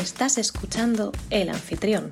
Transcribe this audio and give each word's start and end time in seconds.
Estás 0.00 0.38
escuchando 0.38 1.12
El 1.28 1.50
Anfitrión, 1.50 2.08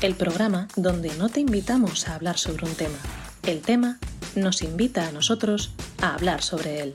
el 0.00 0.14
programa 0.14 0.68
donde 0.74 1.14
no 1.18 1.28
te 1.28 1.40
invitamos 1.40 2.08
a 2.08 2.14
hablar 2.14 2.38
sobre 2.38 2.64
un 2.64 2.74
tema. 2.74 2.96
El 3.42 3.60
tema 3.60 3.98
nos 4.36 4.62
invita 4.62 5.06
a 5.06 5.12
nosotros 5.12 5.74
a 6.00 6.14
hablar 6.14 6.40
sobre 6.40 6.80
él. 6.80 6.94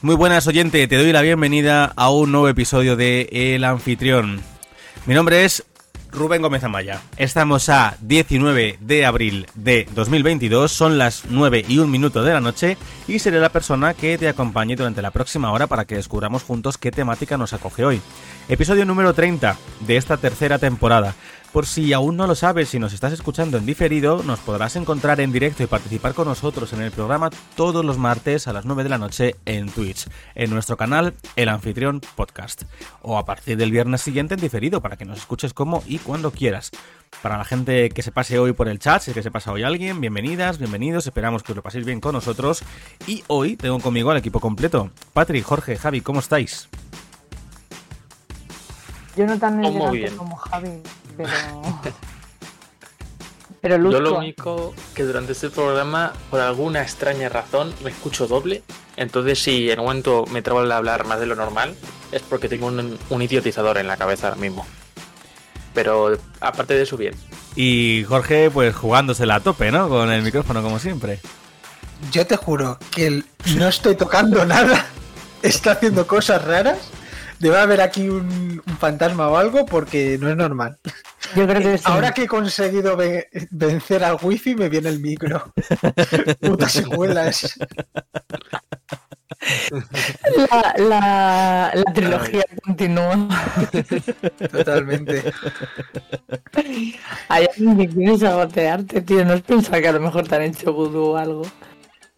Muy 0.00 0.14
buenas 0.14 0.46
oyente, 0.46 0.86
te 0.86 0.96
doy 0.96 1.12
la 1.12 1.22
bienvenida 1.22 1.92
a 1.96 2.10
un 2.12 2.30
nuevo 2.30 2.48
episodio 2.48 2.94
de 2.94 3.28
El 3.32 3.64
Anfitrión. 3.64 4.40
Mi 5.06 5.14
nombre 5.14 5.44
es 5.44 5.64
Rubén 6.12 6.42
Gómez 6.42 6.64
Amaya. 6.64 7.00
Estamos 7.16 7.68
a 7.68 7.96
19 8.00 8.78
de 8.80 9.06
abril 9.06 9.46
de 9.54 9.88
2022, 9.94 10.70
son 10.70 10.98
las 10.98 11.24
9 11.28 11.64
y 11.68 11.78
un 11.78 11.90
minuto 11.90 12.22
de 12.22 12.32
la 12.32 12.40
noche 12.40 12.76
y 13.08 13.18
seré 13.18 13.40
la 13.40 13.48
persona 13.48 13.94
que 13.94 14.18
te 14.18 14.28
acompañe 14.28 14.76
durante 14.76 15.02
la 15.02 15.10
próxima 15.10 15.52
hora 15.52 15.66
para 15.66 15.84
que 15.84 15.96
descubramos 15.96 16.42
juntos 16.42 16.78
qué 16.78 16.90
temática 16.90 17.36
nos 17.36 17.52
acoge 17.52 17.84
hoy. 17.84 18.00
Episodio 18.48 18.84
número 18.84 19.14
30 19.14 19.56
de 19.80 19.96
esta 19.96 20.16
tercera 20.16 20.58
temporada. 20.58 21.14
Por 21.52 21.66
si 21.66 21.92
aún 21.92 22.16
no 22.16 22.28
lo 22.28 22.36
sabes, 22.36 22.68
si 22.68 22.78
nos 22.78 22.92
estás 22.92 23.12
escuchando 23.12 23.58
en 23.58 23.66
diferido, 23.66 24.22
nos 24.22 24.38
podrás 24.38 24.76
encontrar 24.76 25.20
en 25.20 25.32
directo 25.32 25.64
y 25.64 25.66
participar 25.66 26.14
con 26.14 26.28
nosotros 26.28 26.72
en 26.72 26.80
el 26.80 26.92
programa 26.92 27.28
todos 27.56 27.84
los 27.84 27.98
martes 27.98 28.46
a 28.46 28.52
las 28.52 28.66
9 28.66 28.84
de 28.84 28.88
la 28.88 28.98
noche 28.98 29.34
en 29.46 29.68
Twitch, 29.68 30.06
en 30.36 30.50
nuestro 30.50 30.76
canal 30.76 31.12
El 31.34 31.48
Anfitrión 31.48 32.00
Podcast, 32.14 32.62
o 33.02 33.18
a 33.18 33.24
partir 33.24 33.56
del 33.56 33.72
viernes 33.72 34.00
siguiente 34.00 34.34
en 34.34 34.40
diferido 34.40 34.80
para 34.80 34.96
que 34.96 35.04
nos 35.04 35.18
escuches 35.18 35.52
como 35.52 35.82
y 35.88 35.98
cuando 35.98 36.30
quieras. 36.30 36.70
Para 37.20 37.36
la 37.36 37.44
gente 37.44 37.88
que 37.88 38.02
se 38.02 38.12
pase 38.12 38.38
hoy 38.38 38.52
por 38.52 38.68
el 38.68 38.78
chat, 38.78 39.02
si 39.02 39.10
es 39.10 39.14
que 39.16 39.22
se 39.24 39.32
pasa 39.32 39.50
hoy 39.50 39.64
alguien, 39.64 40.00
bienvenidas, 40.00 40.58
bienvenidos, 40.58 41.08
esperamos 41.08 41.42
que 41.42 41.50
os 41.50 41.56
lo 41.56 41.62
paséis 41.64 41.84
bien 41.84 42.00
con 42.00 42.12
nosotros. 42.12 42.62
Y 43.08 43.24
hoy 43.26 43.56
tengo 43.56 43.80
conmigo 43.80 44.12
al 44.12 44.18
equipo 44.18 44.38
completo. 44.38 44.92
Patrick, 45.12 45.44
Jorge, 45.44 45.76
Javi, 45.76 46.00
¿cómo 46.00 46.20
estáis? 46.20 46.68
Yo 49.20 49.26
no 49.26 49.38
tan 49.38 49.58
muy 49.58 49.66
elegante 49.68 49.98
bien. 49.98 50.16
como 50.16 50.34
Javi, 50.36 50.70
pero. 51.14 51.30
pero. 53.60 53.90
Yo 53.90 54.00
lo 54.00 54.16
único 54.16 54.72
que 54.94 55.02
durante 55.04 55.32
este 55.32 55.50
programa, 55.50 56.14
por 56.30 56.40
alguna 56.40 56.80
extraña 56.80 57.28
razón, 57.28 57.74
me 57.84 57.90
escucho 57.90 58.26
doble. 58.26 58.62
Entonces, 58.96 59.42
si 59.42 59.70
en 59.70 59.78
un 59.78 59.84
momento 59.84 60.24
me 60.30 60.40
trabo 60.40 60.60
al 60.60 60.72
hablar 60.72 61.04
más 61.06 61.20
de 61.20 61.26
lo 61.26 61.36
normal, 61.36 61.74
es 62.12 62.22
porque 62.22 62.48
tengo 62.48 62.66
un, 62.66 62.98
un 63.10 63.22
idiotizador 63.22 63.76
en 63.76 63.88
la 63.88 63.98
cabeza 63.98 64.28
ahora 64.28 64.40
mismo. 64.40 64.66
Pero 65.74 66.16
aparte 66.40 66.72
de 66.72 66.84
eso, 66.84 66.96
bien. 66.96 67.12
Y 67.56 68.04
Jorge, 68.08 68.50
pues 68.50 68.74
jugándosela 68.74 69.34
a 69.34 69.40
tope, 69.40 69.70
¿no? 69.70 69.90
Con 69.90 70.10
el 70.10 70.22
micrófono, 70.22 70.62
como 70.62 70.78
siempre. 70.78 71.20
Yo 72.10 72.26
te 72.26 72.36
juro 72.36 72.78
que 72.90 73.06
el- 73.06 73.26
no 73.56 73.68
estoy 73.68 73.96
tocando 73.96 74.46
nada. 74.46 74.86
Está 75.42 75.72
haciendo 75.72 76.06
cosas 76.06 76.42
raras. 76.42 76.78
Debe 77.40 77.56
haber 77.58 77.80
aquí 77.80 78.08
un, 78.08 78.62
un 78.64 78.76
fantasma 78.78 79.28
o 79.28 79.36
algo 79.36 79.64
porque 79.66 80.18
no 80.20 80.28
es 80.28 80.36
normal. 80.36 80.78
Yo 81.34 81.46
creo 81.48 81.60
que 81.62 81.78
sí. 81.78 81.84
Ahora 81.86 82.12
que 82.12 82.24
he 82.24 82.28
conseguido 82.28 82.96
ve- 82.96 83.28
vencer 83.50 84.04
al 84.04 84.18
wifi 84.22 84.54
me 84.54 84.68
viene 84.68 84.90
el 84.90 85.00
micro. 85.00 85.52
Putas 86.40 86.72
secuelas. 86.72 87.58
la, 90.36 90.74
la, 90.76 91.72
la 91.74 91.92
trilogía 91.94 92.44
continúa. 92.64 93.28
Totalmente. 94.52 95.32
Hay 97.28 97.46
alguien 97.46 97.78
que 97.78 97.88
quiere 97.88 98.18
sabotearte, 98.18 99.00
tío. 99.02 99.24
¿No 99.24 99.34
has 99.34 99.42
pensado 99.42 99.80
que 99.80 99.88
a 99.88 99.92
lo 99.92 100.00
mejor 100.00 100.28
te 100.28 100.34
han 100.36 100.42
hecho 100.42 100.72
vudú 100.72 101.12
o 101.12 101.16
algo? 101.16 101.42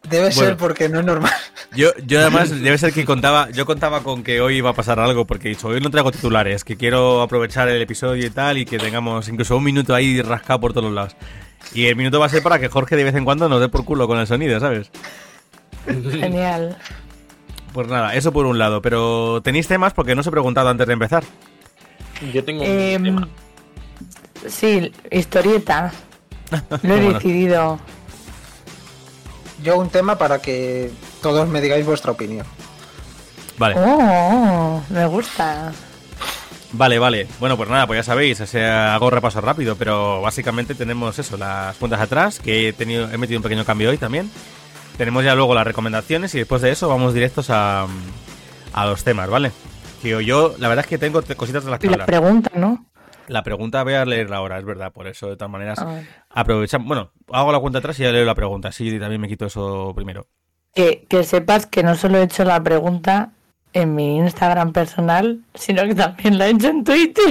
Debe 0.09 0.33
ser 0.33 0.57
porque 0.57 0.89
no 0.89 1.01
es 1.01 1.07
normal. 1.07 1.33
Yo, 1.77 1.91
yo 2.05 2.21
además, 2.23 2.51
debe 2.51 2.77
ser 2.79 2.93
que 2.93 3.05
contaba, 3.05 3.51
yo 3.51 3.65
contaba 3.67 4.03
con 4.03 4.23
que 4.23 4.41
hoy 4.41 4.57
iba 4.57 4.71
a 4.71 4.75
pasar 4.75 4.99
algo, 5.01 5.27
porque 5.27 5.49
he 5.49 5.51
dicho, 5.51 5.69
hoy 5.69 5.81
no 5.81 5.91
traigo 5.91 6.11
titulares, 6.11 6.65
que 6.65 6.77
quiero 6.77 7.23
aprovechar 7.23 7.69
el 7.69 7.81
episodio 7.81 8.27
y 8.27 8.31
tal, 8.31 8.59
y 8.59 8.65
que 8.67 8.79
tengamos 8.79 9.29
incluso 9.29 9.57
un 9.57 9.65
minuto 9.65 9.95
ahí 9.95 10.21
rascado 10.21 10.61
por 10.61 10.73
todos 10.73 10.85
los 10.87 10.95
lados. 10.95 11.17
Y 11.73 11.87
el 11.87 11.97
minuto 11.97 12.19
va 12.21 12.27
a 12.27 12.29
ser 12.29 12.43
para 12.43 12.59
que 12.59 12.69
Jorge 12.69 12.97
de 12.97 13.05
vez 13.05 13.15
en 13.15 13.25
cuando 13.25 13.49
nos 13.49 13.61
dé 13.61 13.69
por 13.69 13.85
culo 13.85 14.07
con 14.09 14.19
el 14.19 14.27
sonido, 14.27 14.59
¿sabes? 14.61 14.91
Genial. 15.87 16.77
Pues 17.73 17.89
nada, 17.89 18.15
eso 18.15 18.33
por 18.33 18.45
un 18.47 18.59
lado, 18.59 18.83
pero 18.83 19.41
¿tenéis 19.43 19.67
temas? 19.69 19.95
Porque 19.95 20.15
no 20.15 20.21
os 20.21 20.27
he 20.27 20.31
preguntado 20.31 20.69
antes 20.69 20.87
de 20.87 20.93
empezar. 20.93 21.25
Yo 22.33 22.45
tengo 22.45 22.63
un 22.63 22.69
Em, 22.69 23.03
tema. 23.05 23.29
sí, 24.47 24.93
historieta. 25.11 25.93
Lo 26.83 26.95
he 26.97 27.01
decidido. 27.15 27.81
Yo 29.63 29.79
un 29.79 29.89
tema 29.91 30.19
para 30.19 30.41
que 30.41 30.91
todos 31.21 31.49
me 31.49 31.61
digáis 31.61 31.87
vuestra 31.87 32.13
opinión. 32.13 32.47
Vale, 33.59 33.77
Oh, 33.79 34.81
me 34.91 35.07
gusta. 35.07 35.73
vale, 36.73 36.99
vale. 36.99 37.29
Bueno, 37.39 37.57
pues 37.57 37.69
nada, 37.69 37.87
pues 37.87 37.99
ya 37.99 38.03
sabéis, 38.03 38.41
o 38.41 38.47
sea, 38.47 38.95
hago 38.95 39.11
repaso 39.11 39.41
rápido, 39.41 39.77
pero 39.77 40.21
básicamente 40.23 40.75
tenemos 40.75 41.19
eso, 41.19 41.37
las 41.37 41.77
cuentas 41.77 42.01
atrás, 42.01 42.39
que 42.41 42.69
he, 42.69 42.73
tenido, 42.73 43.11
he 43.11 43.19
metido 43.19 43.39
un 43.39 43.43
pequeño 43.43 43.65
cambio 43.65 43.91
hoy 43.91 43.99
también. 43.99 44.31
Tenemos 44.97 45.25
ya 45.25 45.35
luego 45.35 45.55
las 45.55 45.67
recomendaciones 45.67 46.35
y 46.35 46.39
después 46.39 46.61
de 46.63 46.71
eso 46.71 46.89
vamos 46.89 47.15
directos 47.15 47.51
a, 47.51 47.87
a 48.73 48.87
los 48.87 49.05
temas, 49.05 49.29
¿vale? 49.29 49.53
Que 50.03 50.25
yo, 50.25 50.55
la 50.59 50.69
verdad 50.69 50.85
es 50.85 50.89
que 50.89 50.99
tengo 50.99 51.23
te- 51.23 51.37
cositas 51.37 51.65
de 51.65 51.71
las 51.71 51.79
que 51.79 51.87
Y 51.87 51.91
la 51.91 51.95
hablar. 51.95 52.07
pregunta, 52.07 52.51
¿no? 52.55 52.85
La 53.29 53.43
pregunta 53.43 53.83
voy 53.85 53.95
a 53.95 54.05
leerla 54.05 54.37
ahora, 54.37 54.59
es 54.59 54.65
verdad, 54.65 54.93
por 54.93 55.07
eso 55.07 55.29
de 55.29 55.37
todas 55.37 55.51
maneras 55.51 55.79
Ah. 55.81 56.01
aprovechamos. 56.31 56.87
Bueno, 56.89 57.11
hago 57.33 57.53
la 57.53 57.61
cuenta 57.61 57.79
atrás 57.79 57.99
y 58.01 58.03
ya 58.03 58.13
leo 58.13 58.25
la 58.25 58.35
pregunta, 58.35 58.69
así 58.69 58.99
también 58.99 59.21
me 59.21 59.29
quito 59.29 59.47
eso 59.47 59.93
primero. 59.95 60.27
Que, 60.75 61.05
que 61.09 61.23
sepas 61.25 61.67
que 61.67 61.83
no 61.83 61.95
solo 61.95 62.19
he 62.19 62.23
hecho 62.25 62.45
la 62.45 62.63
pregunta 62.63 63.31
en 63.73 63.95
mi 63.95 64.17
Instagram 64.19 64.73
personal, 64.73 65.41
sino 65.55 65.83
que 65.85 65.95
también 65.95 66.39
la 66.39 66.47
he 66.49 66.51
hecho 66.51 66.69
en 66.69 66.85
Twitter. 66.85 67.25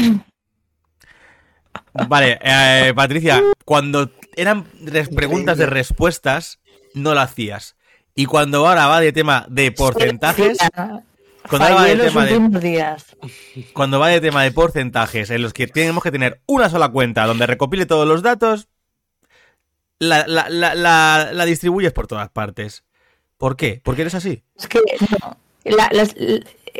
Vale, 2.07 2.39
eh, 2.41 2.93
Patricia, 2.95 3.41
cuando 3.65 4.11
eran 4.35 4.65
preguntas 5.15 5.57
de 5.57 5.65
respuestas, 5.65 6.59
no 6.93 7.13
la 7.13 7.23
hacías. 7.23 7.75
Y 8.15 8.25
cuando 8.25 8.67
ahora 8.67 8.87
va 8.87 8.99
de 8.99 9.11
tema 9.11 9.45
de 9.49 9.71
porcentajes, 9.71 10.57
Cuando 11.57 11.75
va 11.75 11.85
tema 12.05 12.25
de- 12.25 12.37
últimos 12.37 12.61
días. 12.61 13.17
cuando 13.73 13.99
va 13.99 14.07
de 14.09 14.21
tema 14.21 14.43
de 14.43 14.51
porcentajes 14.51 15.29
en 15.29 15.41
los 15.41 15.53
que 15.53 15.67
tenemos 15.67 16.03
que 16.03 16.11
tener 16.11 16.41
una 16.47 16.69
sola 16.69 16.89
cuenta 16.89 17.25
donde 17.25 17.45
recopile 17.47 17.85
todos 17.85 18.07
los 18.07 18.21
datos, 18.23 18.67
la, 19.99 20.25
la, 20.27 20.49
la, 20.49 20.73
la, 20.75 21.45
distribuyes 21.45 21.93
por 21.93 22.07
todas 22.07 22.29
partes. 22.29 22.83
¿Por 23.37 23.55
qué? 23.55 23.81
¿Porque 23.83 24.01
eres 24.01 24.15
así? 24.15 24.43
Es 24.57 24.67
que 24.67 24.79
no. 25.21 25.37
La, 25.63 25.89
las- 25.91 26.15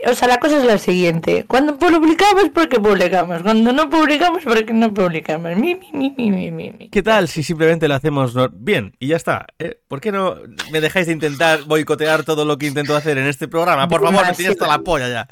o 0.08 0.14
sea, 0.16 0.28
la 0.28 0.40
cosa 0.40 0.58
es 0.58 0.64
la 0.66 0.78
siguiente. 0.78 1.46
Cuando 1.48 1.78
publicamos, 1.78 2.50
porque 2.54 2.80
publicamos. 2.80 3.42
Cuando 3.42 3.72
no 3.74 3.90
publicamos, 3.90 4.44
porque 4.44 4.74
no 4.74 4.94
publicamos. 4.94 5.56
Mi, 5.58 5.76
mi, 5.76 5.92
mi, 5.94 6.14
mi, 6.18 6.32
mi, 6.32 6.52
mi, 6.52 6.72
mi. 6.72 6.90
¿Qué 6.90 7.04
tal 7.04 7.28
si 7.28 7.44
simplemente 7.44 7.88
lo 7.88 7.96
hacemos 7.96 8.34
no- 8.36 8.50
bien 8.52 8.96
y 9.00 9.08
ya 9.08 9.16
está? 9.18 9.48
¿eh? 9.60 9.80
¿Por 9.88 10.02
qué 10.02 10.12
no 10.12 10.38
me 10.72 10.82
dejáis 10.82 11.08
de 11.08 11.14
intentar 11.14 11.64
boicotear 11.64 12.24
todo 12.24 12.46
lo 12.46 12.58
que 12.58 12.68
intento 12.68 12.96
hacer 12.96 13.18
en 13.18 13.28
este 13.28 13.48
programa? 13.48 13.88
Por 13.88 14.02
favor, 14.04 14.26
me 14.26 14.34
tienes 14.34 14.58
toda 14.58 14.72
la 14.78 14.80
polla 14.84 15.10
ya. 15.10 15.28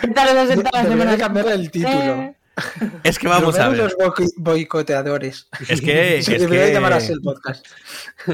¿Qué 0.00 0.08
tal 0.08 0.34
la 0.34 0.44
Debería 0.46 0.82
semana? 0.82 1.16
cambiar 1.16 1.48
el 1.48 1.70
título. 1.70 2.33
Es 3.02 3.18
que 3.18 3.26
vamos 3.28 3.58
a 3.58 3.68
ver. 3.68 3.78
los 3.78 3.96
boi- 3.96 4.32
boicoteadores. 4.36 5.48
Es 5.68 5.80
que, 5.80 6.22
Se 6.22 6.36
es 6.36 6.40
debería 6.42 6.66
que- 6.66 6.72
llamar 6.74 6.92
así 6.94 7.12
el 7.12 7.20
podcast. 7.20 7.66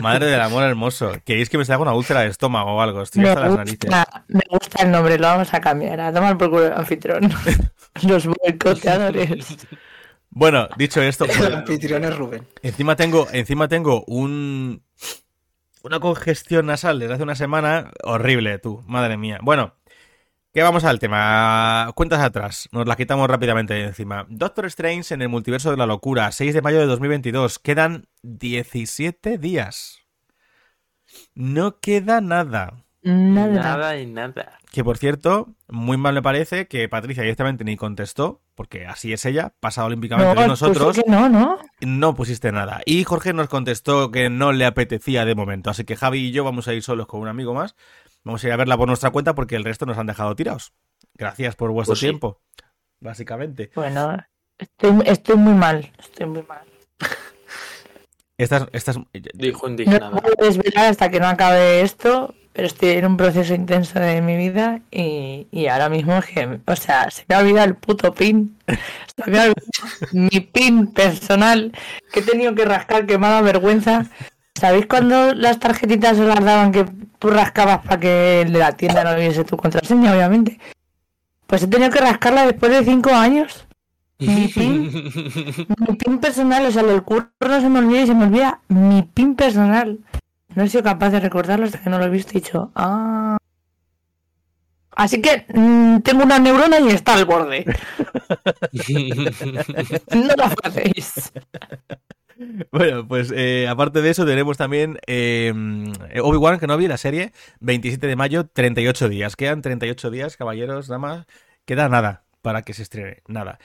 Madre 0.00 0.26
del 0.26 0.40
amor 0.40 0.62
hermoso. 0.64 1.12
¿Queréis 1.24 1.48
que 1.48 1.58
me 1.58 1.64
salga 1.64 1.82
una 1.82 1.94
úlcera 1.94 2.20
de 2.20 2.28
estómago 2.28 2.72
o 2.76 2.80
algo? 2.80 3.02
Estoy 3.02 3.22
Me 3.22 3.30
hasta 3.30 3.40
las 3.46 3.56
narices. 3.56 3.78
gusta, 3.80 4.24
me 4.28 4.40
gusta 4.50 4.82
el 4.84 4.90
nombre, 4.90 5.18
lo 5.18 5.26
vamos 5.26 5.52
a 5.54 5.60
cambiar. 5.60 6.00
A 6.00 6.12
tomar 6.12 6.36
por 6.38 6.50
culo 6.50 6.66
el 6.66 6.72
anfitrión. 6.74 7.30
Los 8.06 8.26
boicoteadores. 8.26 9.56
Bueno, 10.30 10.68
dicho 10.76 11.02
esto, 11.02 11.24
El 11.24 11.36
pues, 11.36 11.52
anfitrión 11.54 12.04
es 12.04 12.16
Rubén. 12.16 12.46
encima 12.62 12.94
tengo, 12.94 13.26
encima 13.32 13.66
tengo 13.68 14.04
un 14.06 14.82
una 15.82 15.98
congestión 15.98 16.66
nasal 16.66 16.98
desde 17.00 17.14
hace 17.14 17.22
una 17.22 17.34
semana 17.34 17.90
horrible, 18.04 18.58
tú, 18.58 18.82
madre 18.86 19.16
mía. 19.16 19.38
Bueno, 19.42 19.74
que 20.52 20.62
vamos 20.62 20.84
al 20.84 20.98
tema. 20.98 21.90
Cuentas 21.94 22.20
atrás, 22.20 22.68
nos 22.72 22.86
la 22.86 22.96
quitamos 22.96 23.28
rápidamente 23.28 23.74
de 23.74 23.84
encima. 23.84 24.26
Doctor 24.28 24.66
Strange 24.66 25.14
en 25.14 25.22
el 25.22 25.28
multiverso 25.28 25.70
de 25.70 25.76
la 25.76 25.86
locura, 25.86 26.32
6 26.32 26.54
de 26.54 26.62
mayo 26.62 26.80
de 26.80 26.86
2022. 26.86 27.58
Quedan 27.58 28.06
17 28.22 29.38
días. 29.38 30.00
No 31.34 31.78
queda 31.80 32.20
nada. 32.20 32.84
Nada. 33.02 33.48
Nada 33.48 33.98
y 33.98 34.06
nada. 34.06 34.58
Que 34.70 34.84
por 34.84 34.98
cierto, 34.98 35.54
muy 35.68 35.96
mal 35.96 36.14
me 36.14 36.22
parece 36.22 36.68
que 36.68 36.88
Patricia 36.88 37.22
directamente 37.22 37.64
ni 37.64 37.76
contestó, 37.76 38.42
porque 38.54 38.86
así 38.86 39.12
es 39.12 39.24
ella, 39.24 39.54
pasa 39.58 39.84
olímpicamente 39.84 40.28
de 40.28 40.34
pues 40.34 40.48
nosotros, 40.48 40.98
es 40.98 41.04
que 41.04 41.10
no, 41.10 41.28
¿no? 41.28 41.58
no 41.80 42.14
pusiste 42.14 42.52
nada. 42.52 42.80
Y 42.84 43.04
Jorge 43.04 43.32
nos 43.32 43.48
contestó 43.48 44.10
que 44.10 44.28
no 44.28 44.52
le 44.52 44.66
apetecía 44.66 45.24
de 45.24 45.34
momento, 45.34 45.70
así 45.70 45.84
que 45.84 45.96
Javi 45.96 46.26
y 46.26 46.32
yo 46.32 46.44
vamos 46.44 46.68
a 46.68 46.74
ir 46.74 46.82
solos 46.82 47.06
con 47.06 47.20
un 47.20 47.28
amigo 47.28 47.54
más. 47.54 47.74
Vamos 48.24 48.42
a 48.44 48.46
ir 48.48 48.52
a 48.52 48.56
verla 48.56 48.76
por 48.76 48.86
nuestra 48.88 49.10
cuenta 49.10 49.34
porque 49.34 49.56
el 49.56 49.64
resto 49.64 49.86
nos 49.86 49.98
han 49.98 50.06
dejado 50.06 50.34
tirados. 50.36 50.72
Gracias 51.14 51.56
por 51.56 51.70
vuestro 51.72 51.92
Pues 51.92 52.00
sí. 52.00 52.06
tiempo, 52.06 52.40
básicamente. 53.00 53.70
Bueno, 53.74 54.16
estoy, 54.58 55.02
estoy 55.06 55.36
muy 55.36 55.54
mal. 55.54 55.90
Estoy 55.98 56.26
muy 56.26 56.42
mal. 56.42 56.64
Estás, 58.38 58.68
estás... 58.72 58.96
Dijo 59.34 59.66
No 59.66 59.70
indignada. 59.70 60.10
puedo 60.12 60.34
desvelar 60.38 60.86
hasta 60.86 61.10
que 61.10 61.20
no 61.20 61.26
acabe 61.28 61.82
esto, 61.82 62.34
pero 62.54 62.66
estoy 62.68 62.88
en 62.92 63.04
un 63.04 63.16
proceso 63.18 63.52
intenso 63.54 64.00
de 64.00 64.22
mi 64.22 64.34
vida 64.38 64.80
y, 64.90 65.46
y 65.50 65.66
ahora 65.66 65.90
mismo 65.90 66.16
es 66.16 66.24
que, 66.24 66.58
o 66.66 66.76
sea, 66.76 67.10
se 67.10 67.26
me 67.28 67.34
ha 67.34 67.40
olvidado 67.40 67.66
el 67.66 67.74
puto 67.76 68.14
pin. 68.14 68.56
Se 69.22 69.30
me 69.30 69.38
ha 69.38 69.42
olvidado 69.42 69.54
mi 70.12 70.40
pin 70.40 70.86
personal 70.90 71.72
que 72.10 72.20
he 72.20 72.22
tenido 72.22 72.54
que 72.54 72.64
rascar, 72.64 73.04
que 73.04 73.18
me 73.18 73.26
ha 73.26 73.30
dado 73.30 73.44
vergüenza. 73.44 74.06
¿Sabéis 74.60 74.84
cuando 74.84 75.32
las 75.32 75.58
tarjetitas 75.58 76.18
se 76.18 76.24
las 76.24 76.44
daban 76.44 76.70
que 76.70 76.84
tú 77.18 77.30
rascabas 77.30 77.78
para 77.82 77.98
que 77.98 78.42
el 78.42 78.52
de 78.52 78.58
la 78.58 78.72
tienda 78.72 79.02
no 79.02 79.16
viese 79.16 79.42
tu 79.42 79.56
contraseña, 79.56 80.12
obviamente? 80.12 80.60
Pues 81.46 81.62
he 81.62 81.66
tenido 81.66 81.90
que 81.90 82.00
rascarla 82.00 82.44
después 82.44 82.70
de 82.70 82.84
cinco 82.84 83.08
años. 83.08 83.66
Mi 84.18 84.48
pin, 84.48 84.92
mi 85.78 85.96
pin 85.96 86.18
personal, 86.18 86.66
o 86.66 86.70
sea, 86.70 86.82
lo 86.82 86.90
del 86.90 87.02
curro 87.02 87.30
no 87.40 87.58
se 87.58 87.70
me 87.70 87.78
olvida 87.78 88.02
y 88.02 88.06
se 88.06 88.14
me 88.14 88.24
olvida 88.24 88.60
mi 88.68 89.00
pin 89.00 89.34
personal. 89.34 89.98
No 90.54 90.62
he 90.62 90.68
sido 90.68 90.82
capaz 90.82 91.08
de 91.08 91.20
recordarlo 91.20 91.64
hasta 91.64 91.80
que 91.80 91.88
no 91.88 91.98
lo 91.98 92.04
he 92.04 92.10
visto 92.10 92.32
y 92.34 92.36
he 92.36 92.40
dicho, 92.42 92.70
ah. 92.74 93.38
Así 94.90 95.22
que 95.22 95.46
mm, 95.54 96.00
tengo 96.00 96.24
una 96.24 96.38
neurona 96.38 96.80
y 96.80 96.88
está 96.88 97.14
al 97.14 97.24
borde. 97.24 97.64
No 100.14 100.34
lo 100.36 100.44
hacéis. 100.62 101.32
Bueno, 102.72 103.06
pues 103.06 103.32
eh, 103.34 103.68
aparte 103.68 104.00
de 104.00 104.10
eso 104.10 104.24
tenemos 104.24 104.56
también 104.56 104.98
eh, 105.06 105.52
Obi-Wan 106.22 106.58
Kenobi, 106.58 106.88
la 106.88 106.96
serie, 106.96 107.32
27 107.60 108.06
de 108.06 108.16
mayo, 108.16 108.46
38 108.46 109.08
días. 109.08 109.36
Quedan 109.36 109.62
38 109.62 110.10
días, 110.10 110.36
caballeros, 110.36 110.88
damas. 110.88 111.26
Queda 111.64 111.88
nada 111.88 112.24
para 112.42 112.62
que 112.62 112.72
se 112.72 112.82
estrene, 112.82 113.22
nada. 113.26 113.58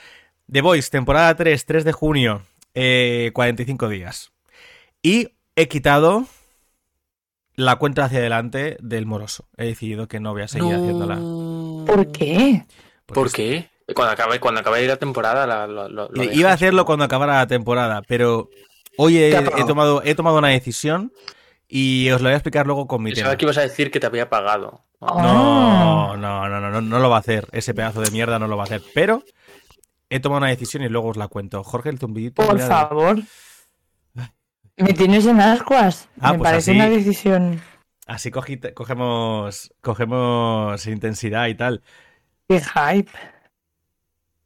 The 0.51 0.61
Voice, 0.61 0.89
temporada 0.89 1.35
3, 1.35 1.65
3 1.65 1.83
de 1.83 1.91
junio, 1.91 2.41
eh, 2.73 3.31
45 3.33 3.89
días. 3.89 4.31
Y 5.01 5.29
he 5.55 5.67
quitado 5.67 6.25
la 7.55 7.77
cuenta 7.77 8.05
hacia 8.05 8.19
adelante 8.19 8.77
del 8.81 9.05
moroso. 9.05 9.47
He 9.57 9.65
decidido 9.65 10.07
que 10.07 10.19
no 10.19 10.33
voy 10.33 10.43
a 10.43 10.47
seguir 10.47 10.73
haciéndola. 10.73 11.15
¿Por 11.15 12.11
qué? 12.11 12.65
porque 13.05 13.21
¿Por 13.21 13.31
qué? 13.31 13.69
Cuando 13.93 14.13
acabe, 14.13 14.39
cuando 14.39 14.61
acabe 14.61 14.87
la 14.87 14.97
temporada, 14.97 15.45
la- 15.45 15.67
lo, 15.67 15.87
lo- 15.89 16.09
lo 16.09 16.23
Iba 16.23 16.49
a 16.49 16.53
hacerlo 16.53 16.85
cuando 16.85 17.05
acabara 17.05 17.35
la 17.35 17.47
temporada, 17.47 18.01
pero 18.07 18.49
hoy 18.97 19.17
he, 19.19 19.31
tomado, 19.67 20.01
he 20.03 20.15
tomado 20.15 20.37
una 20.39 20.47
decisión 20.49 21.13
y 21.67 22.09
os 22.09 22.21
lo 22.21 22.27
voy 22.29 22.33
a 22.33 22.37
explicar 22.37 22.65
luego 22.65 22.87
con 22.87 23.03
mi 23.03 23.11
tema. 23.11 23.15
Pensaba 23.25 23.37
que 23.37 23.45
ibas 23.45 23.57
a 23.57 23.61
decir 23.61 23.91
que 23.91 23.99
te 23.99 24.07
había 24.07 24.29
pagado. 24.29 24.81
Ah. 25.01 25.21
No, 25.21 26.17
no, 26.17 26.49
no, 26.49 26.59
no, 26.61 26.69
no, 26.71 26.81
no 26.81 26.99
lo 26.99 27.09
va 27.09 27.17
a 27.17 27.19
hacer. 27.19 27.47
Ese 27.51 27.73
pedazo 27.75 28.01
de 28.01 28.09
mierda 28.11 28.39
no 28.39 28.47
lo 28.47 28.57
va 28.57 28.63
a 28.63 28.65
hacer. 28.65 28.81
Pero 28.95 29.23
he 30.09 30.19
tomado 30.19 30.39
una 30.39 30.49
decisión 30.49 30.81
y 30.83 30.89
luego 30.89 31.09
os 31.09 31.17
la 31.17 31.27
cuento. 31.27 31.63
Jorge, 31.63 31.89
el 31.89 31.99
zumbidito. 31.99 32.43
Por 32.43 32.59
favor. 32.59 33.17
¿Me 34.77 34.93
tienes 34.93 35.25
en 35.25 35.39
ascuas? 35.41 36.09
Ah, 36.19 36.31
Me 36.33 36.39
pues 36.39 36.49
parece 36.49 36.71
así. 36.71 36.79
una 36.79 36.89
decisión. 36.89 37.61
Así 38.07 38.29
cogite- 38.31 38.73
cogemos, 38.73 39.73
cogemos 39.81 40.85
intensidad 40.87 41.47
y 41.47 41.55
tal. 41.55 41.81
Qué 42.49 42.59
hype. 42.61 43.11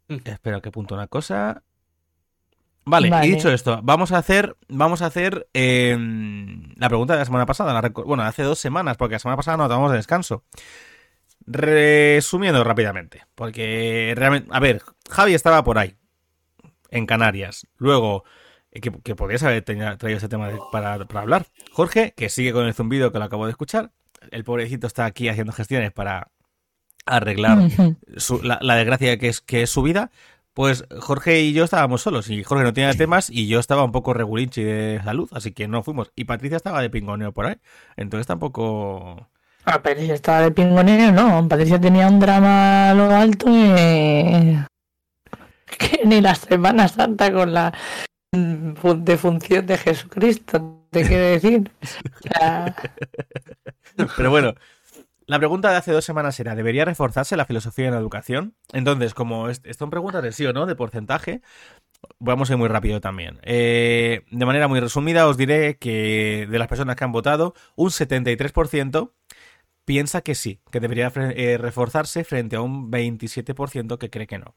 Espero 0.10 0.62
que 0.62 0.70
apunto 0.70 0.96
una 0.96 1.08
cosa. 1.08 1.64
Vale, 2.86 3.10
Vale. 3.10 3.28
y 3.28 3.32
dicho 3.32 3.52
esto, 3.52 3.80
vamos 3.84 4.12
a 4.12 4.18
hacer, 4.18 4.56
vamos 4.68 5.02
a 5.04 5.06
hacer 5.08 5.48
eh, 5.54 5.96
la 6.76 6.88
pregunta 6.90 7.14
de 7.14 7.20
la 7.20 7.26
semana 7.26 7.46
pasada. 7.46 7.74
la 7.74 7.90
bueno, 7.90 8.24
hace 8.24 8.42
dos 8.42 8.58
semanas, 8.58 8.98
porque 8.98 9.14
la 9.16 9.20
semana 9.20 9.38
pasada 9.38 9.58
no 9.58 9.68
tomamos 9.68 9.92
de 9.92 9.98
descanso. 9.98 10.44
Resumiendo 11.46 12.64
rápidamente, 12.64 13.26
porque 13.36 14.14
realmente, 14.16 14.50
a 14.52 14.60
ver, 14.60 14.82
Javi 15.10 15.34
estaba 15.34 15.64
por 15.64 15.78
ahí, 15.78 15.96
en 16.90 17.06
Canarias. 17.06 17.68
Luego, 17.78 18.24
eh, 18.72 18.82
que, 18.82 18.92
que 19.04 19.16
podrías 19.16 19.44
haber 19.44 19.64
traído 19.64 20.18
ese 20.18 20.30
tema 20.30 20.48
de- 20.50 20.60
para, 20.72 20.98
para 21.06 21.22
hablar. 21.22 21.46
Jorge, 21.72 22.14
que 22.16 22.30
sigue 22.30 22.54
con 22.54 22.66
el 22.66 22.74
zumbido 22.74 23.12
que 23.12 23.20
lo 23.20 23.26
acabo 23.26 23.46
de 23.46 23.52
escuchar. 23.52 23.92
El 24.32 24.44
pobrecito 24.44 24.86
está 24.88 25.06
aquí 25.06 25.28
haciendo 25.30 25.54
gestiones 25.54 25.92
para 25.92 26.30
arreglar 27.18 27.70
su- 28.18 28.42
la, 28.44 28.60
la 28.62 28.76
desgracia 28.76 29.18
que 29.18 29.28
es, 29.30 29.42
que 29.42 29.62
es 29.64 29.70
su 29.70 29.82
vida, 29.82 30.12
pues 30.54 30.86
Jorge 31.00 31.42
y 31.42 31.54
yo 31.54 31.64
estábamos 31.64 32.02
solos 32.02 32.30
y 32.30 32.44
Jorge 32.44 32.64
no 32.64 32.74
tenía 32.74 32.94
temas 32.94 33.30
y 33.30 33.48
yo 33.48 33.60
estaba 33.60 33.84
un 33.84 33.92
poco 33.92 34.14
regulinchi 34.14 34.64
de 34.64 35.00
salud, 35.04 35.30
así 35.32 35.52
que 35.52 35.68
no 35.68 35.84
fuimos. 35.84 36.12
Y 36.16 36.26
Patricia 36.26 36.58
estaba 36.58 36.82
de 36.82 36.90
pingoneo 36.90 37.32
por 37.32 37.46
ahí, 37.46 37.56
entonces 37.98 38.28
tampoco... 38.28 39.28
Ah, 39.66 39.82
pero 39.84 40.02
si 40.02 40.10
estaba 40.12 40.42
de 40.42 40.52
pingonero, 40.52 41.12
no. 41.12 41.48
Patricia 41.48 41.80
tenía 41.80 42.08
un 42.08 42.20
drama 42.20 42.90
a 42.90 42.94
lo 42.94 43.10
alto 43.16 43.46
y... 43.50 44.58
que 45.78 46.02
ni 46.06 46.20
la 46.22 46.34
Semana 46.36 46.88
Santa 46.88 47.32
con 47.32 47.54
la 47.54 47.72
fu- 48.82 49.04
defunción 49.04 49.66
de 49.66 49.78
Jesucristo, 49.78 50.86
te 50.90 51.06
quiero 51.08 51.26
decir. 51.26 51.72
O 51.82 52.28
sea, 52.34 52.76
Pero 54.18 54.30
bueno, 54.30 54.56
la 55.30 55.38
pregunta 55.40 55.70
de 55.72 55.78
hace 55.78 55.92
dos 55.92 56.06
semanas 56.06 56.40
era, 56.40 56.56
¿debería 56.56 56.86
reforzarse 56.86 57.38
la 57.38 57.46
filosofía 57.46 57.88
en 57.88 57.94
la 57.94 58.00
educación? 58.00 58.56
Entonces, 58.74 59.14
como 59.14 59.50
es- 59.50 59.62
son 59.78 59.90
preguntas 59.92 60.24
de 60.24 60.32
sí 60.32 60.46
o 60.46 60.54
no, 60.54 60.66
de 60.66 60.76
porcentaje, 60.76 61.42
vamos 62.20 62.50
a 62.50 62.54
ir 62.54 62.60
muy 62.60 62.70
rápido 62.70 63.02
también. 63.02 63.40
Eh, 63.44 64.24
de 64.32 64.46
manera 64.48 64.68
muy 64.70 64.80
resumida, 64.82 65.28
os 65.28 65.38
diré 65.38 65.78
que 65.80 66.48
de 66.50 66.60
las 66.60 66.68
personas 66.70 66.96
que 66.98 67.06
han 67.06 67.12
votado, 67.14 67.56
un 67.76 67.92
73% 67.92 69.16
piensa 69.86 70.22
que 70.22 70.36
sí, 70.36 70.62
que 70.72 70.80
debería 70.82 71.12
eh, 71.16 71.58
reforzarse 71.60 72.24
frente 72.26 72.58
a 72.58 72.62
un 72.62 72.92
27% 72.92 74.00
que 74.00 74.10
cree 74.12 74.28
que 74.28 74.40
no. 74.40 74.56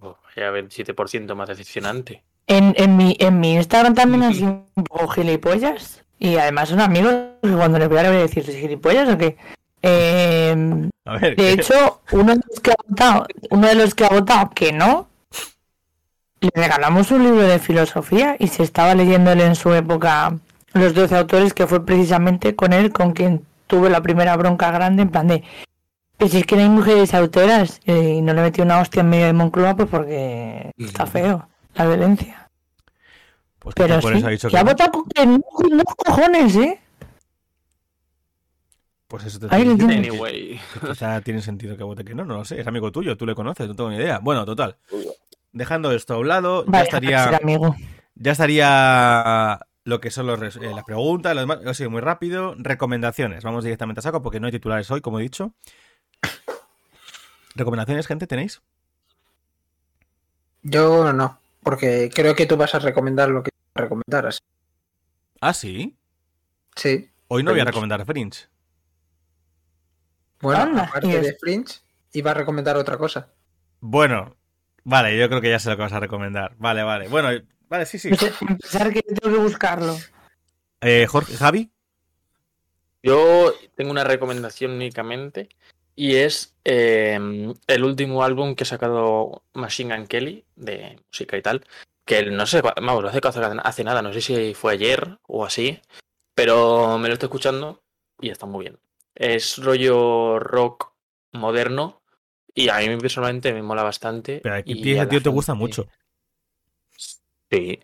Oh, 0.00 0.16
ya 0.34 0.50
27% 0.50 1.36
más 1.36 1.48
decepcionante. 1.48 2.24
en, 2.48 2.74
en, 2.76 2.96
mi, 2.96 3.16
en 3.20 3.38
mi 3.40 3.54
Instagram 3.54 3.94
también 3.94 4.22
han 4.24 4.34
sido 4.34 4.66
un 4.74 4.84
poco 4.84 5.08
gilipollas. 5.08 6.04
Y 6.18 6.36
además 6.36 6.68
son 6.68 6.80
amigos 6.80 7.14
que 7.42 7.50
cuando 7.50 7.78
les 7.78 7.88
voy 7.88 7.98
a 7.98 8.02
le 8.04 8.08
voy 8.08 8.18
a 8.18 8.22
decir, 8.22 8.44
¿sois 8.44 8.56
gilipollas 8.56 9.08
o 9.08 9.18
qué? 9.18 9.36
Eh, 9.82 10.88
A 11.04 11.12
ver, 11.12 11.30
De 11.30 11.36
¿qué- 11.36 11.52
hecho, 11.52 12.00
uno 12.12 12.34
de 12.34 12.40
los 12.48 12.60
que 12.60 12.70
ha 12.72 12.74
votado, 12.88 13.26
uno 13.50 13.66
de 13.68 13.74
los 13.76 13.94
que 13.94 14.04
ha 14.04 14.08
votado 14.08 14.50
que 14.50 14.72
no, 14.72 15.08
le 16.40 16.50
regalamos 16.54 17.10
un 17.10 17.24
libro 17.24 17.42
de 17.42 17.58
filosofía 17.58 18.36
y 18.38 18.48
se 18.48 18.62
estaba 18.62 18.94
leyendo 18.94 19.32
él 19.32 19.40
en 19.40 19.54
su 19.56 19.72
época 19.74 20.36
los 20.74 20.94
12 20.94 21.16
autores, 21.16 21.54
que 21.54 21.66
fue 21.66 21.84
precisamente 21.84 22.54
con 22.54 22.72
él 22.72 22.92
con 22.92 23.12
quien 23.12 23.44
tuve 23.66 23.90
la 23.90 24.00
primera 24.02 24.36
bronca 24.36 24.70
grande, 24.70 25.02
en 25.02 25.10
plan 25.10 25.26
de, 25.28 25.42
pues 26.16 26.32
si 26.32 26.38
es 26.38 26.46
que 26.46 26.56
no 26.56 26.62
hay 26.62 26.68
mujeres 26.68 27.14
autoras, 27.14 27.80
y 27.86 28.20
no 28.22 28.34
le 28.34 28.42
metí 28.42 28.60
una 28.60 28.80
hostia 28.80 29.00
en 29.00 29.10
medio 29.10 29.26
de 29.26 29.32
Moncloa, 29.32 29.76
pues 29.76 29.88
porque 29.88 30.70
está 30.78 31.06
feo 31.06 31.48
la 31.74 31.86
violencia. 31.86 32.47
Pues 33.58 33.74
Pero 33.74 34.00
por 34.00 34.12
sí, 34.12 34.18
eso 34.18 34.26
ha 34.26 34.30
dicho 34.30 34.50
que 34.50 34.52
que 34.52 34.58
ha 34.58 34.64
no. 34.64 34.70
votado 34.70 34.92
con 34.92 35.04
que 35.08 35.26
no, 35.26 35.38
no 35.70 35.84
cojones, 35.84 36.56
¿eh? 36.56 36.80
Pues 39.08 39.24
eso 39.24 39.38
te 39.38 39.46
lo 39.48 39.56
diciendo. 39.56 39.86
tienes. 39.86 39.98
Anyway. 40.10 40.60
Quizá 40.86 41.20
tiene 41.22 41.40
sentido 41.40 41.76
que 41.76 41.82
vote 41.84 42.04
que 42.04 42.14
no, 42.14 42.24
no 42.24 42.34
lo 42.34 42.44
sé. 42.44 42.60
Es 42.60 42.66
amigo 42.66 42.92
tuyo, 42.92 43.16
tú 43.16 43.26
le 43.26 43.34
conoces, 43.34 43.66
no 43.68 43.74
tengo 43.74 43.90
ni 43.90 43.96
idea. 43.96 44.18
Bueno, 44.18 44.44
total. 44.44 44.76
Dejando 45.52 45.92
esto 45.92 46.14
a 46.14 46.18
un 46.18 46.28
lado, 46.28 46.64
ya 46.66 46.82
estaría, 46.82 47.24
amigo. 47.36 47.74
ya 48.14 48.32
estaría 48.32 49.60
lo 49.84 50.00
que 50.00 50.10
son 50.10 50.26
los 50.26 50.56
eh, 50.56 50.72
las 50.74 50.84
preguntas, 50.84 51.34
lo 51.34 51.40
demás. 51.40 51.60
Ha 51.66 51.72
sido 51.74 51.90
muy 51.90 52.02
rápido. 52.02 52.54
Recomendaciones. 52.58 53.42
Vamos 53.44 53.64
directamente 53.64 54.00
a 54.00 54.02
saco 54.02 54.20
porque 54.22 54.40
no 54.40 54.46
hay 54.46 54.52
titulares 54.52 54.90
hoy, 54.90 55.00
como 55.00 55.18
he 55.18 55.22
dicho. 55.22 55.54
¿Recomendaciones, 57.54 58.06
gente, 58.06 58.26
tenéis? 58.26 58.60
Yo 60.62 61.12
no, 61.12 61.40
porque 61.62 62.10
creo 62.14 62.34
que 62.34 62.46
tú 62.46 62.56
vas 62.56 62.74
a 62.74 62.78
recomendar 62.78 63.28
lo 63.28 63.42
que 63.42 63.50
recomendaras. 63.74 64.38
Ah, 65.40 65.54
sí. 65.54 65.96
Sí. 66.74 67.10
Hoy 67.28 67.42
no 67.42 67.50
voy 67.52 67.60
a 67.60 67.64
recomendar 67.64 68.04
Fringe. 68.04 68.46
Bueno, 70.40 70.62
Anda, 70.62 70.84
aparte 70.84 71.20
de 71.20 71.36
Fringe, 71.38 71.80
iba 72.12 72.30
a 72.30 72.34
recomendar 72.34 72.76
otra 72.76 72.96
cosa. 72.96 73.32
Bueno, 73.80 74.36
vale, 74.84 75.18
yo 75.18 75.28
creo 75.28 75.40
que 75.40 75.50
ya 75.50 75.58
sé 75.58 75.70
lo 75.70 75.76
que 75.76 75.82
vas 75.82 75.92
a 75.92 76.00
recomendar. 76.00 76.54
Vale, 76.58 76.82
vale. 76.82 77.08
Bueno, 77.08 77.28
vale, 77.68 77.86
sí, 77.86 77.98
sí. 77.98 78.10
Empezar 78.40 78.92
que 78.92 79.02
tengo 79.02 79.36
que 79.36 79.42
buscarlo. 79.42 79.96
Eh, 80.80 81.06
Jorge, 81.08 81.36
Javi. 81.36 81.72
Yo 83.02 83.52
tengo 83.74 83.90
una 83.90 84.04
recomendación 84.04 84.72
únicamente 84.72 85.48
y 86.00 86.14
es 86.14 86.54
eh, 86.64 87.18
el 87.66 87.84
último 87.84 88.22
álbum 88.22 88.54
que 88.54 88.62
ha 88.62 88.66
sacado 88.66 89.42
Machine 89.54 89.96
Gun 89.96 90.06
Kelly 90.06 90.44
de 90.54 90.96
música 91.10 91.36
y 91.36 91.42
tal. 91.42 91.64
Que 92.04 92.24
no 92.26 92.46
sé, 92.46 92.62
vamos, 92.62 93.02
no 93.02 93.08
hace, 93.08 93.20
hace 93.64 93.84
nada, 93.84 94.00
no 94.00 94.12
sé 94.12 94.20
si 94.20 94.54
fue 94.54 94.74
ayer 94.74 95.18
o 95.26 95.44
así, 95.44 95.80
pero 96.36 96.98
me 96.98 97.08
lo 97.08 97.14
estoy 97.14 97.26
escuchando 97.26 97.82
y 98.20 98.30
está 98.30 98.46
muy 98.46 98.66
bien. 98.66 98.78
Es 99.16 99.58
rollo 99.58 100.38
rock 100.38 100.92
moderno 101.32 102.00
y 102.54 102.68
a 102.68 102.78
mí 102.78 102.96
personalmente 102.96 103.52
me 103.52 103.62
mola 103.64 103.82
bastante. 103.82 104.38
Pero 104.40 104.54
aquí 104.54 104.72
y 104.74 104.96
a 104.98 105.08
tío 105.08 105.18
te 105.18 105.24
gente- 105.24 105.30
gusta 105.30 105.54
mucho. 105.54 105.88
Sí, 107.50 107.80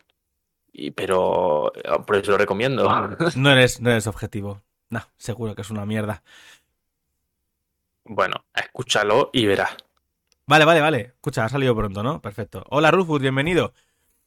y, 0.73 0.91
pero 0.93 1.73
por 2.07 2.17
eso 2.17 2.31
lo 2.31 2.39
recomiendo. 2.39 2.89
No 3.37 3.51
eres, 3.51 3.81
no 3.81 3.91
eres 3.91 4.07
objetivo. 4.07 4.63
No, 4.91 5.01
seguro 5.17 5.55
que 5.57 5.63
es 5.63 5.71
una 5.71 5.85
mierda. 5.85 6.23
Bueno, 8.05 8.45
escúchalo 8.55 9.31
y 9.33 9.47
verás. 9.47 9.77
Vale, 10.47 10.65
vale, 10.65 10.81
vale. 10.81 11.01
Escucha, 11.01 11.45
ha 11.45 11.49
salido 11.49 11.75
pronto, 11.75 12.03
¿no? 12.03 12.21
Perfecto. 12.21 12.65
Hola, 12.69 12.91
Rufus, 12.91 13.21
bienvenido. 13.21 13.73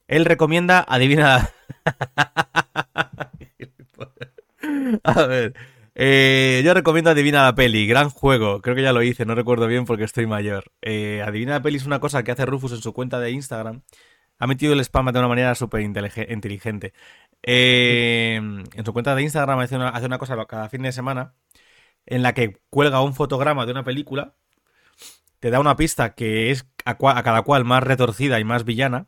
Él 0.08 0.26
recomienda 0.26 0.84
Adivina 0.88 1.50
A 5.04 5.26
ver. 5.26 5.54
Eh, 5.96 6.62
yo 6.64 6.74
recomiendo 6.74 7.12
Adivina 7.12 7.44
la 7.44 7.56
peli, 7.56 7.88
gran 7.88 8.10
juego. 8.10 8.62
Creo 8.62 8.76
que 8.76 8.84
ya 8.84 8.94
lo 8.94 9.04
hice, 9.04 9.26
no 9.26 9.36
recuerdo 9.36 9.68
bien 9.68 9.86
porque 9.86 10.06
estoy 10.06 10.26
mayor. 10.26 10.72
Eh, 10.82 11.24
Adivina 11.26 11.54
la 11.54 11.62
peli 11.62 11.78
es 11.78 11.86
una 11.86 12.00
cosa 12.00 12.24
que 12.24 12.32
hace 12.32 12.46
Rufus 12.46 12.72
en 12.72 12.82
su 12.82 12.94
cuenta 12.94 13.20
de 13.20 13.32
Instagram. 13.32 13.82
Ha 14.40 14.48
metido 14.48 14.74
el 14.74 14.80
spam 14.82 15.12
de 15.12 15.20
una 15.20 15.28
manera 15.28 15.56
súper 15.56 15.82
inteligente. 15.82 16.94
Eh, 17.44 18.36
en 18.36 18.86
su 18.86 18.94
cuenta 18.94 19.16
de 19.16 19.24
Instagram 19.24 19.60
hace 19.60 19.76
una, 19.76 19.90
hace 19.90 20.06
una 20.06 20.18
cosa 20.18 20.46
cada 20.46 20.70
fin 20.70 20.84
de 20.84 20.92
semana 20.92 21.34
en 22.08 22.24
la 22.24 22.34
que 22.34 22.60
cuelga 22.70 23.02
un 23.02 23.14
fotograma 23.14 23.66
de 23.66 23.72
una 23.72 23.84
película, 23.84 24.34
te 25.40 25.52
da 25.52 25.60
una 25.60 25.76
pista 25.76 26.16
que 26.16 26.52
es 26.52 26.68
a, 26.86 26.98
cada 26.98 27.42
cual 27.44 27.66
más 27.66 27.84
retorcida 27.84 28.40
y 28.40 28.44
más 28.44 28.66
villana 28.66 29.08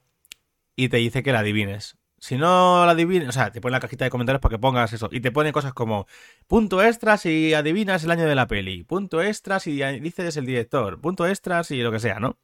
y 0.75 0.89
te 0.89 0.97
dice 0.97 1.23
que 1.23 1.31
la 1.31 1.39
adivines. 1.39 1.97
Si 2.19 2.37
no 2.37 2.85
la 2.85 2.91
adivines, 2.91 3.29
o 3.29 3.31
sea, 3.31 3.51
te 3.51 3.61
pone 3.61 3.71
la 3.71 3.79
cajita 3.79 4.03
de 4.03 4.11
comentarios 4.11 4.41
para 4.41 4.55
que 4.55 4.59
pongas 4.59 4.91
eso. 4.91 5.09
Y 5.11 5.21
te 5.21 5.31
pone 5.31 5.53
cosas 5.53 5.73
como 5.73 6.05
punto 6.47 6.83
extra 6.83 7.17
si 7.17 7.53
adivinas 7.53 8.03
el 8.03 8.11
año 8.11 8.25
de 8.25 8.35
la 8.35 8.47
peli, 8.47 8.83
punto 8.83 9.21
extra 9.21 9.59
si 9.59 9.81
dices 10.01 10.35
el 10.37 10.45
director, 10.45 10.99
punto 10.99 11.25
extra 11.25 11.63
si 11.63 11.81
lo 11.81 11.91
que 11.91 11.99
sea, 11.99 12.19
¿no? 12.19 12.37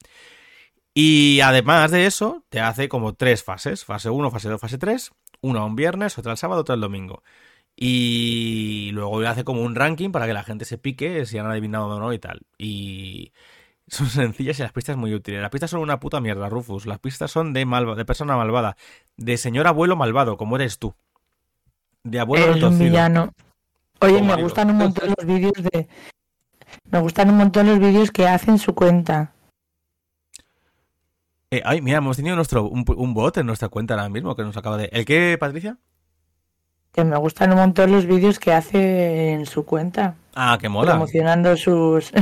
Y 0.93 1.41
además 1.41 1.91
de 1.91 2.05
eso, 2.05 2.45
te 2.49 2.61
hace 2.61 2.87
como 2.87 3.15
tres 3.15 3.43
fases: 3.43 3.83
fase 3.83 4.09
1, 4.09 4.31
fase 4.31 4.49
2, 4.49 4.61
fase 4.61 4.77
3. 4.77 5.11
Una 5.41 5.65
un 5.65 5.75
viernes, 5.75 6.17
otra 6.17 6.31
el 6.31 6.37
sábado, 6.37 6.61
otra 6.61 6.75
el 6.75 6.81
domingo. 6.81 7.21
Y 7.77 8.91
luego 8.93 9.19
hace 9.21 9.43
como 9.43 9.61
un 9.61 9.75
ranking 9.75 10.11
para 10.11 10.27
que 10.27 10.33
la 10.33 10.43
gente 10.43 10.63
se 10.65 10.77
pique 10.77 11.25
si 11.25 11.37
han 11.37 11.45
adivinado 11.45 11.87
o 11.87 11.99
no 11.99 12.13
y 12.13 12.19
tal. 12.19 12.41
Y 12.57 13.33
son 13.87 14.07
sencillas 14.07 14.59
y 14.59 14.63
las 14.63 14.71
pistas 14.71 14.97
muy 14.97 15.13
útiles. 15.13 15.41
Las 15.41 15.51
pistas 15.51 15.71
son 15.71 15.81
una 15.81 15.99
puta 15.99 16.21
mierda, 16.21 16.49
Rufus. 16.49 16.85
Las 16.85 16.99
pistas 16.99 17.31
son 17.31 17.53
de, 17.53 17.65
malva, 17.65 17.95
de 17.95 18.05
persona 18.05 18.37
malvada. 18.37 18.77
De 19.17 19.37
señor 19.37 19.67
abuelo 19.67 19.95
malvado, 19.95 20.37
como 20.37 20.55
eres 20.55 20.79
tú. 20.79 20.95
De 22.03 22.19
abuelo 22.19 22.67
un 22.67 22.79
villano. 22.79 23.33
Oye, 23.99 24.21
me 24.21 24.41
gustan 24.41 24.69
un 24.69 24.77
montón 24.77 25.13
los 25.17 25.25
vídeos 25.25 25.53
de... 25.53 25.87
Me 26.91 26.99
gustan 26.99 27.29
un 27.29 27.37
montón 27.37 27.67
los 27.67 27.79
vídeos 27.79 28.11
que 28.11 28.27
hacen 28.27 28.59
su 28.59 28.75
cuenta. 28.75 29.33
Eh, 31.49 31.61
ay, 31.63 31.81
mira, 31.81 31.99
hemos 31.99 32.17
tenido 32.17 32.35
nuestro, 32.35 32.63
un, 32.63 32.83
un, 32.95 33.13
bot 33.13 33.37
en 33.37 33.45
nuestra 33.45 33.69
cuenta 33.69 33.93
ahora 33.93 34.09
mismo 34.09 34.35
que 34.35 34.43
nos 34.43 34.57
acaba 34.57 34.77
de... 34.77 34.89
¿El 34.91 35.05
qué, 35.05 35.37
Patricia? 35.39 35.77
Que 36.95 37.03
me 37.03 37.17
gustan 37.17 37.51
un 37.51 37.57
montón 37.57 37.91
los 37.91 38.05
vídeos 38.05 38.39
que 38.39 38.53
hace 38.53 39.33
en 39.33 39.45
su 39.45 39.65
cuenta. 39.65 40.15
Ah, 40.33 40.57
que 40.59 40.69
mola. 40.69 40.91
Promocionando 40.91 41.57
sus... 41.57 42.11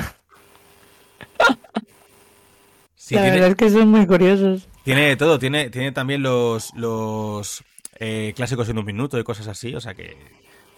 Sí, 2.96 3.16
la 3.16 3.24
tiene, 3.24 3.36
verdad 3.36 3.50
es 3.50 3.56
que 3.58 3.70
son 3.70 3.90
muy 3.90 4.08
curiosos. 4.08 4.70
Tiene 4.86 5.10
de 5.10 5.18
todo, 5.18 5.38
tiene, 5.38 5.70
tiene 5.70 5.92
también 5.92 6.24
los, 6.24 6.74
los 6.74 7.62
eh, 8.00 8.32
clásicos 8.34 8.70
en 8.70 8.78
un 8.78 8.86
minuto 8.86 9.20
y 9.20 9.26
cosas 9.26 9.50
así, 9.50 9.76
o 9.76 9.82
sea 9.82 9.94
que 9.94 10.16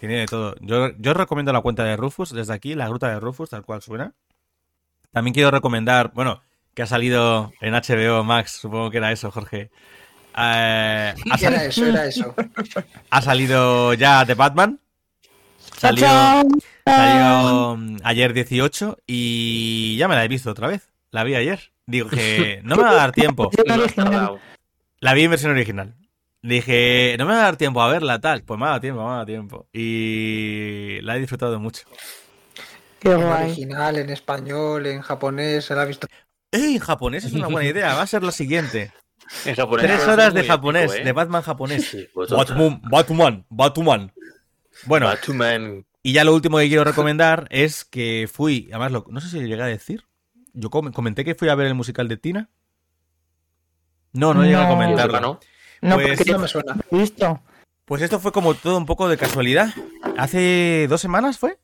tiene 0.00 0.16
de 0.16 0.26
todo. 0.26 0.56
Yo, 0.60 0.90
yo 0.98 1.14
recomiendo 1.14 1.52
la 1.52 1.60
cuenta 1.60 1.84
de 1.84 1.96
Rufus, 1.96 2.32
desde 2.32 2.52
aquí, 2.52 2.74
la 2.74 2.88
gruta 2.88 3.08
de 3.08 3.20
Rufus, 3.20 3.50
tal 3.50 3.62
cual 3.62 3.80
suena. 3.80 4.12
También 5.12 5.34
quiero 5.34 5.52
recomendar, 5.52 6.10
bueno, 6.14 6.42
que 6.74 6.82
ha 6.82 6.86
salido 6.86 7.52
en 7.60 7.74
HBO 7.74 8.24
Max, 8.24 8.58
supongo 8.60 8.90
que 8.90 8.96
era 8.96 9.12
eso, 9.12 9.30
Jorge. 9.30 9.70
Eh, 10.38 11.14
ha, 11.30 11.36
Era 11.40 11.64
eso, 11.64 11.86
era 11.86 12.06
eso. 12.06 12.34
ha 13.10 13.22
salido 13.22 13.94
ya 13.94 14.24
The 14.26 14.34
Batman. 14.34 14.80
Salió, 15.78 16.06
salió 16.84 17.76
mm, 17.76 17.96
ayer 18.04 18.32
18 18.32 18.98
y 19.06 19.96
ya 19.98 20.08
me 20.08 20.14
la 20.14 20.24
he 20.24 20.28
visto 20.28 20.50
otra 20.50 20.68
vez. 20.68 20.88
La 21.10 21.24
vi 21.24 21.34
ayer. 21.34 21.72
Digo 21.86 22.08
que 22.08 22.60
no 22.64 22.76
me 22.76 22.82
va 22.82 22.90
a 22.90 22.94
dar 22.94 23.12
tiempo. 23.12 23.50
La 25.00 25.12
vi 25.14 25.24
en 25.24 25.30
versión 25.30 25.52
original. 25.52 25.94
Dije, 26.42 27.16
no 27.18 27.26
me 27.26 27.32
va 27.32 27.40
a 27.40 27.42
dar 27.44 27.56
tiempo 27.56 27.82
a 27.82 27.88
verla, 27.88 28.18
tal. 28.20 28.42
Pues 28.42 28.58
me 28.58 28.66
ha 28.66 28.68
dado 28.70 28.80
tiempo, 28.80 29.02
me 29.02 29.08
ha 29.08 29.12
dado 29.12 29.26
tiempo. 29.26 29.66
Y 29.72 31.00
la 31.02 31.16
he 31.16 31.20
disfrutado 31.20 31.60
mucho. 31.60 31.82
Qué 32.98 33.12
En 33.12 33.20
guay. 33.22 33.44
original, 33.46 33.98
en 33.98 34.10
español, 34.10 34.86
en 34.86 35.00
japonés, 35.02 35.66
se 35.66 35.74
la 35.74 35.82
ha 35.82 35.84
visto. 35.84 36.06
¡Ey! 36.50 36.74
En 36.76 36.80
japonés 36.80 37.24
es 37.24 37.32
una 37.34 37.48
buena 37.48 37.68
idea. 37.68 37.94
Va 37.94 38.02
a 38.02 38.06
ser 38.06 38.22
lo 38.22 38.32
siguiente. 38.32 38.92
En 39.44 39.54
japonés 39.56 39.86
Tres 39.86 40.02
es 40.02 40.08
horas 40.08 40.34
de 40.34 40.44
japonés, 40.44 40.84
épico, 40.84 41.00
¿eh? 41.00 41.04
de 41.04 41.12
Batman 41.12 41.42
japonés. 41.42 41.84
Sí, 41.88 42.08
vosotros. 42.14 42.48
Batman, 42.48 42.80
Batman, 42.84 43.46
Batman. 43.48 44.12
Bueno, 44.84 45.06
Batman. 45.06 45.84
y 46.02 46.12
ya 46.12 46.24
lo 46.24 46.34
último 46.34 46.58
que 46.58 46.68
quiero 46.68 46.84
recomendar 46.84 47.46
es 47.50 47.84
que 47.84 48.28
fui, 48.32 48.68
además, 48.70 48.92
lo- 48.92 49.06
no 49.08 49.20
sé 49.20 49.28
si 49.28 49.40
lo 49.40 49.46
llegué 49.46 49.62
a 49.62 49.66
decir. 49.66 50.04
Yo 50.52 50.70
com- 50.70 50.92
comenté 50.92 51.24
que 51.24 51.34
fui 51.34 51.48
a 51.48 51.54
ver 51.54 51.66
el 51.66 51.74
musical 51.74 52.08
de 52.08 52.16
Tina. 52.16 52.48
No, 54.12 54.32
no 54.32 54.42
llegué 54.42 54.56
a 54.56 54.62
No. 54.62 54.68
comentarlo. 54.70 55.20
¿no? 55.20 55.40
No, 55.82 55.94
Pues- 55.96 56.16
porque 56.18 56.32
No 56.32 56.38
me 56.38 56.48
suena. 56.48 56.76
he 56.90 56.96
visto. 56.96 57.40
Pues 57.84 58.02
esto 58.02 58.18
fue 58.18 58.32
como 58.32 58.54
todo 58.54 58.78
un 58.78 58.86
poco 58.86 59.08
de 59.08 59.16
casualidad. 59.18 59.68
¿Hace 60.16 60.86
dos 60.88 61.00
semanas 61.00 61.38
fue? 61.38 61.58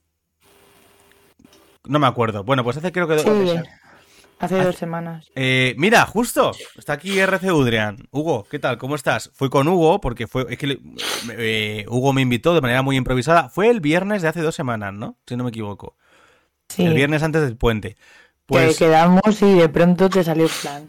No 1.85 1.99
me 1.99 2.07
acuerdo. 2.07 2.45
Bueno, 2.45 2.63
pues 2.63 2.77
hace 2.77 2.93
creo 2.93 3.09
que... 3.09 3.19
Sí, 3.19 3.29
hace 4.43 4.63
dos 4.63 4.77
semanas. 4.77 5.27
Eh, 5.35 5.75
mira, 5.79 6.05
justo, 6.07 6.53
está 6.77 6.93
aquí 6.95 7.19
RC 7.19 7.53
Udrian. 7.53 7.97
Hugo, 8.11 8.45
¿qué 8.51 8.59
tal? 8.59 8.79
¿Cómo 8.79 8.95
estás? 8.95 9.31
Fui 9.35 9.49
con 9.49 9.69
Hugo 9.69 10.01
porque 10.01 10.27
fue, 10.27 10.47
es 10.51 10.59
que 10.59 10.67
le- 10.67 10.81
eh, 11.39 11.85
Hugo 11.89 12.13
me 12.13 12.23
invitó 12.23 12.55
de 12.55 12.61
manera 12.61 12.83
muy 12.83 12.97
improvisada. 12.97 13.49
Fue 13.49 13.69
el 13.71 13.81
viernes 13.81 14.23
de 14.23 14.29
hace 14.29 14.41
dos 14.43 14.55
semanas, 14.55 14.93
¿no? 14.93 15.17
Si 15.27 15.37
no 15.37 15.45
me 15.45 15.51
equivoco. 15.51 15.97
Sí. 16.69 16.85
El 16.85 16.95
viernes 16.95 17.23
antes 17.23 17.43
del 17.43 17.57
puente. 17.57 17.95
Que 17.95 17.99
Pues 18.47 18.79
quedamos 18.79 19.41
y 19.43 19.55
de 19.55 19.69
pronto 19.69 20.11
te 20.11 20.25
salió 20.25 20.45
el 20.45 20.51
plan. 20.61 20.89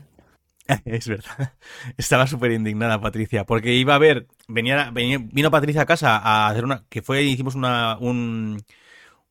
es 0.85 1.07
verdad. 1.07 1.53
Estaba 1.97 2.25
súper 2.27 2.51
indignada 2.51 2.99
Patricia 3.01 3.45
porque 3.45 3.73
iba 3.73 3.95
a 3.95 3.99
ver, 3.99 4.27
venía, 4.47 4.89
venía- 4.91 5.19
vino 5.21 5.51
Patricia 5.51 5.81
a 5.81 5.85
casa 5.85 6.17
a 6.17 6.47
hacer 6.47 6.63
una, 6.63 6.85
que 6.89 7.01
fue, 7.01 7.23
hicimos 7.23 7.55
una, 7.55 7.97
un, 7.99 8.63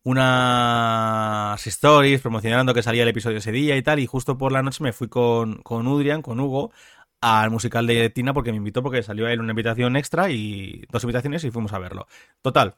unas 0.05 1.67
stories 1.67 2.21
promocionando 2.21 2.75
que 2.75 2.83
salía 2.83 3.03
el 3.05 3.09
episodio 3.09 3.39
ese 3.39 3.53
día 3.53 3.77
y 3.77 3.83
tal, 3.83 3.99
y 4.01 4.07
justo 4.07 4.39
por 4.39 4.53
la 4.53 4.63
noche 4.63 4.83
me 4.83 4.93
fui 4.93 5.09
con, 5.09 5.63
con 5.63 5.87
Udrian, 5.87 6.23
con 6.23 6.41
Hugo, 6.41 6.73
al 7.21 7.51
musical 7.51 7.87
de 7.87 8.11
Tina 8.11 8.35
porque 8.35 8.51
me 8.53 8.59
invitó 8.59 8.83
porque 8.83 9.03
salió 9.03 9.27
a 9.27 9.33
él 9.33 9.41
una 9.41 9.53
invitación 9.53 9.97
extra 9.97 10.31
y 10.31 10.85
dos 10.91 11.05
invitaciones 11.05 11.45
y 11.45 11.51
fuimos 11.51 11.73
a 11.73 11.79
verlo. 11.79 12.07
Total, 12.43 12.77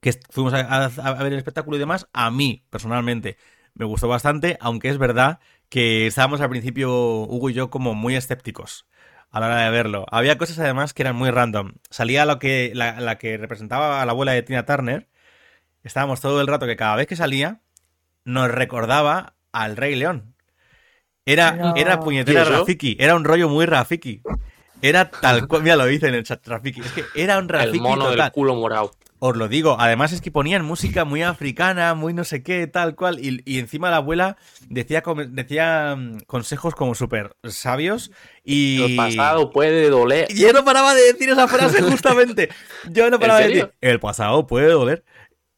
que 0.00 0.12
fuimos 0.30 0.52
a, 0.54 0.60
a- 0.60 0.84
a 0.86 1.22
ver 1.22 1.32
el 1.32 1.38
espectáculo 1.38 1.76
y 1.76 1.80
demás, 1.80 2.08
a 2.12 2.30
mí 2.30 2.64
personalmente 2.70 3.36
me 3.74 3.84
gustó 3.84 4.08
bastante, 4.08 4.56
aunque 4.60 4.88
es 4.88 4.98
verdad 4.98 5.40
que 5.68 6.06
estábamos 6.06 6.40
al 6.40 6.50
principio, 6.50 6.90
Hugo 7.22 7.50
y 7.50 7.54
yo, 7.54 7.70
como 7.70 7.94
muy 7.94 8.14
escépticos 8.16 8.86
a 9.30 9.40
la 9.40 9.46
hora 9.46 9.64
de 9.64 9.70
verlo. 9.70 10.04
Había 10.10 10.36
cosas 10.36 10.58
además 10.58 10.92
que 10.92 11.02
eran 11.02 11.16
muy 11.16 11.30
random. 11.30 11.72
Salía 11.90 12.26
lo 12.26 12.38
que, 12.38 12.72
la, 12.74 13.00
la 13.00 13.16
que 13.16 13.38
representaba 13.38 14.02
a 14.02 14.06
la 14.06 14.12
abuela 14.12 14.32
de 14.32 14.42
Tina 14.42 14.66
Turner. 14.66 15.08
Estábamos 15.84 16.20
todo 16.20 16.40
el 16.40 16.46
rato 16.46 16.66
que 16.66 16.76
cada 16.76 16.96
vez 16.96 17.06
que 17.06 17.16
salía 17.16 17.60
nos 18.24 18.50
recordaba 18.50 19.34
al 19.52 19.76
Rey 19.76 19.94
León. 19.96 20.34
Era, 21.26 21.52
No. 21.52 21.74
era 21.76 22.00
puñetera. 22.00 22.44
Rafiki, 22.44 22.96
era 22.98 23.14
un 23.14 23.24
rollo 23.24 23.48
muy 23.48 23.66
Rafiki. 23.66 24.22
Era 24.80 25.10
tal 25.10 25.46
cual, 25.46 25.62
mira, 25.62 25.76
lo 25.76 25.86
dice 25.86 26.08
en 26.08 26.14
el 26.14 26.24
chat 26.24 26.46
Rafiki. 26.46 26.80
Es 26.80 26.92
que 26.92 27.04
era 27.14 27.38
un 27.38 27.48
Rafiki 27.48 27.76
El 27.76 27.82
mono 27.82 28.04
total. 28.06 28.18
del 28.18 28.32
culo 28.32 28.54
morado. 28.56 28.90
Os 29.24 29.36
lo 29.36 29.46
digo, 29.46 29.76
además 29.78 30.10
es 30.10 30.20
que 30.20 30.32
ponían 30.32 30.64
música 30.64 31.04
muy 31.04 31.22
africana, 31.22 31.94
muy 31.94 32.12
no 32.12 32.24
sé 32.24 32.42
qué, 32.42 32.66
tal 32.66 32.96
cual, 32.96 33.24
y, 33.24 33.40
y 33.44 33.60
encima 33.60 33.88
la 33.88 33.98
abuela 33.98 34.36
decía, 34.68 35.04
decía 35.28 35.94
mm, 35.96 36.22
consejos 36.26 36.74
como 36.74 36.96
súper 36.96 37.36
sabios 37.44 38.10
y... 38.42 38.82
El 38.82 38.96
pasado 38.96 39.52
puede 39.52 39.88
doler. 39.90 40.26
Y 40.28 40.40
yo 40.40 40.52
no 40.52 40.64
paraba 40.64 40.92
de 40.96 41.02
decir 41.12 41.30
esa 41.30 41.46
frase 41.46 41.80
justamente. 41.82 42.48
Yo 42.90 43.08
no 43.10 43.20
paraba 43.20 43.38
de 43.38 43.46
decir, 43.48 43.72
el 43.80 44.00
pasado 44.00 44.44
puede 44.48 44.66
doler. 44.72 45.04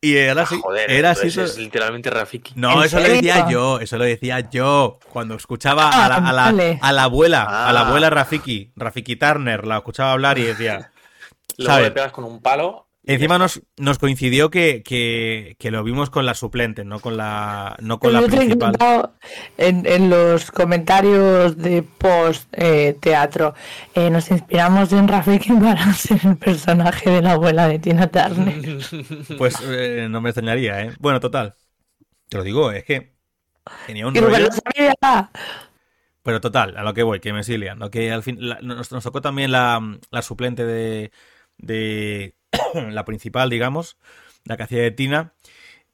Y 0.07 0.17
era 0.17 0.43
así, 0.43 0.57
Ah, 0.57 0.61
Joder, 0.63 0.91
era 0.91 1.11
así. 1.11 1.29
entonces 1.29 1.51
so- 1.51 1.57
es 1.59 1.65
literalmente 1.65 2.11
Rafiki. 2.11 2.53
No, 2.57 2.79
¿En 2.79 2.85
eso 2.85 2.99
lo 3.01 3.09
decía 3.09 3.49
yo, 3.49 3.81
eso 3.81 3.97
lo 3.97 4.05
decía 4.05 4.41
yo. 4.51 4.99
Cuando 5.11 5.35
escuchaba 5.35 5.89
a 5.89 6.09
la, 6.09 6.17
a 6.17 6.33
la- 6.33 6.79
a 6.81 6.93
la 6.93 7.03
abuela, 7.05 7.43
a 7.69 7.73
la 7.73 7.81
Ah. 7.81 7.89
abuela 7.89 8.11
Rafiki, 8.11 8.71
Rafiki 8.77 9.17
Turner, 9.17 9.67
la 9.67 9.79
escuchaba 9.79 10.13
hablar 10.13 10.39
y 10.39 10.43
decía... 10.43 10.91
Luego 11.57 11.73
¿sabes? 11.73 11.85
le 11.89 11.91
pegas 11.93 12.13
con 12.13 12.25
un 12.25 12.43
palo. 12.43 12.87
Encima 13.07 13.37
nos, 13.37 13.61
nos 13.77 13.99
coincidió 13.99 14.51
que, 14.51 14.83
que, 14.83 15.57
que 15.59 15.71
lo 15.71 15.85
vimos 15.85 16.09
con 16.09 16.25
la 16.25 16.33
suplente, 16.33 16.85
no 16.85 17.01
con 17.01 17.19
la, 17.19 17.77
no 17.81 17.99
con 17.99 18.15
la 18.15 18.21
Yo 18.21 18.27
he 18.27 18.31
principal. 18.31 18.77
en, 19.59 19.85
en 19.85 20.09
los 20.09 20.51
comentarios 20.51 21.59
de 21.59 21.83
post 21.83 22.49
eh, 22.53 22.97
teatro. 23.01 23.55
eh, 23.95 24.09
nos 24.09 24.31
inspiramos 24.31 24.91
en 24.95 25.07
Rafiki 25.07 25.53
para 25.53 25.93
ser 25.93 26.19
el 26.25 26.37
personaje 26.39 27.11
de 27.11 27.21
la 27.21 27.33
abuela 27.33 27.69
de 27.69 27.79
Tina 27.79 28.07
Turner. 28.07 28.79
Pues 29.39 29.57
eh, 29.65 30.07
no 30.09 30.23
me 30.23 30.31
extrañaría, 30.31 30.81
¿eh? 30.83 30.93
Bueno, 30.99 31.21
total. 31.21 31.55
Te 32.31 32.39
lo 32.39 32.43
digo, 32.43 32.73
es 32.73 32.85
que 32.85 33.13
tenía 33.87 34.07
un 34.07 34.15
rollo. 34.15 34.39
lo 34.39 34.51
sabía. 34.51 35.31
Pero 36.23 36.41
total, 36.41 36.75
a 36.79 36.83
lo 36.83 36.95
que 36.95 37.03
voy, 37.03 37.21
que 37.21 37.35
me 37.35 37.43
liando. 37.43 37.91
Que 37.91 38.11
al 38.11 38.23
fin, 38.23 38.39
la- 38.41 38.61
nos, 38.63 38.91
nos 38.93 39.05
tocó 39.05 39.21
también 39.21 39.53
la, 39.53 39.99
la 40.11 40.23
suplente 40.23 40.65
de, 40.65 41.13
de 41.59 42.35
la 42.91 43.05
principal, 43.05 43.51
digamos, 43.51 43.97
la 44.45 44.57
que 44.57 44.63
hacía 44.65 44.83
de 44.83 44.91
Tina. 44.91 45.33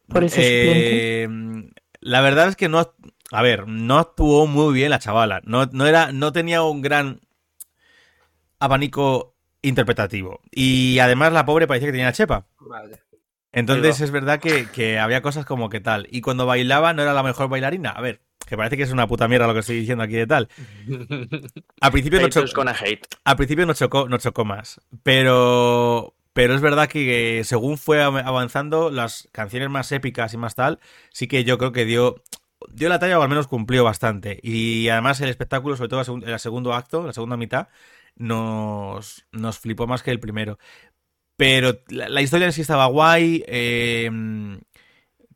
Por 0.08 0.24
eso 0.24 0.36
Eh, 0.40 1.28
la 2.00 2.20
verdad 2.20 2.48
es 2.48 2.56
que 2.56 2.68
no, 2.68 2.94
a 3.30 3.42
ver, 3.42 3.68
no 3.68 3.98
actuó 3.98 4.46
muy 4.46 4.74
bien 4.74 4.90
la 4.90 4.98
chavala. 4.98 5.40
No, 5.44 5.66
no 5.66 5.86
era, 5.86 6.12
no 6.12 6.32
tenía 6.32 6.62
un 6.62 6.82
gran, 6.82 7.20
abanico 8.58 9.34
interpretativo. 9.62 10.40
Y 10.50 10.98
además 10.98 11.32
la 11.32 11.44
pobre 11.44 11.66
parecía 11.66 11.88
que 11.88 11.92
tenía 11.92 12.12
chepa. 12.12 12.46
Vale. 12.58 12.98
Entonces 13.52 14.00
es 14.00 14.10
verdad 14.12 14.38
que, 14.38 14.66
que 14.70 14.98
había 14.98 15.22
cosas 15.22 15.44
como 15.44 15.68
que 15.68 15.80
tal. 15.80 16.06
Y 16.10 16.20
cuando 16.20 16.46
bailaba 16.46 16.92
no 16.92 17.02
era 17.02 17.12
la 17.12 17.22
mejor 17.22 17.48
bailarina. 17.48 17.90
A 17.90 18.00
ver, 18.00 18.20
que 18.46 18.56
parece 18.56 18.76
que 18.76 18.84
es 18.84 18.92
una 18.92 19.08
puta 19.08 19.26
mierda 19.28 19.46
lo 19.48 19.54
que 19.54 19.60
estoy 19.60 19.80
diciendo 19.80 20.04
aquí 20.04 20.14
de 20.14 20.26
tal. 20.26 20.48
Al 21.80 21.92
principio 21.92 22.20
no, 22.20 22.28
cho- 22.28 22.40
Haters 22.40 22.54
gonna 22.54 22.72
hate. 22.78 23.06
al 23.24 23.36
principio 23.36 23.66
no 23.66 23.74
chocó, 23.74 24.08
no 24.08 24.18
chocó 24.18 24.44
más. 24.44 24.80
Pero, 25.02 26.14
pero 26.32 26.54
es 26.54 26.60
verdad 26.60 26.88
que 26.88 27.42
según 27.44 27.78
fue 27.78 28.02
av- 28.02 28.16
avanzando, 28.18 28.90
las 28.90 29.28
canciones 29.32 29.70
más 29.70 29.90
épicas 29.92 30.34
y 30.34 30.36
más 30.36 30.54
tal, 30.54 30.80
sí 31.12 31.26
que 31.28 31.44
yo 31.44 31.58
creo 31.58 31.72
que 31.72 31.84
dio, 31.84 32.22
dio 32.72 32.88
la 32.88 32.98
talla 32.98 33.18
o 33.18 33.22
al 33.22 33.28
menos 33.28 33.46
cumplió 33.48 33.84
bastante. 33.84 34.38
Y 34.42 34.88
además 34.88 35.20
el 35.20 35.28
espectáculo, 35.30 35.76
sobre 35.76 35.88
todo 35.90 36.00
el 36.26 36.38
segundo 36.40 36.74
acto, 36.74 37.06
la 37.06 37.12
segunda 37.12 37.36
mitad, 37.36 37.68
nos, 38.16 39.26
nos 39.32 39.58
flipó 39.58 39.86
más 39.86 40.02
que 40.02 40.10
el 40.12 40.20
primero. 40.20 40.58
Pero 41.36 41.80
la, 41.88 42.08
la 42.08 42.22
historia 42.22 42.46
en 42.46 42.52
sí 42.52 42.60
estaba 42.62 42.86
guay. 42.86 43.44
eh, 43.46 44.10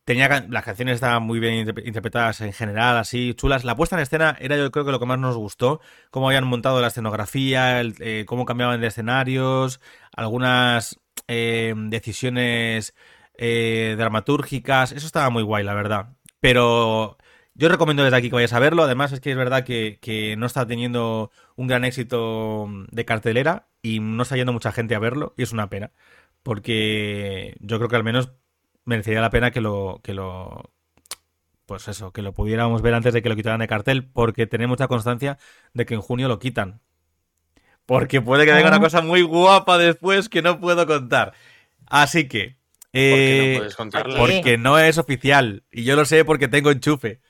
tenía 0.05 0.29
las 0.49 0.65
canciones 0.65 0.97
estaban 0.97 1.23
muy 1.23 1.41
bien 1.41 1.67
interpre- 1.67 1.87
interpretadas 1.87 2.41
en 2.41 2.53
general, 2.53 2.97
así 2.99 3.35
chulas. 3.35 3.65
La 3.65 3.77
puesta 3.77 3.97
en 3.97 4.03
escena 4.03 4.37
era 4.41 4.57
yo 4.57 4.71
creo 4.71 4.85
que 4.85 4.93
lo 4.93 5.01
que 5.01 5.07
más 5.07 5.19
nos 5.19 5.37
gustó. 5.37 5.81
Cómo 6.11 6.29
habían 6.29 6.47
montado 6.47 6.81
la 6.81 6.89
escenografía, 6.89 7.83
eh, 7.83 8.25
cómo 8.27 8.45
cambiaban 8.45 8.81
de 8.81 8.87
escenarios, 8.89 9.81
algunas 10.17 11.01
eh, 11.29 11.75
decisiones 11.77 12.95
eh, 13.37 13.95
dramatúrgicas. 13.99 14.93
Eso 14.93 15.07
estaba 15.07 15.31
muy 15.31 15.43
guay, 15.43 15.65
la 15.65 15.75
verdad. 15.75 16.17
Pero 16.41 17.17
yo 17.55 17.69
recomiendo 17.69 18.05
desde 18.05 18.17
aquí 18.17 18.29
que 18.29 18.35
vayas 18.35 18.53
a 18.53 18.59
verlo. 18.59 18.83
Además, 18.83 19.13
es 19.13 19.21
que 19.21 19.31
es 19.31 19.37
verdad 19.37 19.65
que, 19.65 19.99
que 20.03 20.37
no 20.37 20.47
está 20.47 20.67
teniendo 20.67 21.31
un 21.57 21.67
gran 21.67 21.85
éxito 21.85 22.69
de 22.91 23.05
cartelera 23.05 23.69
y 23.83 24.01
no 24.01 24.23
está 24.23 24.37
yendo 24.37 24.53
mucha 24.53 24.73
gente 24.73 24.95
a 24.95 24.99
verlo. 24.99 25.35
Y 25.39 25.43
es 25.45 25.53
una 25.53 25.71
pena. 25.71 25.93
Porque 26.43 27.57
yo 27.61 27.79
creo 27.79 27.89
que 27.89 27.97
al 27.97 28.05
menos 28.05 28.33
merecería 28.85 29.21
la 29.21 29.31
pena 29.31 29.51
que 29.51 29.61
lo, 29.61 30.01
que 30.03 30.15
lo. 30.15 30.71
Pues 31.67 31.89
eso, 31.89 32.13
que 32.13 32.21
lo 32.23 32.33
pudiéramos 32.35 32.83
ver 32.83 32.95
antes 32.95 33.15
de 33.15 33.23
que 33.23 33.29
lo 33.29 33.37
quitaran 33.37 33.61
de 33.61 33.69
cartel. 33.69 34.05
Porque 34.05 34.47
tenemos 34.47 34.75
mucha 34.75 34.89
constancia 34.89 35.39
de 35.73 35.87
que 35.87 35.95
en 35.95 36.01
junio 36.01 36.29
lo 36.29 36.39
quitan. 36.39 36.81
Porque 37.87 38.21
puede 38.21 38.45
que 38.47 38.53
venga 38.53 38.69
una 38.69 38.81
cosa 38.81 39.03
muy 39.03 39.23
guapa 39.23 39.79
después 39.79 40.29
que 40.29 40.43
no 40.43 40.61
puedo 40.61 40.87
contar. 40.87 41.33
Así 41.87 42.29
que. 42.29 42.57
¿Por 42.93 43.01
qué 43.01 43.51
eh, 43.51 43.53
no 43.55 43.59
puedes 43.59 43.77
contarlo? 43.77 44.17
porque 44.17 44.57
no 44.59 44.79
es 44.79 44.99
oficial. 44.99 45.65
Y 45.71 45.85
yo 45.85 45.97
lo 45.97 46.05
sé 46.05 46.25
porque 46.25 46.49
tengo 46.49 46.71
enchufe. 46.71 47.21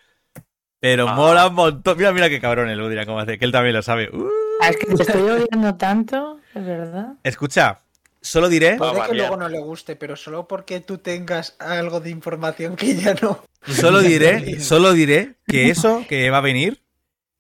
Pero 0.81 1.09
Ah. 1.09 1.15
mola 1.15 1.47
un 1.49 1.55
montón. 1.55 1.97
Mira, 1.97 2.13
mira 2.13 2.29
qué 2.29 2.41
cabrón 2.41 2.69
el 2.69 2.89
dirá 2.91 3.07
cómo 3.07 3.19
hace. 3.19 3.39
Que 3.39 3.45
él 3.47 3.53
también 3.53 3.75
lo 3.75 3.83
sabe. 3.83 4.11
Uh. 4.15 4.29
Ah, 4.61 4.69
es 4.69 4.77
que 4.77 4.87
te 4.95 5.03
estoy 5.03 5.23
odiando 5.31 5.75
tanto, 5.77 6.39
es 6.55 6.65
verdad. 6.65 7.15
Escucha, 7.23 7.81
solo 8.25 8.49
diré. 8.49 8.77
Puede 8.77 9.07
que 9.09 9.15
luego 9.15 9.37
no 9.37 9.49
le 9.49 9.61
guste, 9.61 9.95
pero 9.97 10.17
solo 10.17 10.49
porque 10.49 10.81
tú 10.81 10.99
tengas 10.99 11.55
algo 11.59 12.01
de 12.01 12.11
información 12.11 12.75
que 12.77 12.97
ya 12.97 13.15
no. 13.21 13.45
Solo 13.67 14.01
diré, 14.03 14.61
solo 14.61 14.93
diré 14.93 15.35
que 15.47 15.71
eso 15.71 16.05
que 16.09 16.31
va 16.31 16.39
a 16.39 16.43
venir. 16.43 16.83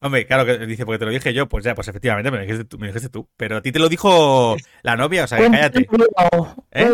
Hombre, 0.00 0.26
claro 0.26 0.44
que 0.44 0.58
dice, 0.66 0.84
porque 0.84 0.98
te 0.98 1.06
lo 1.06 1.10
dije 1.10 1.32
yo, 1.32 1.48
pues 1.48 1.64
ya, 1.64 1.74
pues 1.74 1.88
efectivamente 1.88 2.30
me 2.30 2.36
lo 2.36 2.42
dijiste 2.42 2.64
tú. 2.66 2.78
Me 2.78 2.86
lo 2.88 2.92
dijiste 2.92 3.08
tú. 3.08 3.26
Pero 3.38 3.56
a 3.56 3.62
ti 3.62 3.72
te 3.72 3.78
lo 3.78 3.88
dijo 3.88 4.54
la 4.82 4.96
novia, 4.96 5.24
o 5.24 5.26
sea, 5.26 5.38
que 5.38 5.50
cállate. 5.50 5.86
Cuéntanoslo, 5.86 6.66
¿Eh? 6.70 6.90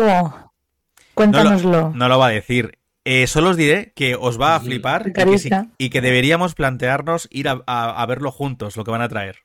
Cuéntanoslo. 1.13 1.91
No 1.93 2.07
lo 2.07 2.17
va 2.17 2.27
a 2.27 2.31
decir. 2.31 2.77
Eh, 3.03 3.27
solo 3.27 3.49
os 3.49 3.57
diré 3.57 3.91
que 3.95 4.15
os 4.15 4.39
va 4.39 4.55
a 4.55 4.59
flipar 4.61 5.07
y 5.09 5.13
que, 5.13 5.37
sí- 5.39 5.49
Carita. 5.49 5.67
y 5.77 5.89
que 5.89 6.01
deberíamos 6.01 6.53
plantearnos 6.55 7.27
ir 7.31 7.49
a, 7.49 7.61
a- 7.65 8.01
a 8.01 8.05
verlo 8.05 8.31
juntos, 8.31 8.77
lo 8.77 8.83
que 8.85 8.91
van 8.91 9.01
a 9.01 9.09
traer. 9.09 9.39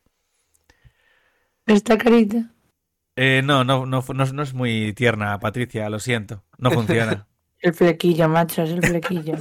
Esta 1.66 1.98
carita. 1.98 2.50
Eh, 3.16 3.40
no, 3.42 3.64
no, 3.64 3.86
no, 3.86 4.04
no, 4.06 4.24
no 4.26 4.42
es 4.42 4.54
muy 4.54 4.92
tierna, 4.92 5.38
Patricia, 5.40 5.88
lo 5.88 5.98
siento. 5.98 6.44
No 6.58 6.70
funciona. 6.70 7.26
El 7.60 7.72
flequillo, 7.74 8.28
macho, 8.28 8.62
es 8.62 8.70
el 8.70 8.82
flequillo. 8.82 9.34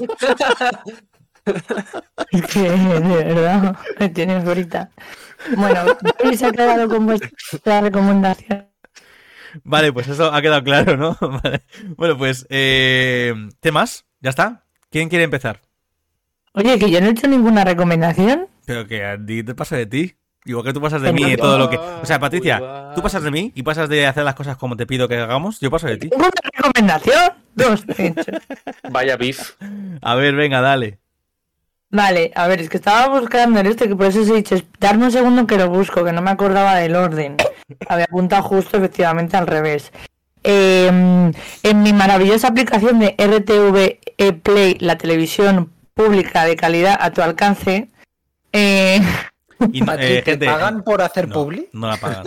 es 2.31 2.41
que, 2.53 2.59
de 2.61 3.23
verdad, 3.23 3.77
me 3.99 4.09
tienes 4.09 4.45
ahorita. 4.45 4.89
Bueno, 5.57 5.81
¿habéis 6.23 6.41
aclarado 6.41 6.88
con 6.88 7.05
vuestra 7.05 7.81
recomendación? 7.81 8.67
Vale, 9.63 9.93
pues 9.93 10.07
eso 10.07 10.33
ha 10.33 10.41
quedado 10.41 10.63
claro, 10.63 10.97
¿no? 10.97 11.17
Vale. 11.43 11.61
Bueno, 11.97 12.17
pues, 12.17 12.47
eh, 12.49 13.33
¿temas? 13.59 14.05
¿Ya 14.21 14.29
está? 14.29 14.65
¿Quién 14.89 15.09
quiere 15.09 15.25
empezar? 15.25 15.61
Oye, 16.53 16.79
que 16.79 16.89
yo 16.89 17.01
no 17.01 17.07
he 17.07 17.11
hecho 17.11 17.27
ninguna 17.27 17.63
recomendación. 17.63 18.47
Pero 18.65 18.88
que 18.88 19.05
a 19.05 19.23
ti 19.23 19.43
te 19.43 19.55
pasa 19.55 19.75
de 19.75 19.85
ti. 19.85 20.15
Igual 20.45 20.63
que 20.63 20.73
tú 20.73 20.81
pasas 20.81 21.01
de 21.01 21.12
mí 21.12 21.23
y 21.23 21.36
va, 21.36 21.41
todo 21.41 21.58
lo 21.58 21.69
que... 21.69 21.77
O 21.77 22.05
sea, 22.05 22.19
Patricia, 22.19 22.91
tú 22.93 23.01
pasas 23.01 23.23
de 23.23 23.31
mí 23.31 23.51
y 23.55 23.63
pasas 23.63 23.89
de 23.89 24.05
hacer 24.05 24.23
las 24.23 24.36
cosas 24.36 24.58
como 24.58 24.77
te 24.77 24.86
pido 24.86 25.08
que 25.08 25.17
hagamos, 25.17 25.60
yo 25.60 25.71
paso 25.71 25.88
de 25.88 25.97
ti. 25.97 26.10
¿Ninguna 26.12 26.31
recomendación? 26.53 27.34
Dos. 27.55 27.84
Vaya 28.91 29.17
beef. 29.17 29.53
A 30.01 30.13
ver, 30.15 30.36
venga, 30.36 30.62
dale. 30.62 30.99
Vale, 31.89 32.31
a 32.36 32.47
ver, 32.47 32.62
es 32.62 32.69
que 32.69 32.77
estaba 32.77 33.19
buscando 33.19 33.60
en 33.60 33.65
este, 33.65 33.88
que 33.88 33.95
por 33.95 34.08
eso 34.08 34.21
os 34.21 34.29
he 34.29 34.36
dicho, 34.36 34.55
darme 34.79 35.05
un 35.05 35.12
segundo 35.12 35.47
que 35.47 35.58
lo 35.58 35.69
busco, 35.69 36.03
que 36.03 36.12
no 36.12 36.21
me 36.21 36.31
acordaba 36.31 36.75
del 36.75 36.95
orden. 36.95 37.38
Había 37.88 38.05
apuntado 38.05 38.43
justo, 38.43 38.77
efectivamente, 38.77 39.38
al 39.38 39.47
revés. 39.47 39.91
Eh, 40.43 41.31
en 41.63 41.81
mi 41.84 41.93
maravillosa 41.93 42.49
aplicación 42.49 42.99
de 42.99 43.15
RTV 43.17 44.41
Play, 44.43 44.77
la 44.79 44.97
televisión 44.97 45.71
pública 45.95 46.45
de 46.45 46.55
calidad 46.55 46.97
a 46.99 47.12
tu 47.12 47.23
alcance, 47.23 47.89
eh, 48.51 49.01
Y 49.71 49.81
no- 49.81 49.91
¿A 49.91 49.97
ti 49.97 50.03
eh, 50.03 50.21
te 50.21 50.31
gente, 50.31 50.45
pagan 50.45 50.83
por 50.83 51.01
hacer 51.01 51.27
no, 51.29 51.33
publi? 51.33 51.69
no 51.73 51.87
la 51.87 51.97
pagan. 51.97 52.23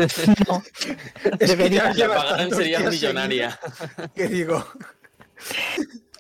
no, 0.48 0.62
Es 1.38 1.38
que 1.38 1.46
Debería. 1.46 1.82
ya 1.84 1.88
Le 1.90 1.94
llevas 1.94 2.24
pagaran 2.24 2.50
días 2.58 2.90
millonaria. 2.90 3.58
Que 4.14 4.28
digo, 4.28 4.66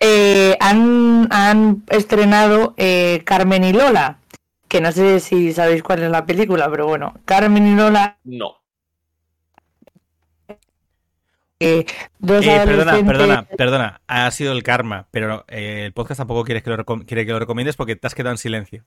eh, 0.00 0.56
han, 0.60 1.28
han 1.30 1.82
estrenado 1.88 2.74
eh, 2.76 3.22
Carmen 3.24 3.64
y 3.64 3.72
Lola, 3.72 4.18
que 4.68 4.80
no 4.80 4.92
sé 4.92 5.20
si 5.20 5.52
sabéis 5.52 5.82
cuál 5.82 6.02
es 6.02 6.10
la 6.10 6.26
película, 6.26 6.70
pero 6.70 6.86
bueno, 6.86 7.14
Carmen 7.24 7.66
y 7.66 7.74
Lola, 7.74 8.18
No. 8.24 8.56
eh, 11.60 11.84
dos 12.18 12.44
Eh, 12.44 12.60
perdona, 12.64 12.92
adolescentes- 12.92 13.06
perdona, 13.06 13.42
perdona. 13.56 14.00
Ha 14.06 14.30
sido 14.30 14.52
el 14.52 14.62
karma, 14.62 15.08
pero 15.10 15.44
eh, 15.48 15.84
el 15.86 15.92
podcast 15.92 16.18
tampoco 16.18 16.44
quieres 16.44 16.62
que 16.62 16.70
lo 16.70 16.76
recom- 16.76 17.04
quiere 17.06 17.26
que 17.26 17.32
lo 17.32 17.38
recomiendes 17.38 17.76
porque 17.76 17.96
te 17.96 18.06
has 18.06 18.14
quedado 18.14 18.32
en 18.32 18.38
silencio. 18.38 18.84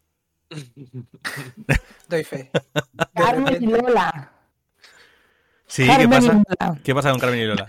Doy 2.07 2.23
fe. 2.23 2.51
Carmen 3.13 3.63
y 3.63 3.67
Lola. 3.67 4.31
Sí, 5.67 5.83
¿qué 5.83 5.89
Carmen 5.89 6.09
pasa? 6.09 6.33
Lola. 6.33 6.79
¿Qué 6.83 6.95
pasa 6.95 7.11
con 7.11 7.19
Carmen 7.19 7.39
y 7.39 7.45
Lola? 7.45 7.67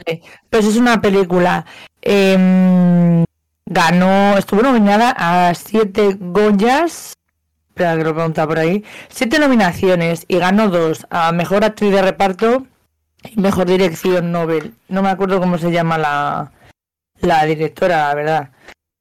Pues 0.51 0.67
es 0.67 0.77
una 0.77 1.01
película. 1.01 1.65
em, 2.01 3.25
ganó, 3.67 4.37
estuvo 4.37 4.63
nominada 4.63 5.15
a 5.17 5.55
siete 5.55 6.17
Goyas. 6.19 7.15
Espera 7.69 7.97
que 7.97 8.05
lo 8.05 8.15
pregunta 8.15 8.47
por 8.47 8.59
ahí. 8.59 8.85
Siete 9.09 9.39
nominaciones 9.39 10.25
y 10.29 10.39
ganó 10.39 10.69
dos: 10.69 11.07
a 11.11 11.33
mejor 11.33 11.65
actriz 11.65 11.93
de 11.93 12.03
reparto 12.03 12.67
y 13.25 13.41
mejor 13.41 13.67
dirección 13.67 14.33
Nobel. 14.33 14.75
No 14.89 15.03
me 15.03 15.09
acuerdo 15.09 15.41
cómo 15.41 15.57
se 15.57 15.71
llama 15.71 15.97
la, 15.97 16.53
la 17.21 17.45
directora, 17.45 18.09
la 18.09 18.15
verdad. 18.15 18.51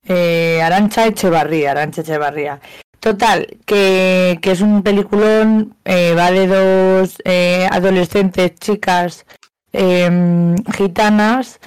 Eh, 0.06 0.62
Arancha 0.64 1.06
Echevarría, 1.08 1.72
Arancha 1.72 2.02
Echevarría. 2.02 2.62
Total, 3.02 3.48
que, 3.66 4.40
es 4.44 4.62
un 4.62 4.84
peliculón, 4.84 5.76
eh, 5.86 6.14
va 6.16 6.30
de 6.30 6.46
dos 6.46 7.18
eh, 7.26 7.68
adolescentes 7.72 8.54
chicas 8.60 9.26
em, 9.74 10.56
gitanas 10.78 11.60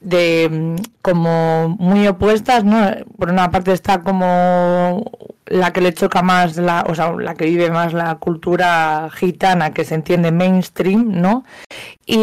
de 0.00 0.44
em, 0.44 0.76
como 1.02 1.68
muy 1.80 2.06
opuestas, 2.06 2.62
¿no? 2.62 2.78
Por 3.18 3.30
una 3.30 3.50
parte 3.50 3.72
está 3.72 4.02
como 4.02 5.04
la 5.46 5.72
que 5.72 5.80
le 5.80 5.92
choca 5.94 6.22
más 6.22 6.56
la, 6.56 6.84
o 6.88 6.94
sea, 6.94 7.12
la 7.12 7.34
que 7.34 7.46
vive 7.46 7.70
más 7.70 7.92
la 7.92 8.14
cultura 8.16 9.08
gitana 9.12 9.72
que 9.72 9.84
se 9.84 9.96
entiende 9.96 10.30
mainstream, 10.30 11.20
¿no? 11.20 11.44
Y 12.06 12.18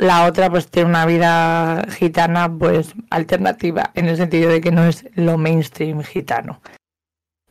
la 0.00 0.26
otra 0.26 0.50
pues 0.50 0.70
tiene 0.70 0.90
una 0.90 1.06
vida 1.06 1.86
gitana 1.90 2.52
pues 2.52 2.92
alternativa, 3.08 3.90
en 3.94 4.06
el 4.08 4.18
sentido 4.18 4.50
de 4.50 4.60
que 4.60 4.70
no 4.70 4.84
es 4.84 5.06
lo 5.14 5.38
mainstream 5.38 6.02
gitano. 6.02 6.60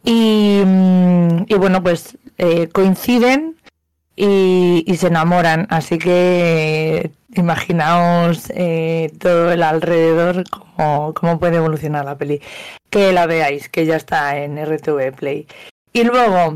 Y, 0.04 0.62
mm, 0.66 1.46
y 1.48 1.54
bueno, 1.56 1.84
pues 1.84 2.18
eh, 2.38 2.70
coinciden 2.70 3.58
y, 4.16 4.96
se 4.98 5.08
enamoran. 5.08 5.68
Así 5.70 5.98
que 5.98 7.12
imaginaos 7.36 8.52
eh, 8.56 9.12
todo 9.20 9.52
el 9.52 9.64
alrededor, 9.64 10.44
cómo, 10.50 11.14
cómo 11.14 11.40
puede 11.40 11.58
evolucionar 11.58 12.06
la 12.06 12.18
peli. 12.18 12.42
Que 12.90 13.12
la 13.14 13.28
veáis, 13.28 13.70
que 13.70 13.86
ya 13.86 13.96
está 13.96 14.38
en 14.38 14.58
RTV 14.58 15.14
Play. 15.16 15.48
Y 15.94 16.04
luego, 16.04 16.54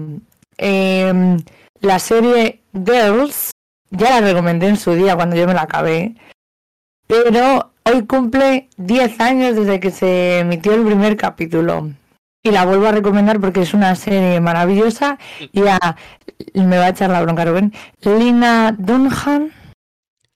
em, 0.58 1.42
la 1.82 2.00
serie 2.00 2.62
Girls, 2.74 3.52
ya 3.92 4.22
la 4.22 4.28
recomendé 4.28 4.68
en 4.68 4.78
su 4.78 4.94
día 4.94 5.16
cuando 5.16 5.36
yo 5.36 5.48
me 5.48 5.54
la 5.54 5.64
acabé. 5.64 6.16
Pero 7.08 7.72
hoy 7.86 8.06
cumple 8.06 8.70
10 8.78 9.20
años 9.20 9.56
desde 9.56 9.80
que 9.80 9.92
se 9.92 10.40
emitió 10.40 10.74
el 10.74 10.86
primer 10.86 11.18
capítulo. 11.18 11.92
Y 12.44 12.52
la 12.52 12.66
vuelvo 12.66 12.88
a 12.88 12.92
recomendar 12.92 13.40
porque 13.40 13.62
es 13.62 13.74
una 13.74 13.96
serie 13.96 14.42
maravillosa. 14.42 15.18
Y 15.54 15.66
a, 15.66 15.80
me 16.54 16.78
va 16.78 16.86
a 16.86 16.90
echar 16.90 17.10
la 17.10 17.22
bronca, 17.22 17.46
Rubén. 17.46 17.74
Lina 18.02 18.76
Dunham. 18.78 19.50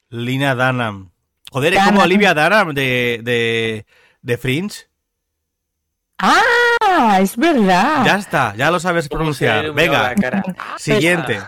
Lina 0.10 0.56
Dunham. 0.56 1.10
Joder, 1.52 1.74
es 1.74 1.84
como. 1.84 2.02
Olivia 2.02 2.34
Dunham 2.34 2.74
de, 2.74 3.20
de, 3.24 3.86
de 4.22 4.38
Fringe. 4.38 4.88
¡Ah! 6.20 7.20
Es 7.22 7.36
verdad. 7.36 8.06
Ya 8.06 8.16
está, 8.16 8.56
ya 8.56 8.72
lo 8.72 8.80
sabes 8.80 9.08
¿Cómo 9.10 9.34
se 9.34 9.46
le 9.46 9.52
pronunciar. 9.52 9.74
Venga, 9.74 10.04
la 10.04 10.16
cara? 10.16 10.44
siguiente. 10.78 11.40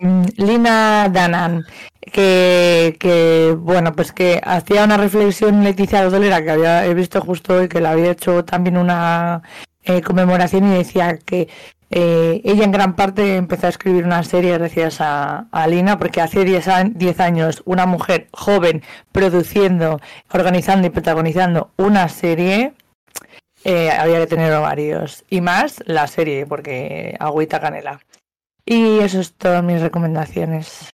Em, 0.00 0.26
Lina 0.36 1.08
Danan, 1.08 1.64
que, 2.00 2.96
que, 2.98 3.54
bueno, 3.56 3.94
pues 3.94 4.12
que 4.12 4.40
hacía 4.44 4.84
una 4.84 4.96
reflexión 4.96 5.64
Leticia 5.64 6.02
Dodolera 6.02 6.42
que 6.42 6.50
había 6.50 6.84
he 6.84 6.92
visto 6.92 7.20
justo 7.20 7.54
hoy 7.54 7.68
que 7.68 7.80
le 7.80 7.88
había 7.88 8.10
hecho 8.10 8.44
también 8.44 8.76
una 8.76 9.42
eh, 9.84 10.02
conmemoración 10.02 10.70
y 10.72 10.76
decía 10.76 11.18
que 11.18 11.48
eh, 11.90 12.40
ella 12.44 12.64
en 12.64 12.70
gran 12.72 12.94
parte 12.94 13.36
empezó 13.36 13.66
a 13.66 13.70
escribir 13.70 14.04
una 14.04 14.22
serie 14.22 14.56
gracias 14.58 15.00
a, 15.00 15.48
a 15.50 15.66
Lina 15.66 15.98
porque 15.98 16.20
hace 16.20 16.44
10 16.44 16.68
a- 16.68 16.84
10 16.84 17.18
años 17.20 17.62
una 17.66 17.86
mujer 17.86 18.28
joven 18.32 18.82
produciendo, 19.10 20.00
organizando 20.32 20.86
y 20.86 20.90
protagonizando 20.90 21.72
una 21.76 22.08
serie 22.08 22.74
eh, 23.64 23.90
había 23.90 24.20
que 24.20 24.26
tener 24.28 24.52
ovarios 24.52 25.24
y 25.28 25.40
más 25.40 25.82
la 25.86 26.06
serie 26.06 26.46
porque 26.46 27.16
agüita 27.18 27.60
canela. 27.60 28.00
Y 28.64 29.00
eso 29.00 29.18
es 29.20 29.34
todas 29.34 29.64
mis 29.64 29.80
recomendaciones. 29.80 30.90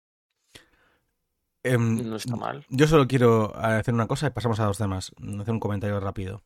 Em, 1.65 2.09
No 2.09 2.17
está 2.17 2.37
mal. 2.37 2.67
Yo 2.69 2.87
solo 2.87 3.07
quiero 3.09 3.57
hacer 3.57 3.95
una 3.95 4.07
cosa 4.07 4.27
y 4.27 4.31
pasamos 4.31 4.61
a 4.61 4.65
dos 4.67 4.79
temas. 4.79 5.13
Hacer 5.41 5.55
un 5.55 5.61
comentario 5.61 5.99
rápido. 6.01 6.43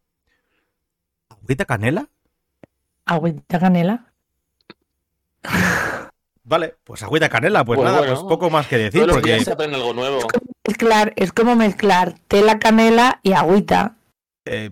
¿Agüita 1.31 1.65
canela? 1.65 2.09
Agüita 3.07 3.59
canela. 3.59 4.13
Vale, 6.45 6.77
pues 6.85 7.03
agüita 7.03 7.29
canela, 7.29 7.65
pues, 7.65 7.77
Pues 7.79 7.85
nada, 7.89 7.99
bueno. 8.01 8.15
pues 8.15 8.25
poco 8.29 8.51
más 8.51 8.67
que 8.69 8.79
decir, 8.79 9.01
Todos 9.03 9.15
porque 9.17 9.33
días 9.33 9.45
se 9.45 9.53
aprende 9.53 9.77
algo 9.77 9.93
nuevo. 9.95 10.21
Mezclar, 10.67 11.13
es 11.17 11.33
como 11.33 11.57
mezclar 11.57 12.15
tela 12.29 12.59
canela 12.59 13.21
y 13.23 13.33
agüita. 13.33 13.97
eh, 14.45 14.71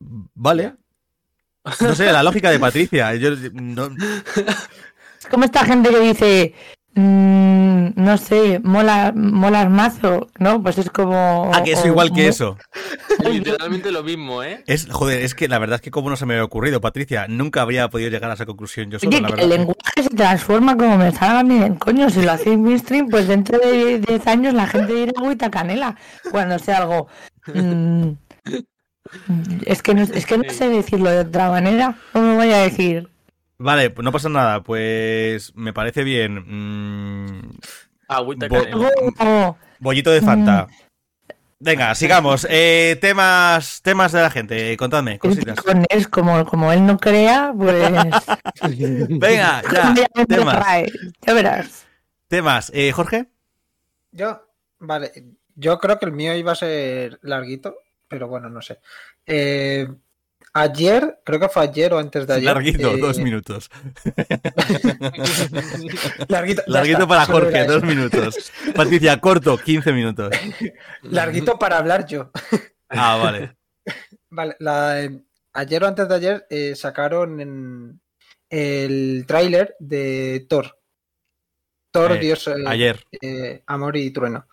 vale. 0.00 0.74
No 1.80 1.94
sé, 1.94 2.12
la 2.12 2.22
lógica 2.22 2.50
de 2.50 2.58
Patricia. 2.58 3.14
Yo 3.14 3.30
no- 3.52 3.90
Es 5.18 5.26
como 5.30 5.44
esta 5.44 5.64
gente 5.64 5.90
que 5.90 6.00
dice, 6.00 6.54
mm, 6.94 7.43
no 7.96 8.16
sé, 8.18 8.60
mola, 8.62 9.12
molas 9.14 9.70
mazo, 9.70 10.28
¿no? 10.38 10.62
Pues 10.62 10.78
es 10.78 10.90
como... 10.90 11.50
Ah, 11.54 11.62
que 11.62 11.72
es 11.72 11.82
o- 11.82 11.86
igual 11.86 12.12
que 12.12 12.28
eso. 12.28 12.56
Literalmente 13.24 13.90
lo 13.92 14.02
mismo, 14.02 14.42
¿eh? 14.42 14.62
Es, 14.66 14.86
joder, 14.90 15.22
es 15.22 15.34
que 15.34 15.48
la 15.48 15.58
verdad 15.58 15.76
es 15.76 15.80
que 15.80 15.90
como 15.90 16.10
no 16.10 16.16
se 16.16 16.26
me 16.26 16.34
había 16.34 16.44
ocurrido, 16.44 16.80
Patricia, 16.80 17.26
nunca 17.28 17.62
habría 17.62 17.88
podido 17.88 18.10
llegar 18.10 18.30
a 18.30 18.34
esa 18.34 18.46
conclusión 18.46 18.90
yo 18.90 18.98
solo, 18.98 19.10
Oye, 19.10 19.20
la 19.20 19.28
que 19.28 19.32
verdad. 19.34 19.44
el 19.44 19.50
lenguaje 19.58 20.02
se 20.02 20.10
transforma 20.10 20.76
como 20.76 20.96
me 20.98 21.12
salga 21.12 21.40
a 21.40 21.44
mí 21.44 21.58
del 21.58 21.78
coño. 21.78 22.10
Si 22.10 22.22
lo 22.22 22.32
hacéis 22.32 22.58
mainstream, 22.58 23.08
pues 23.08 23.28
dentro 23.28 23.58
de 23.58 23.98
10 24.00 24.26
años 24.26 24.54
la 24.54 24.66
gente 24.66 24.92
dirá 24.94 25.12
agüita 25.16 25.50
canela. 25.50 25.96
Cuando 26.30 26.58
sea 26.58 26.78
algo... 26.78 27.08
mm, 27.46 28.08
es, 29.66 29.82
que 29.82 29.94
no, 29.94 30.02
es 30.02 30.26
que 30.26 30.38
no 30.38 30.44
sé 30.50 30.68
decirlo 30.68 31.10
de 31.10 31.20
otra 31.20 31.50
manera. 31.50 31.96
¿Cómo 32.12 32.34
voy 32.36 32.50
a 32.52 32.58
decir? 32.58 33.08
Vale, 33.56 33.90
pues 33.90 34.04
no 34.04 34.10
pasa 34.12 34.28
nada, 34.28 34.62
pues 34.62 35.54
me 35.54 35.72
parece 35.72 36.02
bien. 36.02 36.44
Mm, 36.46 37.50
Agüita 38.16 38.48
Bo- 38.48 39.56
bollito 39.80 40.10
de 40.10 40.20
Fanta. 40.20 40.66
Venga, 41.60 41.94
sigamos. 41.94 42.46
Eh, 42.50 42.98
temas, 43.00 43.80
temas 43.82 44.12
de 44.12 44.20
la 44.20 44.28
gente, 44.30 44.76
contadme, 44.76 45.18
cositas. 45.18 45.56
Es 45.88 46.08
como, 46.08 46.44
como 46.44 46.70
él 46.72 46.84
no 46.84 46.98
crea, 46.98 47.54
pues... 47.56 47.90
Venga, 49.08 49.62
ya, 49.96 50.24
temas. 50.26 50.66
Ya 51.26 51.32
verás. 51.32 51.86
Temas. 52.28 52.70
Eh, 52.74 52.92
Jorge, 52.92 53.26
Yo, 54.12 54.46
vale, 54.78 55.12
yo 55.54 55.78
creo 55.78 55.98
que 55.98 56.04
el 56.06 56.12
mío 56.12 56.34
iba 56.34 56.52
a 56.52 56.56
ser 56.56 57.18
larguito, 57.22 57.76
pero 58.08 58.28
bueno, 58.28 58.50
no 58.50 58.60
sé. 58.60 58.80
Eh, 59.24 59.88
ayer, 60.54 61.20
creo 61.24 61.40
que 61.40 61.48
fue 61.48 61.64
ayer 61.64 61.92
o 61.92 61.98
antes 61.98 62.26
de 62.26 62.34
ayer. 62.34 62.44
larguito, 62.44 62.92
eh, 62.94 62.98
dos 62.98 63.18
minutos. 63.18 63.70
Larguito, 66.28 67.08
para 67.08 67.26
Jorge, 67.26 67.64
dos 67.64 67.82
minutos. 67.82 68.52
Patricia, 68.74 69.20
corto, 69.20 69.56
15 69.58 69.92
minutos. 69.92 70.34
Larguito 71.02 71.58
para 71.58 71.78
hablar 71.78 72.06
yo. 72.06 72.30
Ah, 72.88 73.16
vale. 73.16 73.56
Vale, 74.30 74.56
la, 74.58 75.00
eh, 75.02 75.20
ayer 75.52 75.84
o 75.84 75.86
antes 75.86 76.08
de 76.08 76.14
ayer 76.16 76.46
eh, 76.50 76.74
sacaron 76.74 77.40
en 77.40 78.00
el 78.50 79.24
tráiler 79.28 79.76
de 79.78 80.44
Thor. 80.48 80.76
Thor, 81.92 82.12
Eh, 82.12 82.18
Dios, 82.18 82.48
Ayer. 82.66 83.04
Amor 83.66 83.96
y 83.96 84.10
Trueno. 84.10 84.48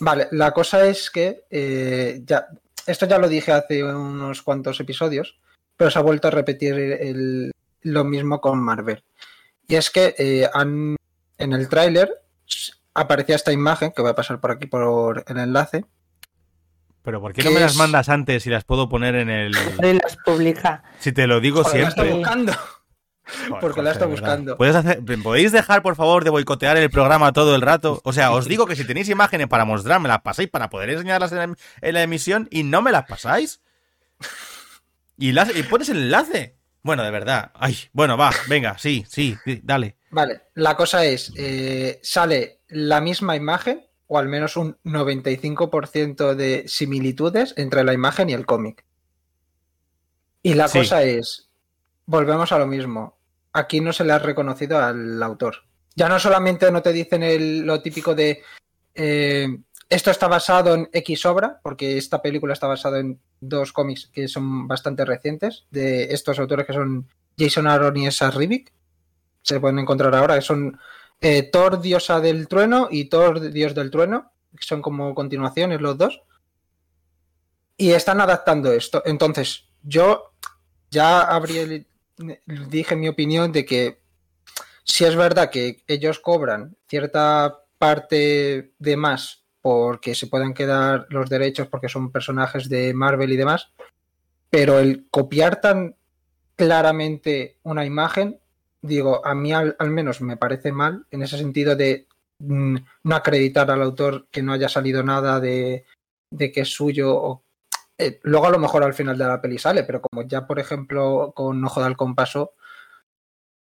Vale, 0.00 0.26
la 0.32 0.50
cosa 0.50 0.84
es 0.84 1.08
que 1.08 1.44
eh, 1.48 2.20
ya, 2.24 2.48
esto 2.86 3.06
ya 3.06 3.18
lo 3.18 3.28
dije 3.28 3.52
hace 3.52 3.82
unos 3.84 4.42
cuantos 4.42 4.78
episodios, 4.80 5.38
pero 5.76 5.90
se 5.90 5.98
ha 5.98 6.02
vuelto 6.02 6.28
a 6.28 6.30
repetir 6.32 6.74
el- 6.74 7.50
lo 7.82 8.04
mismo 8.04 8.40
con 8.40 8.62
Marvel. 8.62 9.02
Y 9.66 9.76
es 9.76 9.90
que 9.90 10.14
eh, 10.18 10.48
han, 10.52 10.96
en 11.38 11.52
el 11.52 11.68
tráiler 11.68 12.10
aparecía 12.94 13.36
esta 13.36 13.52
imagen, 13.52 13.92
que 13.92 14.02
voy 14.02 14.10
a 14.10 14.14
pasar 14.14 14.38
por 14.40 14.50
aquí 14.52 14.66
por 14.66 15.24
el 15.26 15.38
enlace. 15.38 15.84
Pero 17.02 17.20
¿por 17.20 17.32
qué 17.32 17.42
no 17.42 17.48
¿Qué 17.48 17.54
me 17.54 17.60
las 17.60 17.74
mandas 17.76 18.08
antes 18.08 18.46
y 18.46 18.50
las 18.50 18.64
puedo 18.64 18.88
poner 18.88 19.16
en 19.16 19.28
el... 19.30 19.52
Y 19.82 19.92
las 20.02 20.16
publica. 20.24 20.84
Si 21.00 21.10
te 21.12 21.26
lo 21.26 21.40
digo 21.40 21.64
Joder, 21.64 21.90
siempre. 21.90 22.12
buscando. 22.14 22.52
Joder, 23.48 23.60
porque 23.60 23.82
la 23.82 23.92
está 23.92 24.06
buscando. 24.06 24.56
¿Puedes 24.56 24.74
hacer- 24.76 25.00
¿Podéis 25.22 25.52
dejar, 25.52 25.82
por 25.82 25.94
favor, 25.96 26.24
de 26.24 26.30
boicotear 26.30 26.76
el 26.76 26.90
programa 26.90 27.32
todo 27.32 27.54
el 27.54 27.62
rato? 27.62 28.00
O 28.04 28.12
sea, 28.12 28.32
os 28.32 28.46
digo 28.48 28.66
que 28.66 28.74
si 28.76 28.84
tenéis 28.84 29.08
imágenes 29.08 29.46
para 29.46 29.64
mostrar, 29.64 30.00
me 30.00 30.08
las 30.08 30.22
pasáis 30.22 30.48
para 30.48 30.68
poder 30.70 30.90
enseñarlas 30.90 31.30
en 31.32 31.38
la, 31.38 31.44
en 31.80 31.94
la 31.94 32.02
emisión 32.02 32.48
y 32.50 32.64
no 32.64 32.82
me 32.82 32.90
las 32.92 33.04
pasáis. 33.06 33.60
Y, 35.16 35.32
las, 35.32 35.54
y 35.56 35.62
pones 35.62 35.88
el 35.88 35.98
enlace. 35.98 36.56
Bueno, 36.82 37.04
de 37.04 37.10
verdad. 37.12 37.52
Ay, 37.54 37.76
bueno, 37.92 38.16
va, 38.16 38.32
venga, 38.48 38.76
sí, 38.78 39.04
sí, 39.08 39.36
sí, 39.44 39.60
dale. 39.62 39.96
Vale, 40.10 40.42
la 40.54 40.76
cosa 40.76 41.04
es, 41.04 41.32
eh, 41.36 42.00
sale 42.02 42.60
la 42.68 43.00
misma 43.00 43.36
imagen, 43.36 43.86
o 44.08 44.18
al 44.18 44.28
menos 44.28 44.56
un 44.56 44.76
95% 44.84 46.34
de 46.34 46.64
similitudes 46.66 47.54
entre 47.56 47.84
la 47.84 47.92
imagen 47.94 48.28
y 48.30 48.32
el 48.32 48.44
cómic. 48.46 48.84
Y 50.42 50.54
la 50.54 50.66
Sí. 50.68 50.78
cosa 50.80 51.02
es, 51.04 51.48
volvemos 52.06 52.52
a 52.52 52.58
lo 52.58 52.66
mismo, 52.66 53.16
aquí 53.52 53.80
no 53.80 53.92
se 53.92 54.04
le 54.04 54.12
ha 54.12 54.18
reconocido 54.18 54.78
al 54.78 55.22
autor. 55.22 55.56
Ya 55.94 56.08
no 56.08 56.18
solamente 56.18 56.70
no 56.70 56.82
te 56.82 56.92
dicen 56.92 57.22
el- 57.22 57.66
lo 57.66 57.82
típico 57.82 58.14
de 58.14 58.42
eh, 58.94 59.48
esto 59.88 60.10
está 60.10 60.26
basado 60.26 60.74
en 60.74 60.88
X 60.92 61.26
obra, 61.26 61.60
porque 61.62 61.98
esta 61.98 62.22
película 62.22 62.54
está 62.54 62.66
basada 62.66 62.98
en 62.98 63.20
dos 63.40 63.72
cómics 63.72 64.06
que 64.12 64.26
son 64.26 64.66
bastante 64.66 65.04
recientes, 65.04 65.66
de 65.70 66.04
estos 66.04 66.38
autores 66.38 66.66
que 66.66 66.72
son 66.72 67.08
Jason 67.38 67.66
Aaron 67.66 67.96
y 67.98 68.06
Esa 68.06 68.30
Rivik. 68.30 68.72
Se 69.42 69.60
pueden 69.60 69.78
encontrar 69.80 70.14
ahora, 70.14 70.36
que 70.36 70.42
son 70.42 70.78
eh, 71.20 71.42
Thor, 71.42 71.80
diosa 71.80 72.20
del 72.20 72.48
trueno, 72.48 72.88
y 72.90 73.06
Thor, 73.06 73.50
dios 73.50 73.74
del 73.74 73.90
trueno, 73.90 74.32
que 74.56 74.64
son 74.64 74.80
como 74.80 75.14
continuaciones 75.14 75.80
los 75.80 75.98
dos. 75.98 76.22
Y 77.76 77.90
están 77.92 78.20
adaptando 78.20 78.72
esto. 78.72 79.02
Entonces, 79.04 79.64
yo 79.82 80.32
ya 80.90 81.20
habría, 81.20 81.66
dije 82.46 82.96
mi 82.96 83.08
opinión 83.08 83.52
de 83.52 83.64
que 83.64 84.02
si 84.84 85.04
es 85.04 85.16
verdad 85.16 85.50
que 85.50 85.82
ellos 85.86 86.18
cobran 86.18 86.76
cierta 86.88 87.64
parte 87.78 88.74
de 88.78 88.96
más 88.96 89.44
porque 89.60 90.14
se 90.14 90.26
puedan 90.26 90.54
quedar 90.54 91.06
los 91.10 91.30
derechos 91.30 91.68
porque 91.68 91.88
son 91.88 92.10
personajes 92.10 92.68
de 92.68 92.92
Marvel 92.92 93.32
y 93.32 93.36
demás, 93.36 93.70
pero 94.50 94.80
el 94.80 95.06
copiar 95.10 95.60
tan 95.60 95.96
claramente 96.56 97.58
una 97.62 97.84
imagen, 97.86 98.38
digo, 98.82 99.24
a 99.24 99.34
mí 99.34 99.52
al, 99.52 99.76
menos 99.88 100.20
me 100.20 100.36
parece 100.36 100.72
mal 100.72 101.06
en 101.10 101.22
ese 101.22 101.38
sentido 101.38 101.76
de 101.76 102.06
mm, 102.40 102.76
no 103.04 103.16
acreditar 103.16 103.70
al 103.70 103.82
autor 103.82 104.26
que 104.30 104.42
no 104.42 104.52
haya 104.52 104.68
salido 104.68 105.02
nada 105.02 105.40
de, 105.40 105.84
de 106.30 106.52
que 106.52 106.62
es 106.62 106.68
suyo. 106.68 107.14
O, 107.14 107.41
eh, 108.06 108.20
luego 108.22 108.46
a 108.46 108.50
lo 108.50 108.58
mejor 108.58 108.82
al 108.84 108.94
final 108.94 109.16
de 109.18 109.24
la 109.24 109.40
peli 109.40 109.58
sale, 109.58 109.84
pero 109.84 110.00
como 110.00 110.26
ya 110.26 110.46
por 110.46 110.58
ejemplo 110.58 111.32
con 111.34 111.64
Ojo 111.64 111.80
de 111.80 111.86
Halcón 111.86 112.14
pasó, 112.14 112.54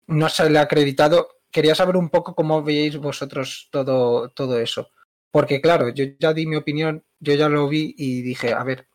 no 0.08 0.30
se 0.30 0.50
le 0.50 0.60
ha 0.60 0.64
acreditado. 0.64 1.30
Quería 1.52 1.76
saber 1.76 1.98
un 1.98 2.10
poco 2.10 2.36
cómo 2.36 2.64
veis 2.64 2.98
vosotros 2.98 3.70
todo, 3.72 4.30
todo 4.30 4.60
eso. 4.60 4.90
Porque 5.32 5.62
claro, 5.62 5.90
yo 5.90 6.06
ya 6.20 6.34
di 6.34 6.46
mi 6.46 6.56
opinión, 6.56 7.04
yo 7.20 7.34
ya 7.36 7.50
lo 7.50 7.68
vi 7.68 7.96
y 7.98 8.22
dije, 8.22 8.54
a 8.54 8.64
ver, 8.64 8.88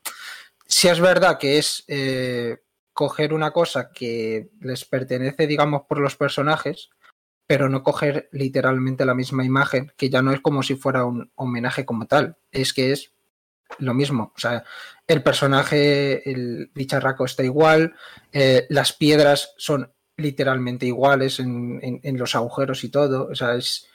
si 0.67 0.89
es 0.89 1.01
verdad 1.01 1.39
que 1.39 1.59
es 1.59 1.85
eh, 1.89 2.59
coger 2.93 3.33
una 3.33 3.53
cosa 3.53 3.93
que 3.93 4.51
les 4.61 4.85
pertenece, 4.85 5.47
digamos, 5.47 5.83
por 5.89 5.99
los 5.99 6.17
personajes, 6.17 6.91
pero 7.47 7.69
no 7.69 7.83
coger 7.83 8.29
literalmente 8.33 9.07
la 9.07 9.15
misma 9.15 9.45
imagen, 9.45 9.93
que 9.97 10.11
ya 10.11 10.23
no 10.23 10.33
es 10.33 10.41
como 10.41 10.63
si 10.63 10.75
fuera 10.75 11.05
un 11.05 11.31
homenaje 11.37 11.85
como 11.85 12.07
tal, 12.07 12.37
es 12.51 12.73
que 12.73 12.93
es 12.93 13.13
lo 13.79 13.95
mismo. 13.95 14.33
O 14.35 14.39
sea, 14.39 14.65
el 15.07 15.23
personaje, 15.23 16.29
el 16.31 16.71
bicharraco 16.75 17.25
está 17.25 17.43
igual, 17.45 17.95
eh, 18.33 18.67
las 18.71 18.93
piedras 18.93 19.55
son 19.57 19.93
literalmente 20.17 20.87
iguales 20.87 21.41
en, 21.41 21.79
en- 22.03 22.19
los 22.19 22.35
agujeros 22.35 22.85
y 22.85 22.89
todo. 22.91 23.29
O 23.31 23.35
sea, 23.35 23.55
es, 23.55 23.89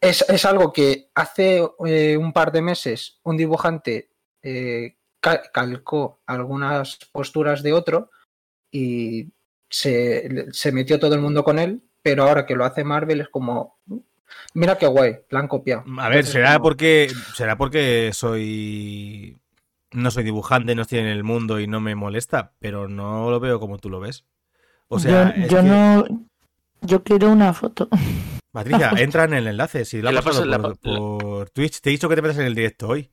es, 0.00 0.22
es 0.28 0.44
algo 0.44 0.72
que 0.72 1.10
hace 1.14 1.62
eh, 1.86 2.16
un 2.16 2.32
par 2.32 2.52
de 2.52 2.62
meses 2.62 3.20
un 3.22 3.36
dibujante 3.36 4.10
eh, 4.42 4.96
ca- 5.20 5.42
calcó 5.52 6.20
algunas 6.26 6.98
posturas 7.12 7.62
de 7.62 7.72
otro 7.72 8.10
y 8.70 9.30
se, 9.70 10.46
se 10.52 10.72
metió 10.72 10.98
todo 10.98 11.14
el 11.14 11.20
mundo 11.20 11.44
con 11.44 11.58
él, 11.58 11.82
pero 12.02 12.24
ahora 12.24 12.46
que 12.46 12.56
lo 12.56 12.64
hace 12.64 12.82
Marvel 12.84 13.20
es 13.20 13.28
como, 13.28 13.78
mira 14.54 14.76
qué 14.78 14.86
guay, 14.86 15.16
la 15.30 15.40
han 15.40 15.48
copiado. 15.48 15.82
A 15.98 16.08
ver, 16.08 16.18
Entonces, 16.18 16.32
será 16.32 16.52
como- 16.54 16.62
porque 16.64 17.10
será 17.34 17.56
porque 17.56 18.10
soy 18.12 19.38
no 19.92 20.10
soy 20.10 20.24
dibujante, 20.24 20.74
no 20.74 20.82
estoy 20.82 21.00
en 21.00 21.06
el 21.06 21.22
mundo 21.24 21.60
y 21.60 21.66
no 21.66 21.80
me 21.80 21.94
molesta, 21.94 22.52
pero 22.58 22.88
no 22.88 23.30
lo 23.30 23.40
veo 23.40 23.60
como 23.60 23.78
tú 23.78 23.90
lo 23.90 24.00
ves. 24.00 24.24
O 24.88 24.98
sea, 24.98 25.34
yo 25.36 25.42
es 25.44 25.50
yo 25.50 25.56
que- 25.58 25.62
no. 25.62 26.04
Yo 26.84 27.02
quiero 27.04 27.30
una 27.30 27.52
foto. 27.52 27.88
Patricia, 28.50 28.90
entra 28.96 29.24
en 29.24 29.34
el 29.34 29.46
enlace, 29.46 29.84
si 29.84 30.02
lo 30.02 30.10
La 30.10 30.18
has 30.18 30.24
pasado 30.24 30.46
pasas- 30.46 30.50
la 30.50 30.58
por, 30.58 30.70
la- 30.82 30.98
por 30.98 31.50
Twitch, 31.50 31.80
te 31.80 31.90
he 31.90 31.92
dicho 31.92 32.08
que 32.08 32.16
te 32.16 32.22
metas 32.22 32.38
en 32.38 32.46
el 32.46 32.54
directo 32.54 32.88
hoy. 32.88 33.10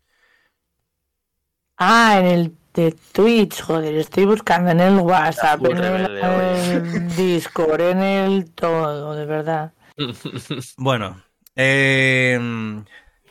Ah, 1.77 2.17
en 2.19 2.25
el 2.25 2.55
de 2.73 2.95
Twitch, 3.13 3.61
joder, 3.61 3.95
estoy 3.95 4.25
buscando 4.25 4.71
en 4.71 4.79
el 4.79 4.95
WhatsApp, 4.99 5.59
full 5.59 5.77
en 5.77 5.83
el 5.83 7.15
Discord, 7.15 7.81
en 7.81 7.99
el 8.01 8.51
todo, 8.51 9.15
de 9.15 9.25
verdad. 9.25 9.73
Bueno, 10.77 11.21
eh, 11.55 12.39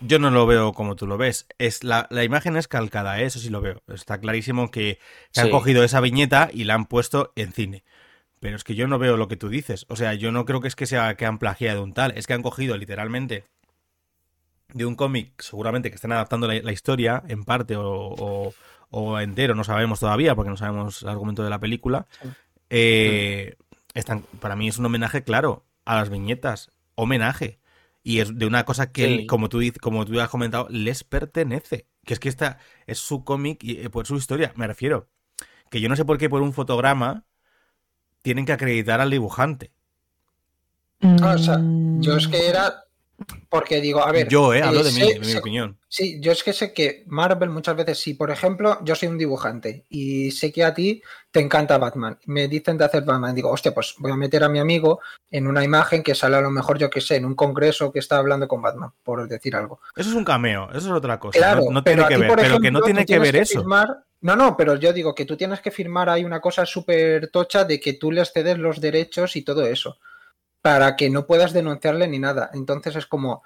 yo 0.01 0.19
no 0.19 0.31
lo 0.31 0.47
veo 0.47 0.73
como 0.73 0.97
tú 0.97 1.07
lo 1.07 1.17
ves. 1.17 1.47
Es 1.59 1.83
la, 1.85 2.07
la 2.11 2.25
imagen 2.25 2.57
es 2.57 2.69
calcada, 2.69 3.21
¿eh? 3.21 3.25
eso 3.27 3.39
sí 3.39 3.49
lo 3.51 3.61
veo. 3.61 3.83
Está 3.89 4.19
clarísimo 4.21 4.71
que, 4.71 4.99
que 5.33 5.41
han 5.41 5.47
Sí. 5.47 5.53
cogido 5.53 5.83
esa 5.85 6.01
viñeta 6.01 6.51
y 6.53 6.65
la 6.65 6.75
han 6.75 6.87
puesto 6.87 7.33
en 7.37 7.53
cine. 7.53 7.85
Pero 8.41 8.57
es 8.57 8.65
que 8.65 8.75
yo 8.77 8.87
no 8.87 8.99
veo 8.99 9.17
lo 9.17 9.29
que 9.29 9.37
tú 9.37 9.49
dices. 9.49 9.87
O 9.89 9.97
sea, 9.97 10.15
yo 10.15 10.31
no 10.31 10.45
creo 10.45 10.61
que 10.61 10.69
es 10.69 10.77
que 10.77 10.87
sea 10.87 11.17
que 11.17 11.27
han 11.27 11.39
plagiado 11.39 11.83
un 11.83 11.93
tal. 11.95 12.13
Es 12.17 12.27
que 12.27 12.35
han 12.35 12.43
cogido 12.43 12.77
literalmente 12.77 13.45
de 14.75 14.85
un 14.85 14.95
cómic, 14.97 15.41
seguramente 15.41 15.89
que 15.91 15.95
están 15.97 16.13
adaptando 16.13 16.47
la, 16.47 16.55
la 16.61 16.73
historia 16.73 17.23
en 17.29 17.45
parte 17.45 17.77
o, 17.77 17.85
o- 17.87 18.55
o 18.91 19.21
entero, 19.21 19.55
no 19.55 19.65
sabemos 19.65 20.01
todavía 20.01 20.35
porque 20.35 20.51
no 20.51 20.57
sabemos 20.57 21.03
el 21.03 21.09
argumento 21.09 21.43
de 21.45 21.51
la 21.51 21.59
película. 21.59 22.07
Eh, 22.71 23.57
están, 23.95 24.23
para 24.41 24.57
mí 24.57 24.69
es 24.69 24.79
un 24.79 24.87
homenaje 24.87 25.23
claro 25.25 25.65
a 25.89 25.97
las 25.97 26.11
viñetas. 26.11 26.71
Homenaje. 26.95 27.59
Y 28.03 28.21
es 28.21 28.37
de 28.39 28.47
una 28.47 28.65
cosa 28.65 28.93
que, 28.93 29.07
Sí. 29.21 29.27
como, 29.27 29.49
tú, 29.49 29.59
dices- 29.59 29.81
como 29.81 30.05
tú 30.05 30.21
has 30.21 30.29
comentado, 30.29 30.67
les 30.71 31.03
pertenece. 31.05 31.87
Que 32.05 32.15
es 32.15 32.21
que 32.21 32.29
esta 32.29 32.59
es 32.87 32.99
su 32.99 33.25
cómic 33.25 33.63
y 33.65 33.81
eh, 33.81 33.91
por 33.91 34.07
su 34.07 34.17
historia. 34.17 34.53
Me 34.57 34.67
refiero. 34.67 35.09
Que 35.71 35.81
yo 35.81 35.89
no 35.89 35.97
sé 35.97 36.05
por 36.05 36.17
qué 36.19 36.29
por 36.31 36.41
un 36.43 36.53
fotograma 36.53 37.25
tienen 38.23 38.47
que 38.47 38.53
acreditar 38.53 39.01
al 39.01 39.11
dibujante. 39.11 39.73
Ah, 41.03 41.35
o 41.37 41.39
sea, 41.39 41.59
Mm, 41.59 42.01
yo 42.03 42.17
es 42.17 42.27
que 42.29 42.49
era 42.49 42.85
porque 43.49 43.81
digo, 43.81 44.03
a 44.05 44.13
ver, 44.13 44.29
yo, 44.29 44.55
eh, 44.55 44.63
hablo 44.63 44.81
eh, 44.81 44.85
de, 44.85 44.93
mi, 44.93 45.01
sé- 45.33 45.39
opinión. 45.39 45.77
Sí, 45.89 46.21
yo 46.21 46.33
es 46.33 46.43
que 46.45 46.53
sé 46.53 46.73
que 46.73 47.03
Marvel 47.07 47.49
muchas 47.49 47.75
veces, 47.75 47.99
si 47.99 48.15
por 48.15 48.31
ejemplo 48.31 48.79
yo 48.85 48.95
soy 48.95 49.09
un 49.09 49.17
dibujante 49.19 49.87
y 49.89 50.31
sé 50.31 50.53
que 50.53 50.63
a 50.65 50.75
ti 50.75 51.03
te 51.31 51.41
encanta 51.41 51.79
Batman, 51.79 52.19
me 52.27 52.47
dicen 52.47 52.77
de 52.77 52.85
hacer 52.85 53.05
Batman, 53.05 53.35
digo, 53.35 53.51
hostia, 53.51 53.73
pues 53.73 53.95
voy 53.99 54.13
a 54.13 54.17
meter 54.17 54.45
a 54.45 54.49
mi 54.49 54.59
amigo 54.59 55.01
en 55.31 55.47
una 55.47 55.65
imagen 55.65 56.03
que 56.03 56.15
sale 56.15 56.37
a 56.37 56.41
lo 56.41 56.51
mejor, 56.51 56.79
yo 56.79 56.91
que 56.91 57.01
sé, 57.01 57.17
en 57.17 57.25
un 57.25 57.35
congreso 57.35 57.91
que 57.91 57.99
está 58.01 58.19
hablando 58.19 58.47
con 58.47 58.61
Batman, 58.63 58.93
por 59.03 59.27
decir 59.27 59.57
algo. 59.57 59.81
Eso 59.97 60.11
es 60.11 60.15
un 60.15 60.25
cameo, 60.25 60.69
eso 60.71 60.79
es 60.89 60.93
otra 60.93 61.19
cosa. 61.19 61.39
Claro, 61.39 61.63
no, 61.71 61.83
tiene 61.83 62.07
que 62.07 62.17
ver, 62.19 62.33
pero 62.37 62.61
que 62.61 62.71
no 62.71 62.83
tiene 62.83 63.07
que 63.07 63.19
ver 63.19 63.37
eso. 63.37 63.63
firmar- 63.63 64.05
No, 64.21 64.37
no, 64.37 64.57
pero 64.57 64.75
yo 64.77 64.93
digo 64.93 65.15
que 65.15 65.25
tú 65.25 65.37
tienes 65.37 65.61
que 65.61 65.71
firmar 65.71 66.09
ahí 66.11 66.25
una 66.25 66.41
cosa 66.41 66.67
súper 66.67 67.31
tocha 67.31 67.65
de 67.65 67.81
que 67.81 67.95
tú 67.95 68.11
les 68.13 68.33
cedes 68.33 68.59
los 68.59 68.81
derechos 68.81 69.37
y 69.37 69.43
todo 69.43 69.65
eso, 69.65 69.99
para 70.69 70.97
que 70.97 71.09
no 71.09 71.27
puedas 71.27 71.55
denunciarle 71.55 72.07
ni 72.09 72.19
nada. 72.19 72.51
Entonces 72.53 72.95
es 72.95 73.07
como, 73.07 73.43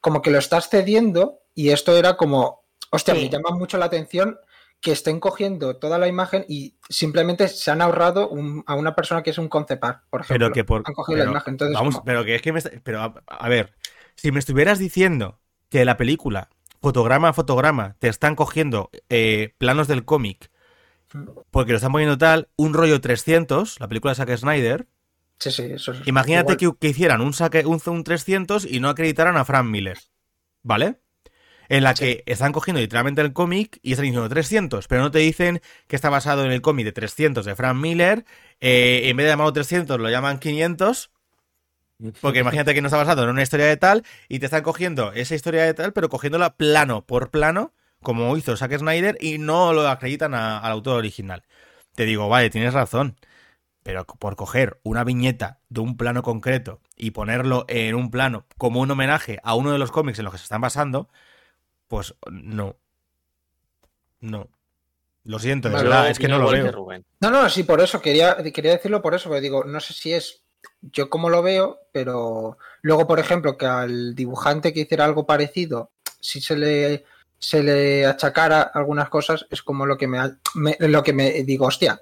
como 0.00 0.22
que 0.22 0.30
lo 0.30 0.38
estás 0.38 0.68
cediendo 0.68 1.40
y 1.56 1.70
esto 1.70 1.96
era 1.96 2.16
como, 2.16 2.62
hostia, 2.90 3.14
Sí. 3.16 3.22
me 3.22 3.28
llama 3.30 3.50
mucho 3.50 3.78
la 3.78 3.86
atención 3.86 4.38
que 4.80 4.92
estén 4.92 5.18
cogiendo 5.18 5.76
toda 5.76 5.98
la 5.98 6.06
imagen 6.06 6.44
y 6.48 6.76
simplemente 6.88 7.48
se 7.48 7.70
han 7.72 7.82
ahorrado 7.82 8.28
un- 8.28 8.62
a 8.68 8.76
una 8.76 8.94
persona 8.94 9.24
que 9.24 9.30
es 9.30 9.38
un 9.38 9.48
concepar, 9.48 10.02
por 10.08 10.20
ejemplo. 10.20 10.46
Pero 10.46 10.54
que 10.54 10.64
por. 10.64 10.82
Han 10.86 10.94
cogido 10.94 11.16
pero, 11.16 11.24
la 11.24 11.30
imagen. 11.32 11.54
Entonces, 11.54 11.74
vamos, 11.76 12.00
pero 12.04 12.24
que 12.24 12.36
es 12.36 12.42
que 12.42 12.52
me 12.52 12.58
está- 12.60 12.70
Pero 12.84 13.00
a, 13.02 13.14
a 13.26 13.48
ver, 13.48 13.74
si 14.14 14.30
me 14.30 14.38
estuvieras 14.38 14.78
diciendo 14.78 15.40
que 15.68 15.84
la 15.84 15.96
película, 15.96 16.48
fotograma 16.80 17.30
a 17.30 17.32
fotograma, 17.32 17.96
te 17.98 18.06
están 18.08 18.36
cogiendo 18.36 18.88
eh, 19.08 19.52
planos 19.58 19.88
del 19.88 20.04
cómic 20.04 20.50
porque 21.50 21.72
lo 21.72 21.76
están 21.76 21.90
poniendo 21.92 22.16
tal, 22.16 22.48
un 22.56 22.72
rollo 22.72 23.00
300, 23.00 23.80
la 23.80 23.88
película 23.88 24.12
de 24.12 24.14
Zack 24.14 24.36
Snyder, 24.36 24.86
sí, 25.40 25.50
sí, 25.50 25.62
eso 25.72 25.92
es 25.92 26.02
imagínate 26.04 26.56
que, 26.56 26.70
que 26.78 26.88
hicieran 26.88 27.20
un, 27.20 27.32
saque, 27.32 27.64
un, 27.66 27.80
un 27.86 28.04
300 28.04 28.64
y 28.64 28.80
no 28.80 28.88
acreditaran 28.88 29.36
a 29.36 29.44
Frank 29.44 29.66
Miller, 29.66 29.98
¿vale? 30.62 31.00
En 31.68 31.84
la 31.84 31.94
que 31.94 32.24
están 32.26 32.52
cogiendo 32.52 32.80
literalmente 32.80 33.22
el 33.22 33.32
cómic 33.32 33.78
y 33.82 33.92
están 33.92 34.04
diciendo 34.06 34.28
300, 34.28 34.88
pero 34.88 35.02
no 35.02 35.10
te 35.12 35.20
dicen 35.20 35.62
que 35.88 35.96
está 35.96 36.10
basado 36.10 36.44
en 36.44 36.52
el 36.52 36.62
cómic 36.62 36.86
de 36.86 36.92
300 36.92 37.46
de 37.46 37.56
Frank 37.56 37.76
Miller, 37.76 38.24
eh, 38.60 39.02
en 39.06 39.16
vez 39.16 39.26
de 39.26 39.32
llamarlo 39.32 39.52
300 39.54 40.00
lo 40.00 40.10
llaman 40.10 40.38
500, 40.40 41.10
porque 42.20 42.40
imagínate 42.40 42.74
que 42.74 42.82
no 42.82 42.88
está 42.88 42.98
basado 42.98 43.24
en 43.24 43.30
una 43.30 43.42
historia 43.42 43.66
de 43.66 43.76
tal 43.76 44.04
y 44.28 44.38
te 44.38 44.46
están 44.46 44.62
cogiendo 44.62 45.12
esa 45.12 45.34
historia 45.34 45.64
de 45.64 45.74
tal, 45.74 45.92
pero 45.92 46.08
cogiéndola 46.08 46.56
plano 46.56 47.04
por 47.06 47.30
plano, 47.30 47.72
como 48.02 48.36
hizo 48.36 48.56
Zack 48.56 48.78
Snyder, 48.78 49.16
y 49.20 49.38
no 49.38 49.72
lo 49.72 49.88
acreditan 49.88 50.34
a- 50.34 50.58
al 50.58 50.72
autor 50.72 50.96
original. 50.98 51.44
Te 51.94 52.04
digo, 52.04 52.28
vale, 52.28 52.50
tienes 52.50 52.74
razón, 52.74 53.16
pero 53.90 54.04
por 54.04 54.36
coger 54.36 54.78
una 54.84 55.02
viñeta 55.02 55.58
de 55.68 55.80
un 55.80 55.96
plano 55.96 56.22
concreto 56.22 56.78
y 56.96 57.10
ponerlo 57.10 57.64
en 57.66 57.96
un 57.96 58.12
plano 58.12 58.46
como 58.56 58.78
un 58.78 58.88
homenaje 58.88 59.40
a 59.42 59.56
uno 59.56 59.72
de 59.72 59.78
los 59.78 59.90
cómics 59.90 60.20
en 60.20 60.26
los 60.26 60.32
que 60.32 60.38
se 60.38 60.44
están 60.44 60.60
basando, 60.60 61.08
pues 61.88 62.14
no. 62.30 62.76
No. 64.20 64.46
Lo 65.24 65.40
siento, 65.40 65.68
de 65.70 65.74
Vale, 65.74 65.88
verdad, 65.88 66.08
es 66.10 66.20
que 66.20 66.28
no 66.28 66.38
lo 66.38 66.52
veo. 66.52 66.70
Rubén. 66.70 67.04
No, 67.20 67.32
no, 67.32 67.48
sí, 67.48 67.64
por 67.64 67.80
eso, 67.80 68.00
quería, 68.00 68.36
quería 68.52 68.70
decirlo 68.70 69.02
por 69.02 69.12
eso, 69.16 69.28
porque 69.28 69.40
digo, 69.40 69.64
no 69.64 69.80
sé 69.80 69.92
si 69.92 70.12
es 70.12 70.44
yo 70.82 71.10
como 71.10 71.28
lo 71.28 71.42
veo, 71.42 71.80
pero 71.92 72.58
luego, 72.82 73.08
por 73.08 73.18
ejemplo, 73.18 73.58
que 73.58 73.66
al 73.66 74.14
dibujante 74.14 74.72
que 74.72 74.82
hiciera 74.82 75.04
algo 75.04 75.26
parecido, 75.26 75.90
si 76.20 76.40
se 76.40 76.56
le, 76.56 77.04
se 77.40 77.64
le 77.64 78.06
achacara 78.06 78.62
algunas 78.62 79.08
cosas, 79.08 79.48
es 79.50 79.62
como 79.62 79.84
lo 79.84 79.98
que 79.98 80.06
me- 80.06 80.36
lo 80.78 81.02
que 81.02 81.12
me 81.12 81.42
digo, 81.42 81.66
hostia, 81.66 82.00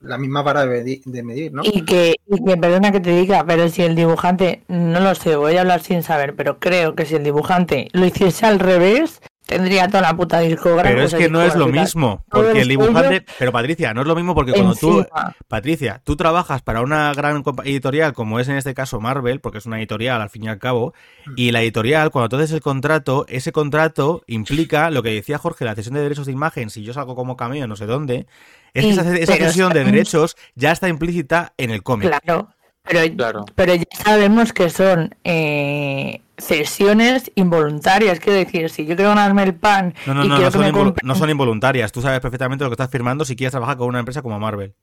la 0.00 0.18
misma 0.18 0.42
vara 0.42 0.66
de, 0.66 1.00
de 1.04 1.22
medir, 1.22 1.52
¿no? 1.52 1.62
Y 1.64 1.84
que, 1.84 2.16
y 2.26 2.44
que, 2.44 2.56
perdona 2.56 2.92
que 2.92 3.00
te 3.00 3.10
diga, 3.10 3.44
pero 3.46 3.68
si 3.68 3.82
el 3.82 3.94
dibujante, 3.94 4.62
no 4.68 5.00
lo 5.00 5.14
sé, 5.14 5.36
voy 5.36 5.56
a 5.56 5.60
hablar 5.60 5.82
sin 5.82 6.02
saber, 6.02 6.34
pero 6.34 6.58
creo 6.58 6.94
que 6.94 7.04
si 7.04 7.16
el 7.16 7.24
dibujante 7.24 7.88
lo 7.92 8.06
hiciese 8.06 8.46
al 8.46 8.58
revés, 8.58 9.20
tendría 9.50 9.88
toda 9.88 10.02
la 10.02 10.16
puta 10.16 10.38
discográfica. 10.38 10.88
Pero 10.88 11.02
es 11.02 11.12
que 11.12 11.28
no 11.28 11.42
es 11.42 11.56
lo 11.56 11.66
mismo, 11.66 12.24
porque 12.30 12.60
el 12.60 12.68
dibujante... 12.68 13.24
Pero 13.36 13.50
Patricia, 13.50 13.92
no 13.92 14.02
es 14.02 14.06
lo 14.06 14.14
mismo 14.14 14.32
porque 14.32 14.52
cuando 14.52 14.76
tú... 14.76 15.00
Encima. 15.00 15.36
Patricia, 15.48 16.00
tú 16.04 16.14
trabajas 16.16 16.62
para 16.62 16.82
una 16.82 17.12
gran 17.14 17.42
editorial 17.64 18.12
como 18.12 18.38
es 18.38 18.48
en 18.48 18.56
este 18.56 18.74
caso 18.74 19.00
Marvel, 19.00 19.40
porque 19.40 19.58
es 19.58 19.66
una 19.66 19.78
editorial 19.78 20.22
al 20.22 20.30
fin 20.30 20.44
y 20.44 20.48
al 20.48 20.58
cabo, 20.58 20.94
y 21.34 21.50
la 21.50 21.62
editorial, 21.62 22.12
cuando 22.12 22.28
tú 22.28 22.36
haces 22.36 22.52
el 22.52 22.60
contrato, 22.60 23.26
ese 23.28 23.50
contrato 23.50 24.22
implica 24.28 24.88
lo 24.90 25.02
que 25.02 25.10
decía 25.10 25.38
Jorge, 25.38 25.64
la 25.64 25.74
cesión 25.74 25.94
de 25.94 26.02
derechos 26.02 26.26
de 26.26 26.32
imagen, 26.32 26.70
si 26.70 26.84
yo 26.84 26.92
salgo 26.92 27.16
como 27.16 27.36
cameo 27.36 27.66
no 27.66 27.74
sé 27.74 27.86
dónde, 27.86 28.26
es 28.72 28.84
que 28.84 28.90
Y- 28.90 28.92
esa, 28.92 29.16
esa 29.16 29.34
cesión 29.34 29.72
de 29.72 29.82
derechos 29.82 30.36
ya 30.54 30.70
está 30.70 30.88
implícita 30.88 31.54
en 31.56 31.70
el 31.70 31.82
cómic. 31.82 32.08
Claro, 32.22 32.50
pero, 32.90 33.16
Claro. 33.16 33.44
pero 33.54 33.74
ya 33.74 33.84
sabemos 34.04 34.52
que 34.52 34.70
son 34.70 35.14
eh, 35.24 36.20
cesiones 36.38 37.30
involuntarias. 37.34 38.18
Quiero 38.20 38.38
decir, 38.38 38.70
si 38.70 38.86
yo 38.86 38.96
quiero 38.96 39.10
ganarme 39.10 39.42
el 39.44 39.54
pan 39.54 39.94
No, 40.06 40.14
no, 40.14 40.24
y 40.24 40.28
no, 40.28 40.36
quiero 40.36 40.50
no 40.50 40.58
que 40.58 40.58
son, 40.58 40.62
me 40.66 40.72
compren- 40.72 41.02
no 41.04 41.14
son 41.14 41.30
involuntarias. 41.30 41.92
Tú 41.92 42.02
sabes 42.02 42.20
perfectamente 42.20 42.64
lo 42.64 42.70
que 42.70 42.74
estás 42.74 42.90
firmando 42.90 43.24
si 43.24 43.36
quieres 43.36 43.52
trabajar 43.52 43.76
con 43.76 43.88
una 43.88 43.98
empresa 44.00 44.22
como 44.22 44.38
Marvel. 44.38 44.74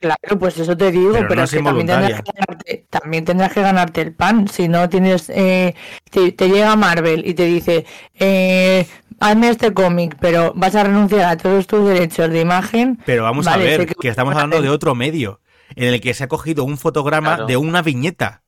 Claro, 0.00 0.36
pues 0.36 0.58
eso 0.58 0.76
te 0.76 0.90
digo, 0.90 1.12
Pero 1.12 1.28
pero, 1.28 1.40
no 1.40 1.44
es 1.44 1.50
que 1.52 1.62
también 1.62 1.86
tendrás, 1.86 2.22
que 2.22 2.32
ganarte, 2.34 2.86
también 2.90 3.24
tendrás 3.24 3.52
que 3.52 3.62
ganarte 3.62 4.00
el 4.00 4.12
pan. 4.12 4.48
Si 4.48 4.66
no 4.66 4.88
tienes, 4.88 5.30
eh, 5.30 5.76
te, 6.10 6.32
te 6.32 6.48
llega 6.48 6.74
Marvel 6.74 7.22
y 7.24 7.34
te 7.34 7.44
dice, 7.44 7.86
eh, 8.18 8.84
hazme 9.20 9.50
este 9.50 9.72
cómic, 9.72 10.16
pero 10.20 10.52
vas 10.56 10.74
a 10.74 10.82
renunciar 10.82 11.26
a 11.30 11.36
todos 11.36 11.68
tus 11.68 11.88
derechos 11.88 12.30
de 12.30 12.40
imagen. 12.40 12.98
Pero 13.06 13.22
vamos 13.22 13.46
Vale, 13.46 13.62
a 13.62 13.78
ver, 13.78 13.94
que, 13.94 14.08
estamos 14.08 14.34
hablando 14.34 14.60
de 14.60 14.70
otro 14.70 14.96
medio, 14.96 15.38
en 15.76 15.84
el 15.94 16.00
que 16.00 16.14
se 16.14 16.24
ha 16.24 16.28
cogido 16.28 16.64
un 16.64 16.78
fotograma 16.78 17.30
Claro. 17.34 17.46
de 17.46 17.56
una 17.56 17.82
viñeta. 17.82 18.42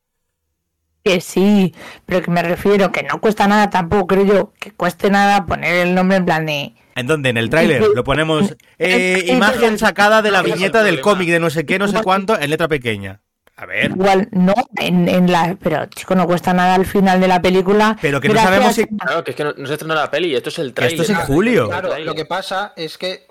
Que 1.04 1.20
sí, 1.20 1.74
pero 2.06 2.22
que 2.22 2.30
me 2.30 2.42
refiero 2.42 2.90
que 2.90 3.02
no 3.02 3.20
cuesta 3.20 3.46
nada 3.46 3.68
tampoco, 3.68 4.06
creo 4.06 4.24
yo, 4.24 4.52
que 4.58 4.72
cueste 4.72 5.10
nada 5.10 5.44
poner 5.44 5.86
el 5.86 5.94
nombre 5.94 6.16
en 6.16 6.24
plan 6.24 6.46
de... 6.46 6.74
¿En 6.96 7.06
dónde? 7.06 7.28
En 7.28 7.36
el 7.36 7.50
tráiler 7.50 7.82
lo 7.94 8.04
ponemos 8.04 8.54
eh, 8.78 9.24
imagen 9.28 9.78
sacada 9.78 10.22
de 10.22 10.30
la 10.30 10.42
viñeta 10.42 10.82
del 10.82 11.00
cómic 11.00 11.28
de 11.28 11.40
no 11.40 11.50
sé 11.50 11.66
qué, 11.66 11.78
no 11.78 11.88
sé 11.88 12.00
cuánto, 12.02 12.38
en 12.40 12.48
letra 12.48 12.68
pequeña. 12.68 13.20
A 13.56 13.66
ver. 13.66 13.90
Igual 13.90 14.28
no, 14.32 14.54
en, 14.78 15.08
en 15.08 15.30
la. 15.30 15.56
Pero, 15.62 15.86
chico, 15.86 16.14
no 16.16 16.26
cuesta 16.26 16.52
nada 16.52 16.74
al 16.74 16.86
final 16.86 17.20
de 17.20 17.28
la 17.28 17.40
película. 17.40 17.96
Pero 18.00 18.20
que 18.20 18.28
no 18.28 18.34
sabemos 18.34 18.74
si- 18.74 18.84
Claro, 18.86 19.22
que 19.22 19.30
es 19.30 19.36
que 19.36 19.44
no, 19.44 19.52
no 19.56 19.66
se 19.68 19.74
estrenó 19.74 19.94
la 19.94 20.10
peli, 20.10 20.34
esto 20.34 20.48
es 20.48 20.58
el 20.58 20.72
trailer. 20.74 21.00
esto 21.00 21.12
es 21.12 21.18
en 21.18 21.24
julio. 21.26 21.68
Claro, 21.68 21.96
lo 21.98 22.14
que 22.14 22.24
pasa 22.24 22.72
es 22.76 22.96
que 22.98 23.26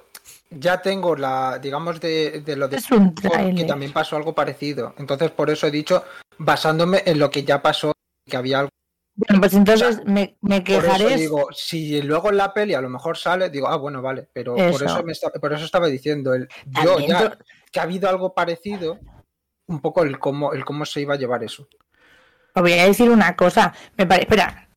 ya 0.60 0.82
tengo 0.82 1.16
la, 1.16 1.60
digamos, 1.60 2.00
de, 2.00 2.42
de 2.42 2.56
lo 2.56 2.68
de 2.68 2.78
Es 2.78 2.92
un 2.92 3.14
que 3.14 3.64
también 3.66 3.92
pasó 3.94 4.16
algo 4.16 4.34
parecido. 4.36 4.94
Entonces, 4.98 5.32
por 5.32 5.50
eso 5.50 5.68
he 5.68 5.72
dicho, 5.72 6.04
basándome 6.38 7.04
en 7.06 7.20
lo 7.20 7.30
que 7.30 7.44
ya 7.44 7.62
pasó, 7.62 7.94
que 8.30 8.38
había 8.38 8.60
algo. 8.60 8.70
Bueno, 9.16 9.40
pues 9.42 9.54
entonces 9.54 10.02
me, 10.06 10.38
me 10.42 10.62
Por 10.62 10.84
eso 10.84 10.94
quejaré. 10.94 11.18
digo, 11.18 11.48
si 11.54 12.02
luego 12.02 12.30
en 12.32 12.38
la 12.38 12.52
peli 12.54 12.74
a 12.74 12.82
lo 12.82 12.90
mejor 12.90 13.16
sale, 13.16 13.50
digo, 13.52 13.68
ah, 13.68 13.78
bueno, 13.78 14.02
vale, 14.02 14.28
pero 14.34 14.56
por 14.56 14.82
Eso. 14.84 15.04
me 15.04 15.12
esta- 15.12 15.30
por 15.30 15.54
eso 15.54 15.66
estaba 15.66 15.86
diciendo, 15.88 16.34
el, 16.34 16.48
yo 16.84 17.00
ya 17.00 17.38
que 17.72 17.80
ha 17.80 17.84
habido 17.84 18.10
algo 18.10 18.34
parecido, 18.34 19.00
un 19.68 19.82
poco 19.82 20.02
el 20.04 20.18
cómo, 20.18 20.54
el 20.54 20.66
cómo 20.66 20.84
se 20.86 21.02
iba 21.02 21.14
a 21.14 21.18
llevar 21.18 21.44
eso. 21.44 21.68
Os 22.56 22.62
voy 22.62 22.74
a 22.74 22.86
decir 22.86 23.10
una 23.12 23.36
cosa. 23.36 23.74
Me 23.98 24.06
pare- 24.08 24.24
Espera. 24.24 24.68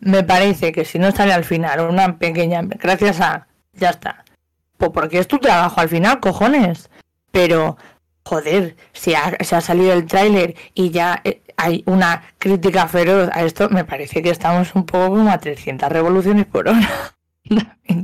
Me 0.00 0.22
parece 0.22 0.70
que 0.72 0.84
si 0.84 0.98
no 0.98 1.10
sale 1.10 1.32
al 1.32 1.44
final 1.44 1.80
una 1.88 2.18
pequeña. 2.18 2.60
Gracias 2.62 3.20
a. 3.20 3.46
Ya 3.72 3.90
está. 3.90 4.23
Pues 4.78 4.90
porque 4.92 5.18
es 5.18 5.28
tu 5.28 5.38
trabajo 5.38 5.80
al 5.80 5.88
final, 5.88 6.20
cojones. 6.20 6.90
Pero. 7.30 7.76
Joder, 8.26 8.74
si 8.94 9.14
ha, 9.14 9.36
se 9.44 9.54
ha 9.54 9.60
salido 9.60 9.92
el 9.92 10.06
tráiler 10.06 10.54
y 10.72 10.88
ya 10.88 11.20
eh, 11.24 11.42
hay 11.58 11.82
una 11.86 12.22
crítica 12.38 12.88
feroz 12.88 13.28
a 13.30 13.44
esto, 13.44 13.68
me 13.68 13.84
parece 13.84 14.22
que 14.22 14.30
estamos 14.30 14.74
un 14.74 14.86
poco 14.86 15.08
como 15.10 15.30
a 15.30 15.36
300 15.36 15.90
revoluciones 15.92 16.46
por 16.46 16.66
hora. 16.66 16.88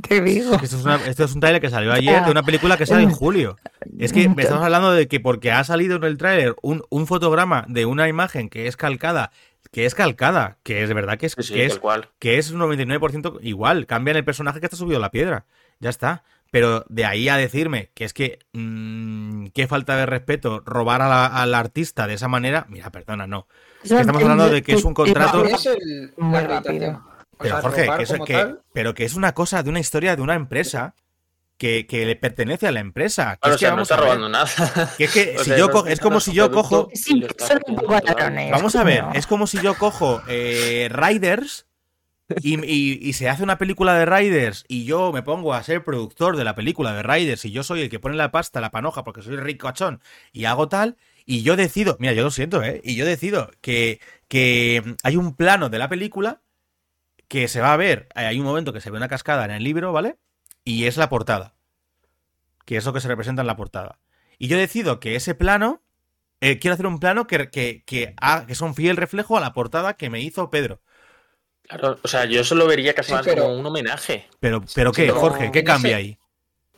Te 0.06 0.20
digo. 0.20 0.52
Esto 0.56 0.76
es, 0.76 0.85
una- 0.85 0.96
esto 1.06 1.24
es 1.24 1.33
un 1.35 1.40
tráiler 1.40 1.62
que 1.62 1.70
salió 1.70 1.92
ayer 1.94 2.22
de 2.22 2.30
una 2.30 2.42
película 2.42 2.76
que 2.76 2.85
sale 2.85 3.02
en 3.02 3.12
julio. 3.12 3.56
Es 3.98 4.12
que 4.12 4.28
me 4.28 4.42
estamos 4.42 4.62
hablando 4.62 4.92
de 4.92 5.09
que 5.09 5.20
porque 5.20 5.52
ha 5.52 5.64
salido 5.64 5.96
en 5.96 6.04
el 6.04 6.18
tráiler 6.18 6.54
un, 6.61 6.83
un 6.90 7.06
fotograma 7.06 7.64
de 7.66 7.87
una 7.87 8.06
imagen 8.06 8.50
que 8.50 8.66
es 8.66 8.76
calcada, 8.76 9.30
que 9.72 9.87
es 9.87 9.94
calcada, 9.94 10.59
que 10.62 10.83
es 10.83 10.88
de 10.88 10.94
verdad 10.94 11.16
que 11.18 11.26
es, 11.26 11.33
Sí, 11.33 11.42
sí, 11.42 11.54
que 11.54 11.64
es, 11.66 11.78
cual. 11.78 12.09
que 12.18 12.38
es 12.38 12.50
un 12.50 12.61
99% 12.61 13.38
igual. 13.42 13.87
Cambian 13.87 14.16
el 14.16 14.24
personaje 14.24 14.61
que 14.61 14.66
está 14.66 14.76
subido 14.76 14.96
a 14.98 15.00
la 15.00 15.11
piedra. 15.11 15.46
Ya 15.78 15.90
está. 15.90 16.24
Pero 16.50 16.85
de 16.88 17.04
ahí 17.04 17.28
a 17.28 17.37
decirme 17.37 17.90
que 17.94 18.04
es 18.04 18.12
que 18.12 18.40
mm, 18.52 19.46
qué 19.54 19.68
falta 19.68 19.96
de 19.96 20.06
respeto 20.06 20.61
robar 20.66 21.00
a 21.02 21.09
la- 21.09 21.26
al 21.26 21.54
artista 21.54 22.09
de 22.09 22.14
esa 22.14 22.26
manera, 22.26 22.66
mira, 22.68 22.90
perdona, 22.90 23.28
no. 23.28 23.46
Que 23.83 23.94
estamos 24.00 24.20
hablando 24.22 24.48
de 24.50 24.62
que 24.62 24.72
es 24.72 24.85
un 24.85 24.92
contrato- 24.94 25.44
Es 25.44 25.66
el, 25.66 26.12
Muy 26.16 26.33
la 26.33 26.38
acreditación. 26.40 26.92
rápido. 26.94 27.11
O 27.33 27.38
Pero 27.42 27.54
sea, 27.54 27.62
Jorge, 27.62 27.88
que 27.96 28.02
es, 28.02 28.12
que- 28.26 28.54
pero 28.72 28.94
que 28.94 29.04
es 29.04 29.14
una 29.14 29.33
cosa 29.33 29.62
de 29.62 29.70
una 29.70 29.78
historia 29.78 30.16
de 30.16 30.22
una 30.22 30.35
empresa 30.35 30.94
que, 31.61 31.87
que 31.87 32.07
le 32.07 32.16
pertenece 32.16 32.66
a 32.66 32.73
la 32.73 32.81
empresa. 32.81 33.35
Que 33.35 33.40
Claro, 33.40 33.55
es 33.55 33.57
o 33.57 33.59
sea, 33.59 33.77
no 33.77 33.83
está 33.83 33.96
robando 33.99 34.29
nada. 34.31 34.49
Que 34.96 35.05
es 35.05 35.12
que 35.12 35.35
si 35.38 35.44
sea, 35.44 35.59
yo 35.59 35.68
no 35.68 35.87
es 35.87 36.01
como 36.01 36.18
si 36.18 36.33
yo 36.33 36.51
cojo- 36.51 36.88
Sí, 36.94 37.23
son 37.38 37.61
un 37.68 37.77
poco 37.77 37.92
ladrones. 37.92 38.51
Vamos 38.51 38.75
a 38.77 38.83
ver, 38.83 39.05
es 39.12 39.27
como 39.27 39.46
si 39.46 39.61
yo 39.61 39.75
cojo 39.77 40.23
eh, 40.27 40.88
Riders 40.90 41.66
y, 42.40 42.55
y- 42.64 42.99
y 43.03 43.12
se 43.12 43.29
hace 43.29 43.42
una 43.42 43.59
película 43.59 43.92
de 43.94 44.07
Riders 44.07 44.64
y 44.68 44.87
yo 44.87 45.12
me 45.12 45.23
pongo 45.23 45.53
a 45.53 45.62
ser 45.62 45.85
productor 45.85 46.38
de 46.38 46.44
la 46.44 46.55
película 46.55 46.94
de 46.94 47.03
Riders 47.03 47.44
y 47.44 47.51
yo 47.51 47.62
soy 47.62 47.83
el 47.83 47.90
que 47.90 48.01
pone 48.01 48.16
la 48.16 48.31
pasta, 48.33 48.61
la 48.62 48.70
panoja, 48.70 49.05
porque 49.05 49.20
soy 49.20 49.37
ricachón 49.37 50.01
y 50.33 50.46
hago 50.46 50.66
tal, 50.68 50.96
y 51.27 51.42
yo 51.42 51.57
decido, 51.57 51.99
mira, 52.01 52.14
yo 52.14 52.23
lo 52.23 52.31
siento, 52.31 52.62
¿eh? 52.62 52.81
Y 52.85 52.96
yo 52.96 53.05
decido 53.05 53.51
que, 53.61 54.01
que 54.29 54.96
hay 55.03 55.16
un 55.16 55.37
plano 55.37 55.68
de 55.68 55.79
la 55.79 55.88
película 55.90 56.40
que 57.29 57.49
se 57.49 57.61
va 57.61 57.75
a 57.75 57.77
ver, 57.77 58.09
eh, 58.16 58.20
hay 58.27 58.38
un 58.38 58.46
momento 58.46 58.73
que 58.73 58.81
se 58.81 58.90
ve 58.90 58.96
una 58.96 59.09
cascada 59.09 59.44
en 59.44 59.51
el 59.51 59.62
libro, 59.62 59.92
¿vale? 59.92 60.16
Y 60.70 60.87
es 60.87 60.96
la 60.96 61.09
portada, 61.09 61.54
que 62.64 62.76
es 62.76 62.85
lo 62.85 62.92
que 62.92 63.00
se 63.00 63.09
representa 63.09 63.42
en 63.42 63.46
la 63.48 63.56
portada. 63.56 63.98
Y 64.38 64.46
yo 64.48 64.56
decido 64.56 65.00
que 65.00 65.16
ese 65.16 65.35
plano 65.35 65.83
eh, 66.40 66.59
quiero 66.59 66.74
hacer 66.74 66.87
un 66.87 67.00
plano 67.00 67.26
que, 67.26 67.50
que, 67.50 67.83
que, 67.85 68.14
ha- 68.20 68.46
que 68.46 68.54
sea 68.54 68.66
un 68.68 68.74
fiel 68.74 68.96
reflejo 68.96 69.37
a 69.37 69.40
la 69.40 69.52
portada 69.52 69.94
que 69.94 70.11
me 70.11 70.20
hizo 70.20 70.48
Pedro. 70.50 70.80
Claro, 71.62 71.98
o 72.02 72.09
sea, 72.09 72.24
yo 72.24 72.40
eso 72.40 72.54
lo 72.54 72.66
vería 72.66 72.94
casi 72.94 73.09
Sí, 73.09 73.14
más 73.14 73.24
pero- 73.26 73.42
como 73.44 73.56
un 73.59 73.66
homenaje. 73.66 74.28
Pero, 74.38 74.62
pero 74.74 74.92
¿qué, 74.92 75.09
no, 75.09 75.14
Jorge? 75.14 75.50
¿Qué 75.52 75.62
no 75.62 75.66
cambia 75.66 75.90
sé. 75.90 75.94
ahí? 75.96 76.18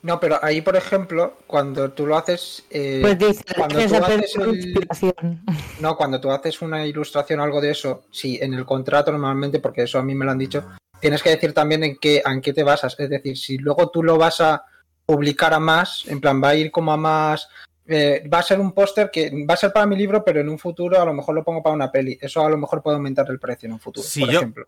No, 0.03 0.19
pero 0.19 0.38
ahí, 0.43 0.61
por 0.62 0.75
ejemplo, 0.77 1.38
cuando 1.47 1.91
tú 1.93 2.07
lo 2.07 2.17
haces. 2.17 2.65
eh, 2.71 2.99
Pues 3.03 3.19
dice, 3.19 3.45
cuando 3.57 3.79
tú 3.87 3.95
haces 3.97 4.37
el-. 4.37 4.88
No, 5.81 5.97
cuando 5.97 6.21
tú 6.21 6.31
haces 6.31 6.61
una 6.62 6.85
ilustración 6.87 7.41
o 7.41 7.45
algo 7.45 7.61
de 7.61 7.71
eso, 7.71 8.05
sí, 8.11 8.38
en 8.41 8.55
el 8.55 8.65
contrato 8.65 9.11
normalmente, 9.11 9.59
porque 9.59 9.83
eso 9.83 9.99
a 9.99 10.03
mí 10.03 10.15
me 10.15 10.25
lo 10.25 10.31
han 10.33 10.38
dicho, 10.38 10.65
tienes 11.01 11.23
que 11.23 11.31
decir 11.31 11.53
también 11.53 11.83
en 11.85 11.97
qué, 11.97 12.23
en 12.25 12.41
qué 12.41 12.53
te 12.53 12.62
basas. 12.62 12.95
Es 12.99 13.09
decir, 13.09 13.37
si 13.38 13.59
luego 13.59 13.91
tú 13.91 14.03
lo 14.03 14.17
vas 14.19 14.41
a 14.41 14.65
publicar 15.07 15.55
a 15.55 15.59
más, 15.61 16.05
en 16.09 16.21
plan, 16.21 16.43
va 16.43 16.51
a 16.51 16.55
ir 16.57 16.71
como 16.71 16.93
a 16.93 16.97
más. 16.97 17.49
eh, 17.87 18.23
va 18.33 18.38
a 18.38 18.43
ser 18.43 18.61
un 18.61 18.73
póster 18.73 19.11
que 19.11 19.31
va 19.49 19.55
a 19.55 19.57
ser 19.57 19.73
para 19.73 19.87
mi 19.87 19.97
libro, 19.97 20.23
pero 20.25 20.41
en 20.41 20.49
un 20.49 20.59
futuro 20.59 21.01
a 21.01 21.05
lo 21.05 21.12
mejor 21.15 21.35
lo 21.35 21.43
pongo 21.43 21.62
para 21.62 21.75
una 21.75 21.91
peli. 21.91 22.17
Eso 22.21 22.45
a 22.45 22.51
lo 22.51 22.57
mejor 22.57 22.81
puede 22.83 22.97
aumentar 22.97 23.27
el 23.29 23.41
precio 23.41 23.67
en 23.67 23.73
un 23.73 23.81
futuro, 23.81 24.07
Si 24.07 24.21
por 24.21 24.31
yo- 24.31 24.38
ejemplo. 24.41 24.67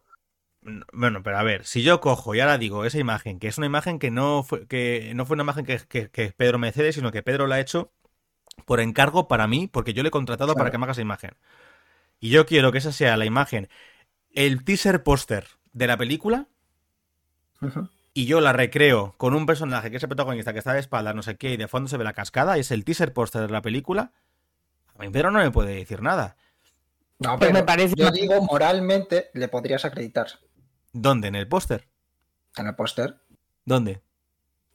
Bueno, 0.92 1.22
pero 1.22 1.36
a 1.38 1.42
ver, 1.42 1.66
si 1.66 1.82
yo 1.82 2.00
cojo 2.00 2.34
y 2.34 2.40
ahora 2.40 2.56
digo 2.56 2.84
esa 2.86 2.98
imagen, 2.98 3.38
que 3.38 3.48
es 3.48 3.58
una 3.58 3.66
imagen 3.66 3.98
que 3.98 4.10
no 4.10 4.42
fue, 4.42 4.66
que 4.66 5.12
no 5.14 5.26
fue 5.26 5.34
una 5.34 5.42
imagen 5.42 5.66
que, 5.66 5.78
que- 5.88 6.10
que 6.10 6.32
Pedro 6.32 6.58
me 6.58 6.72
cede, 6.72 6.92
sino 6.92 7.12
que 7.12 7.22
Pedro 7.22 7.46
la 7.46 7.56
ha 7.56 7.60
hecho 7.60 7.92
por 8.66 8.80
encargo 8.80 9.28
para 9.28 9.46
mí, 9.48 9.68
porque 9.68 9.94
yo 9.94 10.02
le 10.02 10.08
he 10.08 10.12
contratado 10.12 10.56
para 10.56 10.70
que 10.70 10.78
me 10.78 10.84
haga 10.84 10.92
esa 10.92 11.02
imagen. 11.02 11.32
Y 12.20 12.30
yo 12.30 12.46
quiero 12.46 12.72
que 12.72 12.78
esa 12.78 12.92
sea 12.92 13.16
la 13.16 13.26
imagen, 13.26 13.68
el 14.32 14.64
teaser 14.64 15.02
póster 15.04 15.46
de 15.74 15.86
la 15.88 15.96
película, 15.98 16.48
y 18.12 18.26
yo 18.26 18.40
la 18.40 18.52
recreo 18.52 19.14
con 19.16 19.34
un 19.34 19.46
personaje 19.46 19.90
que 19.90 19.96
es 19.96 20.02
el 20.02 20.08
protagonista 20.08 20.52
que 20.52 20.58
está 20.60 20.72
de 20.72 20.80
espaldas, 20.80 21.14
no 21.14 21.22
sé 21.22 21.36
qué, 21.36 21.52
y 21.52 21.56
de 21.56 21.68
fondo 21.68 21.88
se 21.88 21.96
ve 21.96 22.04
la 22.04 22.12
cascada, 22.12 22.56
y 22.56 22.60
es 22.60 22.70
el 22.70 22.84
teaser 22.84 23.12
póster 23.12 23.42
de 23.42 23.48
la 23.52 23.62
película, 23.62 24.12
a 24.98 25.02
mí 25.02 25.10
Pedro 25.10 25.30
no 25.32 25.40
me 25.40 25.50
puede 25.52 25.74
decir 25.76 26.02
nada. 26.02 26.36
No, 27.18 27.38
Pues 27.38 27.38
pero 27.40 27.52
me 27.52 27.62
parece 27.64 27.94
yo 27.96 28.10
digo, 28.10 28.40
moralmente 28.42 29.30
le 29.34 29.48
podrías 29.48 29.84
acreditar 29.84 30.28
¿Dónde? 30.94 31.28
¿En 31.28 31.34
el 31.34 31.46
póster? 31.48 31.86
en 32.56 32.68
el 32.68 32.74
póster. 32.76 33.16
¿Dónde? 33.64 34.00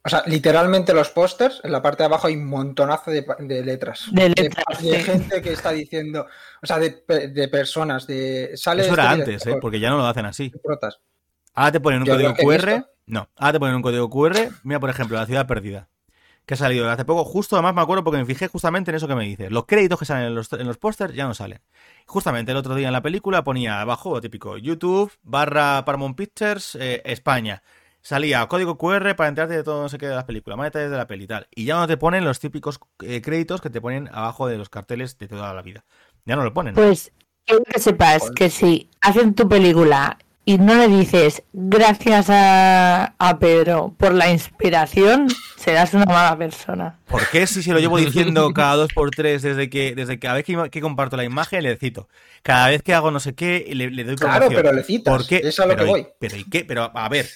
O 0.03 0.09
sea, 0.09 0.23
literalmente 0.25 0.93
los 0.93 1.09
pósters, 1.09 1.61
en 1.63 1.71
la 1.71 1.81
parte 1.81 2.03
de 2.03 2.07
abajo 2.07 2.27
hay 2.27 2.35
un 2.35 2.45
montonazo 2.45 3.09
de, 3.11 3.23
letras. 3.63 4.07
De 4.11 4.29
letras, 4.29 4.65
de 4.81 4.97
sí. 4.97 5.03
gente 5.03 5.41
que 5.41 5.53
está 5.53 5.71
diciendo, 5.71 6.25
o 6.61 6.65
sea, 6.65 6.77
de, 6.79 6.91
pe- 6.91 7.29
de 7.29 7.47
personas, 7.47 8.05
de... 8.05 8.51
Sale 8.55 8.81
Eso 8.83 8.91
este 8.91 9.01
era 9.01 9.13
director, 9.13 9.33
antes, 9.33 9.47
¿eh? 9.47 9.57
porque 9.61 9.79
ya 9.79 9.89
no 9.89 9.97
lo 9.97 10.05
hacen 10.07 10.25
así. 10.25 10.51
protas. 10.63 10.99
Ahora 11.53 11.71
te 11.71 11.79
ponen 11.79 12.01
un 12.01 12.05
Yo 12.07 12.13
código 12.13 12.33
QR. 12.35 12.85
No, 13.05 13.29
ahora 13.37 13.53
te 13.53 13.59
ponen 13.59 13.75
un 13.75 13.81
código 13.81 14.09
QR. 14.09 14.49
Mira, 14.63 14.79
por 14.79 14.89
ejemplo, 14.89 15.17
La 15.17 15.25
Ciudad 15.25 15.47
Perdida. 15.47 15.89
Que 16.49 16.55
ha 16.55 16.57
salido 16.57 16.89
hace 16.89 17.05
poco, 17.05 17.25
justo 17.25 17.57
además 17.57 17.75
me 17.75 17.81
acuerdo 17.81 18.03
porque 18.03 18.17
me 18.17 18.25
fijé 18.25 18.47
justamente 18.47 18.89
en 18.89 18.95
eso 18.95 19.07
que 19.07 19.13
me 19.13 19.23
dices. 19.23 19.51
Los 19.51 19.67
créditos 19.67 19.99
que 19.99 20.05
salen 20.05 20.29
en 20.29 20.33
los, 20.33 20.77
pósters 20.79 21.13
ya 21.13 21.27
no 21.27 21.35
salen. 21.35 21.59
Justamente 22.07 22.53
el 22.53 22.57
otro 22.57 22.73
día 22.73 22.87
en 22.87 22.93
la 22.93 23.03
película 23.03 23.43
ponía 23.43 23.81
abajo, 23.81 24.19
típico, 24.19 24.57
YouTube 24.57 25.11
barra 25.21 25.85
Paramount 25.85 26.17
Pictures 26.17 26.73
eh, 26.73 27.03
España. 27.05 27.61
Salía 28.01 28.47
código 28.47 28.79
QR 28.79 29.15
para 29.15 29.29
enterarte 29.29 29.57
de 29.57 29.63
todo 29.63 29.83
no 29.83 29.89
sé 29.89 29.99
qué 29.99 30.07
de 30.07 30.15
las 30.15 30.23
películas, 30.23 30.57
más 30.57 30.65
detalles 30.65 30.89
de 30.89 30.97
la 30.97 31.05
peli 31.05 31.25
y 31.25 31.27
tal. 31.27 31.47
Y 31.53 31.65
ya 31.65 31.75
no 31.75 31.85
te 31.85 31.97
ponen 31.97 32.25
los 32.25 32.39
típicos 32.39 32.79
eh, 33.03 33.21
créditos 33.21 33.61
que 33.61 33.69
te 33.69 33.79
ponen 33.79 34.09
abajo 34.11 34.47
de 34.47 34.57
los 34.57 34.69
carteles 34.69 35.19
de 35.19 35.27
toda 35.27 35.53
la 35.53 35.61
vida. 35.61 35.85
Ya 36.25 36.35
no 36.35 36.43
lo 36.43 36.51
ponen. 36.51 36.73
Pues 36.73 37.11
quiero 37.45 37.63
que 37.63 37.79
sepas 37.79 38.31
que 38.31 38.49
si 38.49 38.89
hacen 39.01 39.35
tu 39.35 39.47
película 39.47 40.17
y 40.49 40.57
no 40.57 40.73
le 40.73 40.87
dices 40.87 41.43
gracias 41.53 42.27
a, 42.29 43.13
a 43.19 43.37
Pedro 43.37 43.93
por 43.99 44.15
la 44.15 44.31
inspiración, 44.31 45.27
serás 45.55 45.93
una 45.93 46.05
mala 46.05 46.35
persona. 46.37 46.97
¿Por 47.07 47.27
qué 47.29 47.45
si 47.45 47.61
se 47.61 47.71
lo 47.71 47.79
llevo 47.79 47.99
diciendo 47.99 48.51
cada 48.55 48.75
dos 48.75 48.91
por 48.93 49.11
tres 49.11 49.43
desde 49.43 49.69
que 49.69 49.93
desde 49.93 50.17
cada 50.17 50.33
vez 50.33 50.45
que, 50.45 50.69
que 50.71 50.81
comparto 50.81 51.17
la 51.17 51.23
imagen 51.23 51.61
le 51.61 51.77
cito? 51.77 52.09
Cada 52.41 52.69
vez 52.69 52.81
que 52.81 52.95
hago 52.95 53.11
no 53.11 53.19
sé 53.19 53.35
qué 53.35 53.69
le, 53.73 53.91
le 53.91 54.03
doy 54.03 54.15
promoción. 54.15 54.49
Claro, 54.49 54.61
pero 54.63 54.73
le 54.75 54.83
citas. 54.83 55.13
¿Por 55.15 55.27
qué? 55.27 55.41
Es 55.43 55.59
a 55.59 55.67
lo 55.67 55.75
pero, 55.75 55.83
que 55.83 55.89
¿y- 55.89 55.91
voy. 55.91 56.07
pero 56.19 56.37
¿y 56.37 56.43
qué? 56.45 56.65
Pero 56.65 56.91
a 56.95 57.09
ver. 57.09 57.27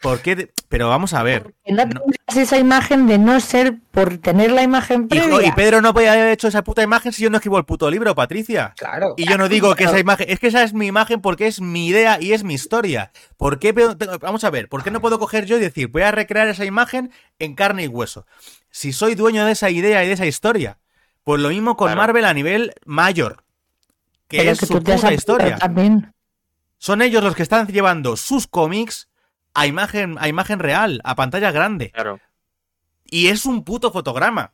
¿Por 0.00 0.20
qué? 0.20 0.34
te- 0.36 0.50
Pero 0.68 0.88
vamos 0.88 1.12
a 1.14 1.22
ver. 1.22 1.52
Que 1.64 1.72
no 1.72 1.84
No- 1.84 2.00
esa 2.34 2.58
imagen 2.58 3.06
de 3.06 3.18
no 3.18 3.38
ser 3.40 3.74
por 3.90 4.18
tener 4.18 4.50
la 4.52 4.62
imagen 4.62 5.08
previa. 5.08 5.46
y 5.46 5.52
Pedro 5.52 5.80
no 5.82 5.92
podía 5.92 6.12
haber 6.12 6.28
hecho 6.28 6.48
esa 6.48 6.62
puta 6.62 6.82
imagen 6.82 7.12
si 7.12 7.22
yo 7.24 7.28
no 7.30 7.36
escribo 7.38 7.58
el 7.58 7.64
puto 7.64 7.90
libro, 7.90 8.14
Patricia. 8.14 8.72
Claro. 8.78 9.14
Y 9.16 9.28
yo 9.28 9.36
no 9.36 9.48
digo 9.48 9.74
que 9.74 9.84
esa 9.84 9.98
imagen, 9.98 10.26
es 10.30 10.38
que 10.38 10.46
esa 10.46 10.62
es 10.62 10.72
mi 10.72 10.86
imagen 10.86 11.20
porque 11.20 11.48
es 11.48 11.60
mi 11.60 11.88
idea 11.88 12.18
y 12.20 12.32
es 12.32 12.44
mi 12.44 12.54
historia. 12.54 13.10
¿Por 13.36 13.58
qué, 13.58 13.74
Pedro- 13.74 13.96
vamos 14.20 14.44
a 14.44 14.50
ver, 14.50 14.68
¿por 14.68 14.82
qué 14.84 14.90
no 14.90 15.00
puedo 15.00 15.18
coger 15.18 15.44
yo 15.44 15.56
y 15.56 15.60
decir, 15.60 15.88
voy 15.88 16.02
a 16.02 16.12
recrear 16.12 16.48
esa 16.48 16.64
imagen 16.64 17.10
en 17.38 17.54
carne 17.54 17.84
y 17.84 17.88
hueso? 17.88 18.26
Si 18.70 18.92
soy 18.92 19.16
dueño 19.16 19.44
de 19.44 19.52
esa 19.52 19.70
idea 19.70 20.04
y 20.04 20.06
de 20.06 20.12
esa 20.14 20.26
historia. 20.26 20.78
Pues 21.24 21.40
lo 21.42 21.50
mismo 21.50 21.76
con 21.76 21.88
Claro. 21.88 22.00
Marvel 22.00 22.24
a 22.24 22.32
nivel 22.32 22.72
mayor. 22.86 23.44
Que 24.28 24.38
Pero 24.38 24.52
es 24.52 24.60
que 24.60 24.66
su 24.66 24.74
puta 24.74 25.12
historia. 25.12 25.56
también. 25.58 26.14
Son 26.78 27.02
ellos 27.02 27.22
los 27.22 27.34
que 27.34 27.42
están 27.42 27.66
llevando 27.66 28.16
sus 28.16 28.46
cómics 28.46 29.08
a 29.54 29.66
imagen, 29.66 30.16
a 30.18 30.28
imagen 30.28 30.58
real, 30.58 31.00
a 31.04 31.14
pantalla 31.16 31.50
grande. 31.50 31.90
Claro. 31.90 32.20
Y 33.04 33.28
es 33.28 33.44
un 33.46 33.64
puto 33.64 33.90
fotograma. 33.90 34.52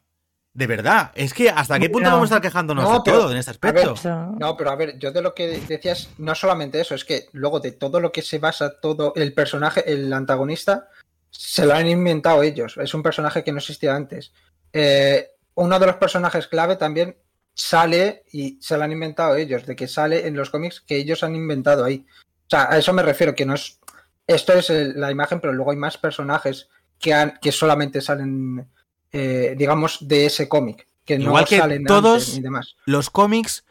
De 0.55 0.67
verdad. 0.67 1.13
Es 1.15 1.35
que 1.35 1.51
hasta 1.51 1.79
qué 1.79 1.91
punto 1.91 2.09
No. 2.09 2.17
vamos 2.17 2.31
a 2.33 2.37
estar 2.37 2.41
quejándonos 2.41 2.85
No, 2.85 2.95
de 2.95 3.01
pero, 3.05 3.19
todo 3.19 3.33
en 3.33 3.37
este 3.37 3.53
ver, 3.61 3.77
aspecto. 3.77 3.93
Eso. 3.93 4.35
No, 4.39 4.57
pero 4.57 4.71
a 4.71 4.77
ver, 4.77 4.99
yo 4.99 5.13
de 5.13 5.21
lo 5.21 5.35
que 5.35 5.61
decías, 5.61 6.09
no 6.17 6.35
solamente 6.35 6.81
eso, 6.81 6.95
es 6.95 7.05
que 7.05 7.27
luego 7.33 7.61
de 7.61 7.73
todo 7.73 8.01
lo 8.01 8.11
que 8.11 8.23
se 8.23 8.39
basa 8.39 8.81
todo 8.81 9.13
el 9.17 9.35
personaje, 9.35 9.93
el 9.93 10.11
antagonista, 10.15 10.89
se 11.31 11.67
lo 11.67 11.75
han 11.75 11.87
inventado 11.87 12.43
ellos. 12.43 12.79
Es 12.79 12.95
un 12.95 13.03
personaje 13.03 13.45
que 13.45 13.53
no 13.53 13.59
existía 13.59 13.95
antes. 13.95 14.33
Eh, 14.73 15.29
uno 15.57 15.79
de 15.79 15.87
los 15.87 15.97
personajes 15.97 16.47
clave 16.47 16.77
también 16.77 17.19
sale 17.53 18.25
y 18.33 18.59
se 18.63 18.79
lo 18.79 18.85
han 18.85 18.93
inventado 18.93 19.37
ellos, 19.37 19.67
de 19.67 19.77
que 19.77 19.89
sale 19.89 20.27
en 20.27 20.37
los 20.37 20.49
cómics 20.49 20.81
que 20.81 20.97
ellos 20.97 21.23
han 21.23 21.37
inventado 21.37 21.85
ahí. 21.85 22.07
O 22.47 22.49
sea, 22.49 22.69
a 22.71 22.79
eso 22.79 22.95
me 22.95 23.03
refiero, 23.03 23.35
que 23.35 23.45
no 23.45 23.55
es. 23.55 23.79
Esto 24.27 24.53
es 24.55 24.71
el- 24.71 25.01
la 25.01 25.11
imagen, 25.11 25.41
pero 25.41 25.53
luego 25.53 25.71
hay 25.71 25.77
más 25.77 25.99
personajes 25.99 26.69
que, 26.99 27.15
han, 27.15 27.39
que 27.41 27.53
solamente 27.53 28.01
salen, 28.01 28.69
eh, 29.13 29.55
digamos, 29.57 30.07
de 30.09 30.27
ese 30.27 30.49
cómic. 30.49 30.89
Que 31.05 31.19
no 31.19 31.27
Igual 31.27 31.45
que 31.45 31.59
salen 31.59 31.85
todos- 31.85 32.23
antes 32.23 32.35
ni 32.35 32.41
demás. 32.43 32.77
Los 32.85 33.11
cómics 33.11 33.65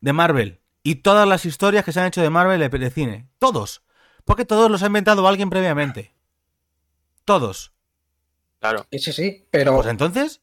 de 0.00 0.12
Marvel 0.12 0.60
y 0.84 0.96
todas 0.96 1.26
las 1.26 1.44
historias 1.44 1.84
que 1.84 1.90
se 1.92 1.98
han 2.00 2.06
hecho 2.06 2.22
de 2.22 2.30
Marvel 2.30 2.60
de, 2.60 2.68
de 2.68 2.90
cine. 2.90 3.26
Todos. 3.38 3.82
Porque 4.24 4.44
todos 4.44 4.70
los 4.70 4.82
ha 4.82 4.86
inventado 4.86 5.26
alguien 5.26 5.50
previamente. 5.50 6.12
Todos. 7.24 7.72
Claro. 8.60 8.86
Sí, 8.90 8.98
sí, 8.98 9.12
sí, 9.12 9.46
pero. 9.50 9.74
Pues 9.76 9.86
entonces, 9.88 10.40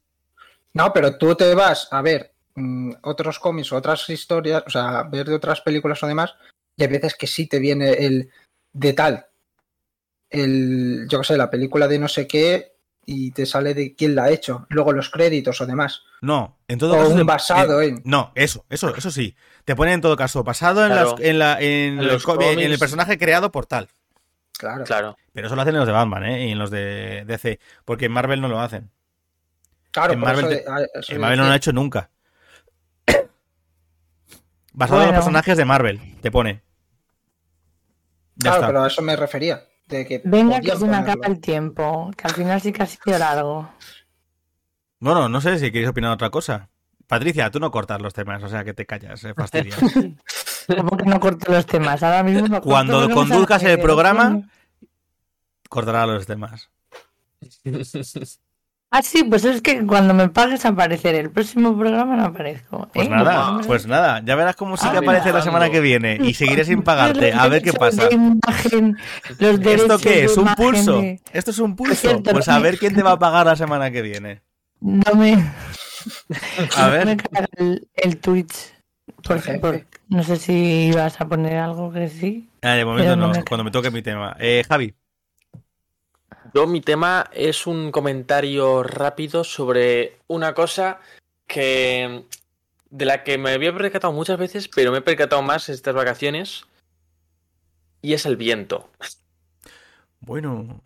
No, 0.74 0.92
pero 0.92 1.18
tú 1.18 1.36
te 1.36 1.54
vas 1.54 1.88
a 1.92 2.02
ver 2.02 2.34
mm, 2.56 2.94
otros 3.04 3.38
cómics 3.40 3.72
o 3.72 3.76
otras 3.78 4.10
historias, 4.10 4.64
o 4.66 4.70
sea, 4.70 5.04
ver 5.04 5.28
de 5.28 5.36
otras 5.36 5.62
películas 5.62 6.02
o 6.04 6.08
demás, 6.08 6.34
y 6.76 6.84
hay 6.84 6.90
veces 6.90 7.16
que 7.16 7.28
sí 7.28 7.48
te 7.48 7.60
viene 7.60 7.92
el 7.92 8.30
de 8.74 8.94
tal, 8.94 9.28
el, 10.34 11.08
yo 11.10 11.20
qué 11.20 11.24
sé, 11.26 11.38
la 11.38 11.50
película 11.50 11.88
de 11.88 12.00
no 12.00 12.08
sé 12.10 12.28
qué, 12.28 12.74
y 13.06 13.32
te 13.32 13.46
sale 13.46 13.74
de 13.74 13.96
quién 13.96 14.16
la 14.16 14.24
ha 14.26 14.30
hecho, 14.32 14.66
luego 14.70 14.92
los 14.94 15.10
créditos 15.10 15.60
o 15.62 15.66
demás, 15.66 16.04
no. 16.22 16.58
En 16.70 16.80
todo 16.80 16.94
o 16.94 16.98
caso. 17.00 17.10
un 17.16 17.26
basado 17.26 17.82
eh, 17.82 17.88
en... 17.90 18.02
No, 18.06 18.32
eso, 18.36 18.66
eso, 18.70 18.96
eso 18.96 19.12
sí. 19.12 19.36
Te 19.66 19.76
ponen 19.76 19.96
en 19.96 20.02
todo 20.02 20.16
caso 20.16 20.42
basado 20.44 20.86
en, 20.86 20.92
Claro. 20.94 21.12
las- 21.12 21.20
en, 21.20 21.38
la- 21.40 21.60
en 21.62 21.68
En 21.96 22.00
el 22.00 22.08
los 22.08 22.24
co- 22.24 22.42
en 22.42 22.60
el 22.60 22.80
personaje 22.80 23.18
creado 23.18 23.52
por 23.52 23.66
tal. 23.66 23.90
Claro. 24.58 24.86
Claro. 24.86 25.18
Pero 25.34 25.48
eso 25.48 25.56
lo 25.58 25.62
hacen 25.64 25.74
en 25.76 25.80
los 25.80 25.88
de 25.88 25.92
Batman, 25.94 26.24
¿eh? 26.24 26.48
Y 26.48 26.52
en 26.52 26.60
los 26.60 26.72
de 26.72 27.26
DC. 27.28 27.60
Porque 27.84 28.06
en 28.06 28.14
Marvel 28.14 28.40
no 28.40 28.48
lo 28.48 28.62
hacen. 28.62 28.90
Claro, 29.92 30.14
En 30.14 30.20
Marvel 30.22 30.46
eso 30.46 30.64
te- 31.08 31.14
En 31.16 31.20
Marvel 31.22 31.38
no 31.40 31.44
lo 31.44 31.50
decir- 31.50 31.54
ha 31.54 31.58
hecho 31.58 31.74
nunca. 31.74 32.10
Basado 34.74 35.02
en 35.02 35.08
los 35.08 35.16
personajes 35.16 35.58
de 35.58 35.66
Marvel, 35.66 36.00
te 36.22 36.32
pone. 36.32 36.62
Ya 38.36 38.44
Claro, 38.52 38.56
está. 38.56 38.68
pero 38.68 38.84
a 38.84 38.88
eso 38.88 39.02
me 39.02 39.16
refería. 39.18 39.64
De 39.88 40.06
que 40.06 40.22
Venga, 40.24 40.60
que 40.62 40.76
se 40.76 40.88
me 40.88 40.96
acaba 40.96 41.28
el 41.28 41.40
tiempo. 41.40 42.12
Que 42.16 42.28
al 42.28 42.34
final 42.34 42.62
sí 42.62 42.72
que 42.72 42.84
ha 42.84 42.86
sido 42.86 43.18
largo. 43.18 43.70
Bueno, 45.00 45.28
no 45.28 45.42
sé 45.42 45.60
si 45.60 45.72
queréis 45.72 45.90
opinar 45.90 46.12
otra 46.12 46.30
cosa. 46.30 46.70
Patricia, 47.08 47.52
tú 47.52 47.60
no 47.60 47.70
cortas 47.72 48.02
los 48.02 48.14
temas, 48.14 48.42
o 48.44 48.50
sea 48.50 48.64
que 48.64 48.74
te 48.74 48.86
callas, 48.86 49.24
eh, 49.24 49.34
fastidias. 49.34 49.78
Como 50.68 50.98
que 50.98 51.06
no 51.06 51.20
corto 51.20 51.52
los 51.52 51.66
temas. 51.66 52.02
Ahora 52.02 52.24
mismo 52.24 52.48
no 52.48 52.56
corto 52.56 52.70
Cuando 52.70 53.10
conduzcas 53.10 53.64
el 53.64 53.80
programa-. 53.80 54.42
Cortará 55.70 56.06
los 56.06 56.26
temas. 56.26 56.70
Ah, 58.96 59.02
sí, 59.02 59.24
pues 59.24 59.44
es 59.44 59.64
que 59.64 59.84
cuando 59.88 60.14
me 60.14 60.30
pagues 60.30 60.66
apareceré. 60.66 61.18
El 61.20 61.32
próximo 61.32 61.76
programa 61.76 62.16
no 62.16 62.26
aparezco. 62.26 62.88
Pues 62.94 63.08
¿eh? 63.08 63.10
nada, 63.10 63.52
No, 63.54 63.62
pues 63.62 63.88
nada. 63.88 64.22
Ya 64.24 64.36
verás 64.36 64.56
cómo 64.56 64.78
sí 64.78 64.86
Ah, 64.88 64.92
que 64.92 64.98
aparece 65.00 65.34
la 65.34 65.42
semana 65.42 65.72
que 65.72 65.80
viene 65.80 66.20
y 66.22 66.34
seguiré 66.36 66.64
sin 66.64 66.84
pagarte. 66.84 67.34
A 67.34 67.48
ver 67.48 67.64
qué 67.64 67.74
pasa. 67.74 68.08
de 68.08 68.14
imagen, 68.14 68.98
los 69.40 69.60
¿Esto 69.60 69.98
qué 69.98 70.10
de 70.10 70.24
es? 70.26 70.38
¿Un 70.38 70.54
pulso? 70.54 71.02
de- 71.02 71.20
¿Esto 71.34 71.50
es 71.50 71.58
un 71.58 71.76
pulso? 71.76 71.96
cierto, 71.96 72.32
Pues 72.34 72.48
no 72.48 72.54
a 72.54 72.60
ver 72.60 72.78
quién 72.78 72.94
te 72.94 73.02
va 73.02 73.14
a 73.14 73.20
pagar 73.20 73.48
la 73.48 73.56
semana 73.56 73.90
que 73.90 74.04
viene. 74.04 74.42
No 74.80 75.16
me, 75.16 75.34
A 76.78 76.86
no 76.86 76.92
ver. 76.92 77.06
me 77.08 77.18
carga 77.18 77.48
el, 77.58 77.88
el 77.96 78.18
Twitch. 78.20 78.54
Por 79.24 79.60
por- 79.60 79.86
no 80.10 80.24
sé 80.24 80.36
si 80.38 80.54
ibas 80.90 81.20
a 81.20 81.26
poner 81.28 81.58
algo 81.58 81.92
que 81.92 82.10
sí. 82.10 82.48
Ah, 82.62 82.74
de 82.74 82.86
momento 82.86 83.16
no 83.16 83.28
no, 83.28 83.34
me- 83.34 83.44
cuando 83.44 83.64
me 83.64 83.72
toque 83.72 83.90
mi 83.90 84.04
tema. 84.04 84.36
Eh, 84.40 84.64
Javi. 84.70 84.94
Yo, 86.54 86.68
mi 86.68 86.82
tema 86.82 87.30
es 87.34 87.66
un 87.66 87.92
comentario 87.92 88.84
rápido 88.84 89.44
sobre 89.44 90.18
una 90.28 90.54
cosa 90.54 91.00
que. 91.48 92.26
de 92.90 93.06
la 93.06 93.24
que 93.24 93.38
me 93.40 93.52
había 93.52 93.74
percatado 93.76 94.14
muchas 94.14 94.38
veces, 94.38 94.68
pero 94.68 94.92
me 94.92 95.00
he 95.00 95.02
percatado 95.02 95.42
más 95.42 95.68
estas 95.70 95.96
vacaciones. 95.96 96.66
Y 98.02 98.14
es 98.14 98.26
el 98.26 98.38
viento. 98.38 98.90
Bueno, 100.20 100.82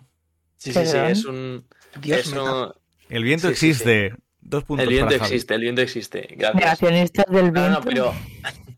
Sí, 0.57 0.71
sí, 0.73 0.85
sí, 0.85 0.97
es 0.97 1.25
un. 1.25 1.65
Dios 2.01 2.19
es 2.19 2.27
un- 2.33 2.73
el 3.09 3.23
viento 3.23 3.49
Sí, 3.49 3.55
sí, 3.55 3.69
existe. 3.69 4.13
Dos 4.41 4.63
puntos 4.63 4.83
el 4.83 4.89
viento 4.89 5.07
para 5.07 5.19
Javi. 5.19 5.33
existe, 5.33 5.53
el 5.55 5.61
viento 5.61 5.81
existe. 5.81 6.27
Gracias. 6.37 6.79
Del 6.79 7.11
No, 7.27 7.41
viento. 7.41 7.69
no, 7.69 7.81
pero. 7.81 8.13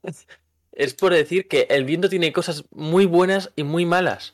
es 0.72 0.94
por 0.96 1.14
decir 1.14 1.48
que 1.48 1.68
el 1.70 1.86
viento 1.86 2.10
tiene 2.10 2.34
cosas 2.34 2.64
muy 2.72 3.06
buenas 3.06 3.52
y 3.56 3.64
muy 3.64 3.86
malas. 3.86 4.34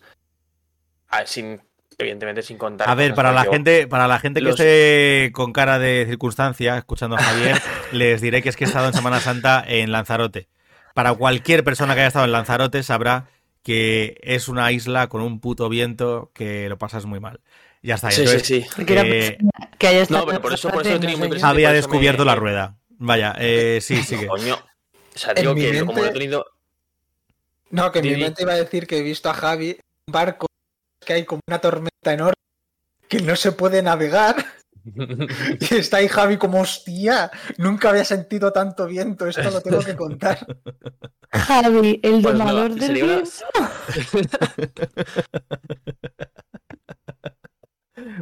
Ah, 1.10 1.26
sin, 1.26 1.62
evidentemente 1.98 2.41
sin 2.41 2.58
contar. 2.58 2.89
A 2.89 2.96
ver, 2.96 3.14
para 3.14 3.32
la 3.32 3.43
gente, 3.46 3.88
para 3.88 4.08
la 4.08 4.20
gente 4.20 4.39
que 4.39 4.46
los- 4.46 4.60
esté 4.60 5.32
con 5.34 5.54
cara 5.54 5.80
de 5.80 6.06
circunstancia 6.08 6.78
escuchando 6.78 7.16
a 7.16 7.20
Javier, 7.20 7.62
les 7.91 8.22
diré 8.22 8.41
que 8.41 8.50
es 8.50 8.56
que 8.58 8.66
he 8.66 8.68
estado 8.68 8.88
en 8.88 8.93
Semana 8.93 9.20
Santa 9.20 9.64
en 9.68 9.91
Lanzarote. 9.91 10.48
Para 10.93 11.14
cualquier 11.14 11.64
persona 11.64 11.93
que 11.93 12.02
haya 12.02 12.08
estado 12.08 12.26
en 12.26 12.32
Lanzarote 12.32 12.82
sabrá 12.84 13.28
que 13.64 14.18
es 14.22 14.48
una 14.48 14.72
isla 14.72 15.08
con 15.08 15.22
un 15.22 15.39
puto 15.39 15.70
viento 15.70 16.32
que 16.34 16.70
lo 16.70 16.78
pasas 16.78 17.06
muy 17.06 17.20
mal. 17.20 17.39
Ya 17.82 17.96
está. 17.96 18.12
Sí, 18.12 18.22
entonces, 18.22 18.48
sí, 18.48 18.62
sí. 18.64 18.86
Eh, 18.88 19.38
que 19.78 19.88
haya 19.88 20.02
estado 20.04 20.22
No, 20.22 20.28
pero 20.28 20.41
por 20.41 20.54
eso- 20.54 20.70
por 20.70 20.86
eso 20.86 21.00
tenía 21.00 21.18
muy 21.18 21.28
presente. 21.30 21.48
había 21.50 21.72
descubierto 21.72 22.24
me- 22.24 22.32
la 22.32 22.36
rueda. 22.36 22.78
Vaya, 22.98 23.36
eh, 23.39 23.80
sí, 23.82 24.02
sigue. 24.04 24.28
Coño. 24.28 24.56
O 24.56 25.18
sea, 25.18 25.34
digo 25.34 25.54
que 25.56 25.62
mente- 25.72 25.86
como 25.86 26.00
lo 26.00 26.06
he 26.06 26.12
tenido. 26.12 26.46
No, 27.72 27.91
que 27.91 28.00
en 28.00 28.06
mi 28.06 28.16
mente 28.16 28.43
iba 28.43 28.54
a 28.54 28.58
decir 28.58 28.88
que 28.88 28.98
he 29.00 29.02
visto 29.02 29.30
a 29.30 29.34
Javi 29.34 29.78
un 30.08 30.12
barco 30.12 30.45
que 31.06 31.14
hay 31.14 31.26
como 31.26 31.41
una 31.47 31.60
tormenta 31.60 32.14
enorme 32.14 32.34
que 33.08 33.22
no 33.22 33.36
se 33.36 33.51
puede 33.51 33.82
navegar 33.84 34.36
y 34.86 35.76
está 35.76 35.97
ahí 35.97 36.08
Javi 36.08 36.38
como 36.38 36.62
hostia, 36.62 37.32
nunca 37.58 37.89
había 37.89 38.06
sentido 38.06 38.51
tanto 38.51 38.86
viento, 38.88 39.28
esto 39.28 39.49
lo 39.49 39.62
tengo 39.62 39.80
que 39.84 39.95
contar. 39.95 40.38
Javi, 41.32 41.99
el 42.03 42.22
Pues 42.22 42.36
no, 42.36 42.45
domador 42.45 42.72
del 42.76 42.80
sería 42.82 43.03
una- 43.06 43.16
viento. 43.16 44.45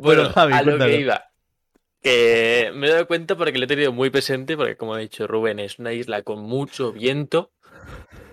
Bueno, 0.02 0.30
Javi, 0.30 0.54
a 0.54 0.62
lo 0.62 0.72
cuéntalo. 0.72 0.92
que 0.92 1.00
iba. 1.00 1.24
Que 2.02 2.72
me 2.76 2.88
he 2.88 2.92
dado 2.92 3.08
cuenta 3.08 3.36
porque 3.36 3.58
lo 3.58 3.66
he 3.66 3.68
tenido 3.68 3.92
muy 3.92 4.10
presente, 4.10 4.58
porque 4.58 4.76
como 4.76 4.94
ha 4.94 5.00
dicho 5.00 5.26
Rubén, 5.28 5.60
es 5.60 5.80
una 5.80 5.94
isla 5.94 6.22
con 6.22 6.42
mucho 6.42 6.92
viento. 6.92 7.52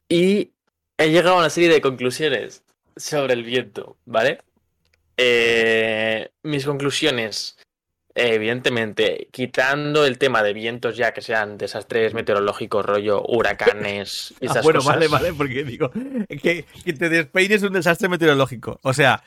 Y 0.09 0.53
he 0.99 1.11
llegado 1.11 1.37
a 1.37 1.41
una 1.41 1.51
serie 1.51 1.71
de 1.71 1.81
conclusiones 1.81 2.65
sobre 2.97 3.35
el 3.35 3.45
viento, 3.45 3.97
¿vale? 4.05 4.41
Eh, 5.17 6.31
mis 6.45 6.65
conclusiones, 6.65 7.57
evidentemente, 8.15 9.29
quitando 9.31 10.05
el 10.07 10.19
tema 10.19 10.43
de 10.43 10.53
vientos 10.55 10.97
ya 10.97 11.13
que 11.13 11.21
sean 11.23 11.59
desastres 11.59 12.15
meteorológicos, 12.15 12.85
rollo 12.85 13.23
huracanes 13.27 14.33
y 14.41 14.47
Ah, 14.47 14.51
esas 14.51 14.65
bueno, 14.65 14.79
cosas. 14.81 14.95
vale, 14.95 15.09
vale, 15.09 15.33
porque 15.35 15.63
digo 15.65 15.91
que, 16.43 16.65
que 16.85 16.93
te 16.95 17.09
despeines 17.09 17.59
es 17.59 17.63
un 17.63 17.73
desastre 17.75 18.09
meteorológico. 18.09 18.79
O 18.83 18.93
sea, 18.95 19.23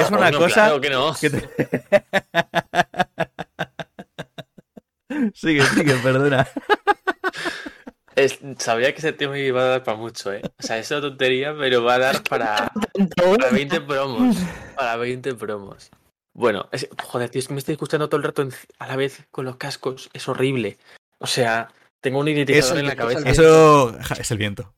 es 0.00 0.10
No, 0.10 0.18
una 0.18 0.26
coño, 0.30 0.38
cosa 0.40 0.54
claro 0.54 0.80
que 0.80 0.90
no. 0.90 1.14
que 1.20 1.30
te- 1.30 1.48
sigue, 5.34 5.62
sigue, 5.62 5.94
perdona. 6.02 6.46
Es- 8.16 8.38
sabía 8.58 8.92
que 8.92 8.98
ese 8.98 9.12
tema 9.12 9.38
iba 9.38 9.60
a 9.62 9.66
dar 9.66 9.84
para 9.84 9.96
mucho, 9.98 10.32
¿eh? 10.32 10.40
O 10.58 10.62
sea, 10.62 10.78
es 10.78 10.90
una 10.90 11.02
tontería, 11.02 11.54
pero 11.56 11.84
va 11.84 11.94
a 11.94 11.98
dar 11.98 12.22
para, 12.22 12.72
para 13.38 13.50
20 13.50 13.80
promos. 13.82 14.36
Para 14.74 14.96
20 14.96 15.34
promos. 15.34 15.90
Bueno, 16.34 16.68
es- 16.72 16.88
joder, 17.04 17.28
tío, 17.30 17.38
es 17.40 17.48
que 17.48 17.54
me 17.54 17.58
estoy 17.58 17.72
escuchando 17.74 18.08
todo 18.08 18.16
el 18.18 18.24
rato 18.24 18.42
en- 18.42 18.52
a 18.78 18.86
la 18.86 18.96
vez 18.96 19.24
con 19.30 19.44
los 19.44 19.56
cascos. 19.56 20.10
Es 20.14 20.28
horrible. 20.28 20.78
O 21.18 21.26
sea, 21.26 21.68
tengo 22.00 22.18
un 22.20 22.28
Eso, 22.28 22.76
en 22.78 22.86
la 22.86 22.96
cabeza. 22.96 23.20
Eso 23.30 23.98
es 24.20 24.30
el 24.30 24.38
viento. 24.38 24.74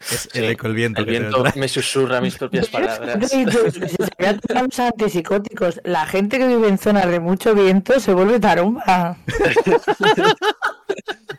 Es 0.00 0.28
el 0.32 0.44
Sí, 0.44 0.50
eco, 0.50 0.66
el 0.66 0.74
viento. 0.74 1.00
El 1.00 1.06
que 1.06 1.10
viento 1.10 1.44
me 1.56 1.68
susurra 1.68 2.20
mis 2.20 2.36
propias 2.36 2.68
palabras. 2.68 3.18
Los 3.18 4.78
antipsicóticos, 4.78 5.80
la 5.84 6.06
gente 6.06 6.38
que 6.38 6.46
vive 6.48 6.68
en 6.68 6.78
zonas 6.78 7.06
de 7.08 7.20
mucho 7.20 7.54
viento 7.54 8.00
se 8.00 8.12
vuelve 8.12 8.40
tarumba. 8.40 9.16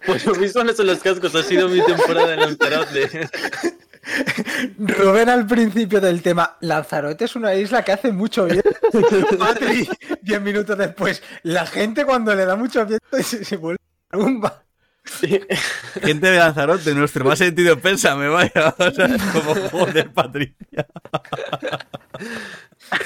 Pues 0.06 0.26
lo 0.26 0.34
mismo 0.34 0.64
no 0.64 0.74
son 0.74 0.88
los 0.88 1.00
cascos, 1.00 1.36
ha 1.36 1.44
sido 1.44 1.70
mi 1.70 1.80
temporada 1.86 2.34
en 2.34 2.40
Lanzarote. 2.40 3.30
Rubén 4.80 5.30
al 5.30 5.46
principio 5.46 6.02
del 6.02 6.24
tema, 6.24 6.58
Lanzarote 6.62 7.26
es 7.26 7.36
una 7.36 7.54
isla 7.54 7.84
que 7.84 7.92
hace 7.92 8.12
mucho 8.12 8.46
viento. 8.46 8.72
Patri, 9.38 9.88
diez 10.22 10.42
minutos 10.42 10.76
después, 10.76 11.22
la 11.44 11.68
gente 11.68 12.04
cuando 12.04 12.34
le 12.34 12.46
da 12.46 12.56
mucho 12.56 12.84
viento 12.86 13.22
se, 13.22 13.46
se 13.46 13.58
vuelve 13.58 13.80
rumba. 14.10 14.64
Gente 16.02 16.28
de 16.28 16.38
Lanzarote, 16.38 16.94
nuestro 16.94 17.26
más 17.26 17.40
sentido 17.40 17.80
pésame, 17.80 18.28
vaya. 18.28 18.76
O 18.78 18.92
sea, 18.92 19.06
es 19.06 19.24
como 19.24 19.56
joder, 19.70 20.12
Patricia. 20.12 20.88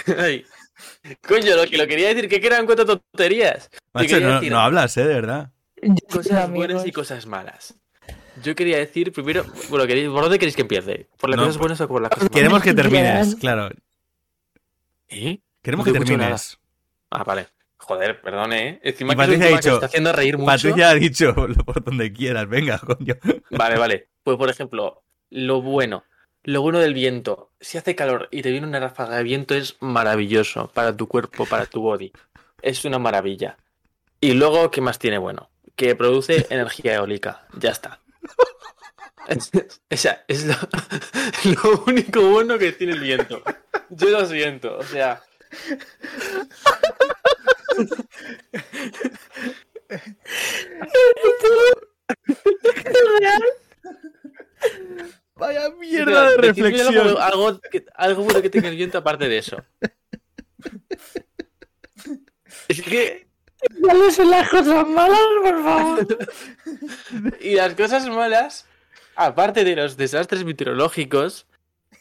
Ay. 0.18 0.46
Coño, 1.28 1.56
lo 1.56 1.66
que 1.68 1.78
lo 1.78 1.88
quería 1.88 2.14
decir, 2.14 2.28
que 2.28 2.46
eran 2.46 2.66
cuatro 2.66 2.86
tonterías. 2.86 3.70
Macho, 3.94 4.20
no, 4.20 4.36
decir 4.36 4.52
no 4.52 4.60
hablas, 4.60 4.98
¿eh? 4.98 5.06
De 5.06 5.14
verdad. 5.14 5.52
Cosas 6.12 6.50
buenas 6.50 6.86
y 6.86 6.92
cosas 6.92 7.26
malas. 7.26 7.76
Yo 8.44 8.56
quería 8.56 8.78
decir 8.78 9.14
primero, 9.14 9.46
bueno, 9.70 9.88
queréis, 9.88 10.10
¿por 10.10 10.24
dónde 10.24 10.38
queréis 10.40 10.56
que 10.56 10.64
empiece? 10.64 11.08
¿Por 11.18 11.30
las 11.30 11.38
No, 11.38 11.46
cosas 11.46 11.58
buenas 11.58 11.82
o 11.82 11.88
por 11.88 12.02
las 12.02 12.10
cosas 12.10 12.24
malas? 12.24 12.36
Queremos 12.36 12.64
que 12.64 12.74
termines, 12.74 13.36
claro. 13.36 13.70
¿Eh? 15.08 15.40
Queremos 15.62 15.86
No 15.88 15.94
que 15.94 16.00
termines. 16.00 16.58
Ah, 17.12 17.24
vale. 17.24 17.48
Joder, 17.88 18.20
perdone, 18.20 18.68
¿eh? 18.70 18.80
Encima 18.84 19.14
Y 19.14 19.16
que 19.16 19.22
es 19.22 19.28
un 19.30 19.34
Patricia 19.36 19.46
ha 19.46 19.50
que 19.50 19.56
dicho- 19.58 19.70
me 19.70 19.76
está 19.76 19.86
haciendo 19.86 20.12
reír 20.12 20.38
mucho. 20.40 20.52
Patricia 20.52 20.90
ha 20.90 20.94
dicho 20.96 21.34
lo 21.48 21.56
por 21.66 21.84
donde 21.84 22.12
quieras, 22.12 22.48
venga, 22.50 22.80
coño. 22.86 23.14
Vale, 23.52 23.78
vale. 23.78 24.08
Pues 24.24 24.38
por 24.38 24.50
ejemplo, 24.50 25.04
lo 25.30 25.62
bueno. 25.62 26.04
Lo 26.44 26.62
bueno 26.62 26.80
del 26.80 26.94
viento. 26.96 27.52
Si 27.60 27.78
hace 27.78 27.96
calor 27.96 28.28
y 28.32 28.42
te 28.42 28.50
viene 28.52 28.66
una 28.68 28.80
ráfaga 28.80 29.18
de 29.18 29.24
viento 29.24 29.54
es 29.56 29.78
maravilloso 29.82 30.70
para 30.74 30.96
tu 30.98 31.08
cuerpo, 31.08 31.46
para 31.46 31.66
tu 31.68 31.82
body. 31.82 32.12
Es 32.62 32.86
una 32.86 32.98
maravilla. 33.00 33.58
Y 34.20 34.34
luego, 34.34 34.72
¿qué 34.72 34.82
más 34.82 34.98
tiene 34.98 35.18
bueno? 35.20 35.50
Que 35.76 35.96
produce 35.96 36.48
energía 36.52 36.96
eólica. 36.96 37.46
Ya 37.58 37.70
está. 37.72 38.00
O 39.92 39.98
sea, 39.98 40.24
es 40.28 40.46
lo, 40.46 40.54
lo 41.64 41.84
único 41.88 42.22
bueno 42.30 42.60
que 42.60 42.74
tiene 42.74 42.94
el 42.94 43.00
viento. 43.00 43.42
Yo 43.90 44.10
lo 44.10 44.24
siento. 44.28 44.78
O 44.78 44.84
sea, 44.84 45.20
Vaya 55.36 55.70
Mira, 55.80 56.32
decidme 56.38 56.82
Algo, 56.82 57.20
algo, 57.20 57.60
que- 57.72 57.86
algo 57.96 58.24
bueno 58.24 58.42
que 58.42 58.50
tenga 58.50 58.70
el 58.70 58.76
viento 58.76 58.98
aparte 58.98 59.28
de 59.28 59.38
eso. 59.38 59.58
Es 62.68 62.82
que. 62.82 63.28
¿Cuáles 63.82 64.16
son 64.16 64.30
las 64.30 64.50
cosas 64.50 64.88
malas, 64.88 65.20
por 65.42 65.64
favor? 65.64 66.08
Y 67.42 67.56
las 67.56 67.74
cosas 67.74 68.08
malas, 68.08 68.66
aparte 69.16 69.64
de 69.64 69.76
los 69.76 69.98
desastres 69.98 70.44
meteorológicos, 70.46 71.48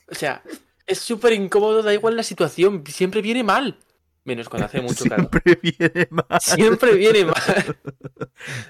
o 0.08 0.14
sea, 0.14 0.42
es 0.86 0.98
súper 0.98 1.32
incómodo, 1.32 1.82
da 1.82 1.92
igual 1.94 2.16
la 2.16 2.22
situación, 2.22 2.84
siempre 2.86 3.22
viene 3.22 3.42
mal. 3.42 3.78
Menos 4.24 4.48
cuando 4.48 4.66
hace 4.66 4.80
mucho 4.82 5.04
calor. 5.04 5.28
Siempre 5.30 5.58
viene 5.62 6.08
mal. 6.10 6.40
Siempre 6.40 6.94
viene 6.94 7.24
mal. 7.26 7.76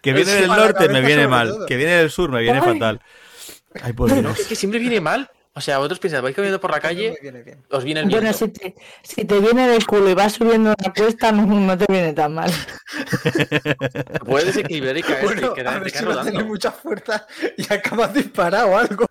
Que 0.03 0.13
viene 0.13 0.33
Es 0.33 0.41
del 0.41 0.49
norte 0.49 0.89
me 0.89 1.01
viene 1.01 1.29
mal. 1.29 1.49
todo. 1.49 1.67
Que 1.67 1.77
viene 1.77 1.93
del 1.97 2.11
sur 2.11 2.31
me 2.31 2.41
viene 2.43 2.59
Ay. 2.63 2.73
fatal. 2.73 3.01
Ay, 3.83 3.93
por 3.93 4.09
No, 4.11 4.21
Dios. 4.21 4.41
es 4.41 4.47
que 4.47 4.57
siempre 4.57 4.79
viene 4.81 5.01
mal. 5.01 5.31
O 5.57 5.61
sea, 5.61 5.79
vosotros 5.79 6.01
pensáis, 6.01 6.21
vais 6.21 6.35
caminando 6.35 6.61
por 6.61 6.73
la 6.73 6.81
calle, 6.81 7.17
viene 7.23 7.43
bien. 7.45 7.63
os 7.71 7.85
viene 7.85 8.01
el 8.01 8.07
viento. 8.07 8.23
Bueno, 8.27 8.37
si 8.37 8.49
te, 8.49 8.75
si 9.05 9.25
te 9.25 9.39
viene 9.39 9.69
del 9.69 9.87
culo 9.87 10.11
y 10.11 10.15
vas 10.15 10.33
subiendo 10.33 10.75
una 10.77 10.93
cuesta, 10.93 11.31
no, 11.31 11.47
no 11.47 11.79
te 11.79 11.85
viene 11.89 12.13
tan 12.13 12.35
mal. 12.35 12.51
Puedes 14.25 14.47
desequilibrar 14.47 14.97
y 14.97 15.03
caerte 15.03 15.25
Bueno, 15.27 15.53
y 15.53 15.55
quedar, 15.55 15.77
a 15.77 15.79
ver 15.79 15.91
si 15.91 15.97
no 16.05 16.11
tiene 16.11 16.23
rodando. 16.23 16.45
mucha 16.47 16.73
fuerza 16.73 17.27
y 17.57 17.73
acabas 17.73 18.15
disparado 18.15 18.71
o 18.71 18.77
algo. 18.79 19.07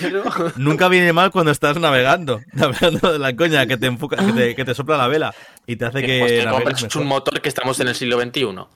Pero- 0.00 0.24
Nunca 0.56 0.88
viene 0.88 1.12
mal 1.12 1.30
cuando 1.30 1.50
estás 1.50 1.76
navegando. 1.78 2.40
Navegando 2.52 3.12
de 3.12 3.18
la 3.18 3.34
coña, 3.34 3.66
que 3.66 3.76
te 3.76 3.86
enfoca, 3.86 4.16
que 4.16 4.32
te, 4.32 4.54
que 4.54 4.64
te 4.64 4.74
sopla 4.74 4.96
la 4.96 5.08
vela. 5.08 5.34
Y 5.66 5.76
te 5.76 5.86
hace 5.86 6.00
que 6.02 6.20
Pues 6.20 6.30
te 6.32 6.44
navegues 6.44 6.52
compras 6.64 6.82
mejor. 6.82 7.02
un 7.02 7.08
motor 7.08 7.40
que 7.40 7.48
estamos 7.48 7.78
en 7.80 7.88
el 7.88 7.94
siglo 7.94 8.20
XXI. 8.20 8.44
No 8.44 8.68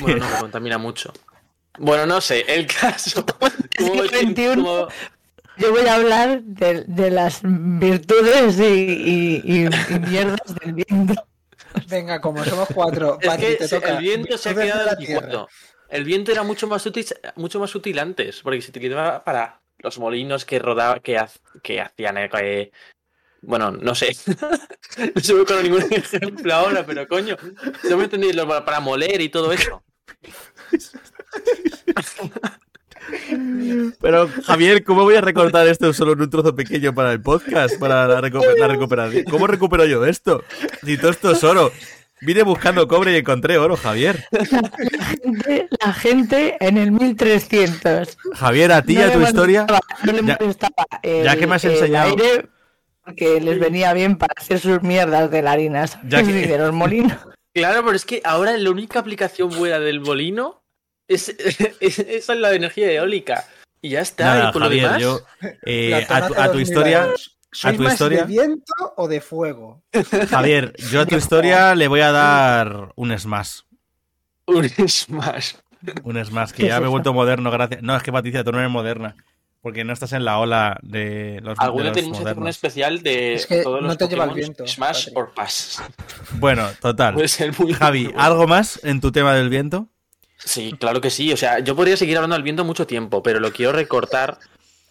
Bueno, 0.00 0.24
no, 0.24 0.32
que 0.34 0.40
contamina 0.40 0.78
mucho. 0.78 1.12
Bueno, 1.78 2.06
no 2.06 2.20
sé, 2.20 2.44
el 2.48 2.66
caso. 2.66 3.24
Siglo 3.76 3.94
como- 3.94 4.02
XXI. 4.04 4.46
como- 4.54 4.88
Yo 5.58 5.70
voy 5.72 5.86
a 5.86 5.94
hablar 5.94 6.42
de, 6.42 6.84
de 6.86 7.10
las 7.10 7.40
virtudes 7.42 8.58
y, 8.58 8.62
y- 8.62 9.42
y- 9.44 9.64
y 9.66 9.98
mierdas 10.00 10.54
del 10.62 10.72
viento. 10.74 11.14
Venga, 11.88 12.20
como 12.20 12.42
somos 12.44 12.68
cuatro, 12.74 13.18
Es 13.20 13.26
Patri, 13.28 13.46
que 13.46 13.54
te 13.56 13.68
se- 13.68 13.76
toca. 13.76 13.92
el 13.92 13.98
viento 14.02 14.38
se 14.38 14.50
ha 14.50 14.54
quedado 14.54 14.86
la 14.86 14.96
tierra. 14.96 15.46
El 15.88 16.04
viento 16.04 16.32
era 16.32 16.42
mucho 16.42 16.66
más 16.66 16.84
útil, 16.86 17.06
mucho 17.36 17.60
más 17.60 17.74
útil 17.74 17.98
antes, 17.98 18.40
porque 18.42 18.60
se 18.62 18.70
utilizaba 18.70 19.22
para 19.24 19.60
los 19.86 19.98
molinos 20.00 20.44
que 20.44 20.58
rodaba, 20.58 20.98
que, 20.98 21.16
que 21.62 21.80
hacían. 21.80 22.18
eh, 22.18 22.28
que- 22.28 22.72
bueno, 23.42 23.70
no 23.70 23.94
sé. 23.94 24.16
no 25.14 25.20
se 25.20 25.34
me 25.34 25.40
ocurre 25.42 25.62
ningún 25.62 25.84
ejemplo 25.92 26.52
ahora, 26.52 26.84
pero 26.84 27.06
coño, 27.06 27.36
no 27.88 27.96
me 27.96 28.04
entendí 28.04 28.32
lo- 28.32 28.48
para 28.64 28.80
moler 28.80 29.20
y 29.20 29.28
todo 29.28 29.52
eso. 29.52 29.84
Pero, 34.00 34.28
Javier, 34.44 34.82
¿cómo 34.82 35.04
voy 35.04 35.14
a 35.14 35.20
recortar 35.20 35.68
esto 35.68 35.92
solo 35.92 36.14
en 36.14 36.22
un 36.22 36.30
trozo 36.30 36.56
pequeño 36.56 36.92
para 36.92 37.12
el 37.12 37.20
podcast? 37.20 37.78
Para 37.78 38.08
la 38.08 38.20
recuperación. 38.20 39.22
¿Cómo 39.30 39.46
recupero 39.46 39.84
yo 39.86 40.04
esto? 40.04 40.42
Si 40.84 40.98
todo 40.98 41.12
esto 41.12 41.30
es 41.30 41.44
oro. 41.44 41.70
Vine 42.26 42.42
buscando 42.42 42.88
cobre 42.88 43.12
y 43.12 43.16
encontré 43.18 43.56
oro, 43.56 43.76
Javier. 43.76 44.24
gente- 45.22 45.68
la 45.80 45.92
gente 45.92 46.56
en 46.58 46.76
el 46.76 46.90
1300. 46.90 48.18
Javier, 48.34 48.72
a 48.72 48.82
ti 48.82 48.94
y 48.94 48.96
No 48.96 49.04
a 49.04 49.12
tu 49.12 49.20
historia. 49.22 49.66
No 50.02 50.12
le 50.12 50.22
Ya- 50.24 50.36
molestaba 50.40 50.74
el, 51.04 51.24
ya 51.24 51.36
que 51.36 51.46
me 51.46 51.54
has 51.54 51.64
enseñado- 51.64 52.10
aire 52.10 52.46
porque 53.04 53.40
les 53.40 53.60
venía 53.60 53.92
bien 53.92 54.16
para 54.18 54.34
hacer 54.36 54.58
sus 54.58 54.82
mierdas 54.82 55.30
de 55.30 55.40
la 55.40 55.52
harina. 55.52 55.86
Ya 56.08 56.20
que- 56.24 56.30
Y 56.42 56.46
de 56.48 56.58
los 56.58 56.72
molinos. 56.72 57.16
Claro, 57.54 57.84
pero 57.84 57.94
es 57.94 58.04
que 58.04 58.20
ahora 58.24 58.56
la 58.56 58.70
única 58.72 58.98
aplicación 58.98 59.50
buena 59.50 59.78
del 59.78 60.00
molino 60.00 60.64
es, 61.06 61.28
es, 61.80 62.00
esa 62.00 62.32
es 62.32 62.38
la 62.40 62.50
de 62.50 62.56
energía 62.56 62.90
eólica. 62.90 63.44
Y 63.80 63.90
ya 63.90 64.00
está, 64.00 64.24
Nada, 64.24 64.48
y 64.48 64.52
por 64.52 64.62
lo 64.62 64.68
demás. 64.68 65.00
yo 65.00 65.20
eh, 65.64 66.04
a, 66.08 66.50
tu 66.50 66.58
historia, 66.58 67.08
milagros. 67.64 67.76
¿Sois 67.76 67.76
tu 67.76 67.82
más 67.82 67.92
historia- 67.92 68.20
de 68.20 68.26
viento 68.26 68.72
o 68.96 69.08
de 69.08 69.20
fuego? 69.20 69.82
Javier, 70.30 70.74
yo 70.90 71.00
a 71.00 71.06
tu 71.06 71.16
historia 71.16 71.74
le 71.74 71.88
voy 71.88 72.00
a 72.00 72.12
dar 72.12 72.92
un 72.96 73.18
smash. 73.18 73.60
Un 74.46 74.68
smash. 74.68 75.54
Un 76.02 76.24
smash, 76.24 76.50
que 76.50 76.62
¿Qué 76.62 76.68
ya 76.68 76.76
es 76.76 76.80
me 76.80 76.86
he 76.86 76.90
vuelto 76.90 77.12
moderno, 77.12 77.50
gracias. 77.50 77.82
No, 77.82 77.96
es 77.96 78.02
que 78.02 78.12
Patricia, 78.12 78.42
tú 78.44 78.52
no 78.52 78.58
eres 78.58 78.70
moderna. 78.70 79.16
Porque 79.62 79.82
no 79.82 79.92
estás 79.92 80.12
en 80.12 80.24
la 80.24 80.38
ola 80.38 80.78
de 80.82 81.40
los, 81.42 81.58
de 81.58 81.64
Alguna 81.64 81.86
los 81.86 81.92
tenemos 81.94 82.18
que 82.18 82.24
hacer 82.24 82.38
un 82.38 82.46
especial 82.46 83.02
de 83.02 83.34
Es 83.34 83.46
que 83.46 83.62
todos 83.62 83.80
los 83.82 83.88
no 83.88 83.96
te 83.96 84.06
lleva 84.06 84.24
el 84.24 84.30
viento, 84.30 84.64
Smash 84.64 85.08
or 85.14 85.32
Pass. 85.34 85.82
Bueno, 86.34 86.68
total. 86.80 87.14
Puede 87.14 87.26
ser 87.26 87.52
muy 87.58 87.72
Javi, 87.72 88.04
muy 88.04 88.12
bueno. 88.12 88.22
¿algo 88.22 88.46
más 88.46 88.78
en 88.84 89.00
tu 89.00 89.10
tema 89.10 89.34
del 89.34 89.48
viento? 89.48 89.88
Sí, 90.38 90.72
claro 90.78 91.00
que 91.00 91.10
sí. 91.10 91.32
O 91.32 91.36
sea, 91.36 91.58
yo 91.58 91.74
podría 91.74 91.96
seguir 91.96 92.16
hablando 92.16 92.34
del 92.36 92.44
viento 92.44 92.64
mucho 92.64 92.86
tiempo, 92.86 93.24
pero 93.24 93.40
lo 93.40 93.52
quiero 93.52 93.72
recortar. 93.72 94.38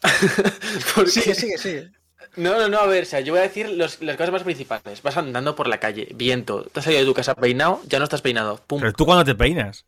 Porque... 0.95 1.11
Sigue, 1.11 1.35
sigue, 1.35 1.57
sigue. 1.57 1.91
No, 2.37 2.57
no, 2.59 2.67
no, 2.67 2.79
a 2.79 2.85
ver, 2.87 3.03
o 3.03 3.05
sea, 3.05 3.21
yo 3.21 3.33
voy 3.33 3.39
a 3.39 3.43
decir 3.43 3.69
los- 3.69 4.01
las 4.01 4.17
cosas 4.17 4.31
más 4.31 4.43
principales. 4.43 5.01
Vas 5.01 5.17
andando 5.17 5.55
por 5.55 5.67
la 5.67 5.79
calle, 5.79 6.09
viento, 6.15 6.63
te 6.63 6.79
has 6.79 6.83
salido 6.85 7.01
de 7.01 7.07
tu 7.07 7.13
casa 7.13 7.33
peinado, 7.35 7.81
ya 7.87 7.97
no 7.99 8.03
estás 8.05 8.21
peinado. 8.21 8.59
Pum. 8.67 8.79
Pero 8.81 8.93
tú 8.93 9.05
cuando 9.05 9.23
te 9.23 9.35
peinas. 9.35 9.85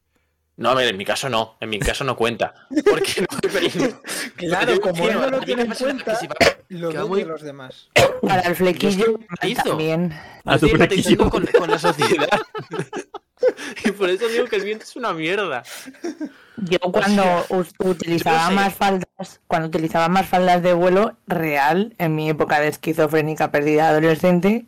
No, 0.56 0.70
a 0.70 0.74
ver, 0.74 0.88
en 0.88 0.98
mi 0.98 1.06
caso 1.06 1.30
no, 1.30 1.56
en 1.60 1.70
mi 1.70 1.78
caso 1.78 2.04
no 2.04 2.16
cuenta. 2.16 2.56
Porque 2.90 3.22
no 3.22 3.28
me 3.44 3.50
peino. 3.50 4.02
Claro, 4.38 4.74
Yo 4.76 4.82
como 4.82 5.08
no 5.10 5.30
lo 5.30 5.40
tiene 5.42 5.64
en 5.64 5.72
cuenta, 5.74 6.04
cosa, 6.06 6.20
si 6.20 6.28
va- 6.28 6.36
lo 6.70 6.90
que 6.90 6.98
va 6.98 7.04
ve 7.04 7.10
muy- 7.10 7.20
de 7.22 7.26
los 7.28 7.42
demás. 7.42 7.90
Para 8.22 8.42
el 8.42 8.56
flequillo 8.56 9.20
también. 9.64 10.14
A 10.46 10.58
tu 10.58 10.68
flequillo. 10.70 11.30
con, 11.30 11.46
con 11.46 11.70
la 11.70 11.78
sociedad. 11.80 12.30
y 13.86 13.92
por 13.92 14.10
eso 14.10 14.28
digo 14.28 14.46
que 14.46 14.56
el 14.58 14.64
viento 14.64 14.84
es 14.84 14.96
una 14.96 15.14
mierda. 15.14 15.64
Yo 16.58 16.80
cuando 16.80 17.46
utilizaba 17.80 18.48
sé. 18.50 18.56
más 18.56 18.74
faldas, 18.74 19.42
cuando 19.48 19.68
utilizaba 19.68 20.08
más 20.10 20.28
faldas 20.28 20.64
de 20.64 20.74
vuelo 20.74 21.18
real, 21.28 21.94
en 22.00 22.16
mi 22.16 22.30
época 22.30 22.60
de 22.60 22.68
esquizofrénica 22.70 23.52
perdida 23.52 23.90
adolescente, 23.90 24.66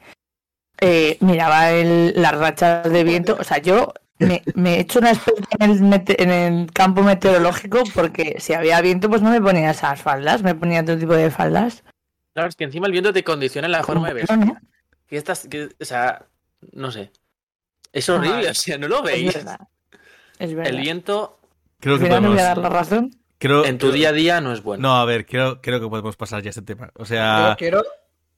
eh, 0.81 1.17
miraba 1.21 1.71
el- 1.71 2.13
las 2.15 2.37
rachas 2.37 2.91
de 2.91 3.03
viento. 3.03 3.35
O 3.39 3.43
sea, 3.43 3.57
yo 3.57 3.93
me, 4.19 4.43
me 4.53 4.75
he 4.75 4.79
hecho 4.81 4.99
una 4.99 5.11
experta 5.11 5.47
en 5.59 5.71
el, 5.71 6.03
en 6.17 6.29
el 6.29 6.71
campo 6.71 7.01
meteorológico 7.01 7.83
porque 7.93 8.35
si 8.39 8.53
había 8.53 8.79
viento, 8.81 9.09
pues 9.09 9.21
no 9.21 9.31
me 9.31 9.41
ponía 9.41 9.71
esas 9.71 10.01
faldas, 10.01 10.43
me 10.43 10.55
ponía 10.55 10.81
otro 10.81 10.97
tipo 10.97 11.13
de 11.13 11.31
faldas. 11.31 11.83
Claro, 12.33 12.49
es 12.49 12.55
que 12.55 12.65
encima 12.65 12.85
el 12.85 12.91
viento 12.91 13.11
te 13.11 13.23
condiciona 13.23 13.67
la 13.67 13.83
forma 13.83 14.09
de 14.09 14.13
ver. 14.13 14.25
Estás, 15.09 15.47
que- 15.47 15.69
o 15.81 15.85
sea, 15.85 16.25
no 16.71 16.91
sé. 16.91 17.11
Es 17.93 18.07
horrible, 18.09 18.47
Ah, 18.47 18.51
o 18.51 18.53
sea, 18.53 18.77
no 18.77 18.87
lo 18.87 18.97
es 18.99 19.03
veis. 19.03 19.33
verdad. 19.33 19.59
Es 20.37 20.53
verdad. 20.53 20.73
El 20.73 20.81
viento 20.81 21.39
Creo 21.79 21.97
que 21.97 22.03
me 22.03 22.09
voy 22.09 22.17
a 22.17 22.21
podemos. 22.21 22.37
dar 22.43 22.57
la 22.59 22.69
razón. 22.69 23.15
Creo, 23.37 23.65
en 23.65 23.77
tu 23.77 23.91
día 23.91 24.09
a 24.09 24.11
día 24.13 24.41
no 24.41 24.51
es 24.53 24.61
bueno. 24.61 24.81
No, 24.89 24.95
a 24.97 25.05
ver, 25.05 25.25
creo, 25.25 25.61
creo 25.61 25.79
que 25.79 25.87
podemos 25.87 26.15
pasar 26.17 26.41
ya 26.43 26.49
a 26.49 26.51
este 26.51 26.61
tema. 26.61 26.91
O 26.95 27.05
sea, 27.05 27.55
quiero, 27.57 27.83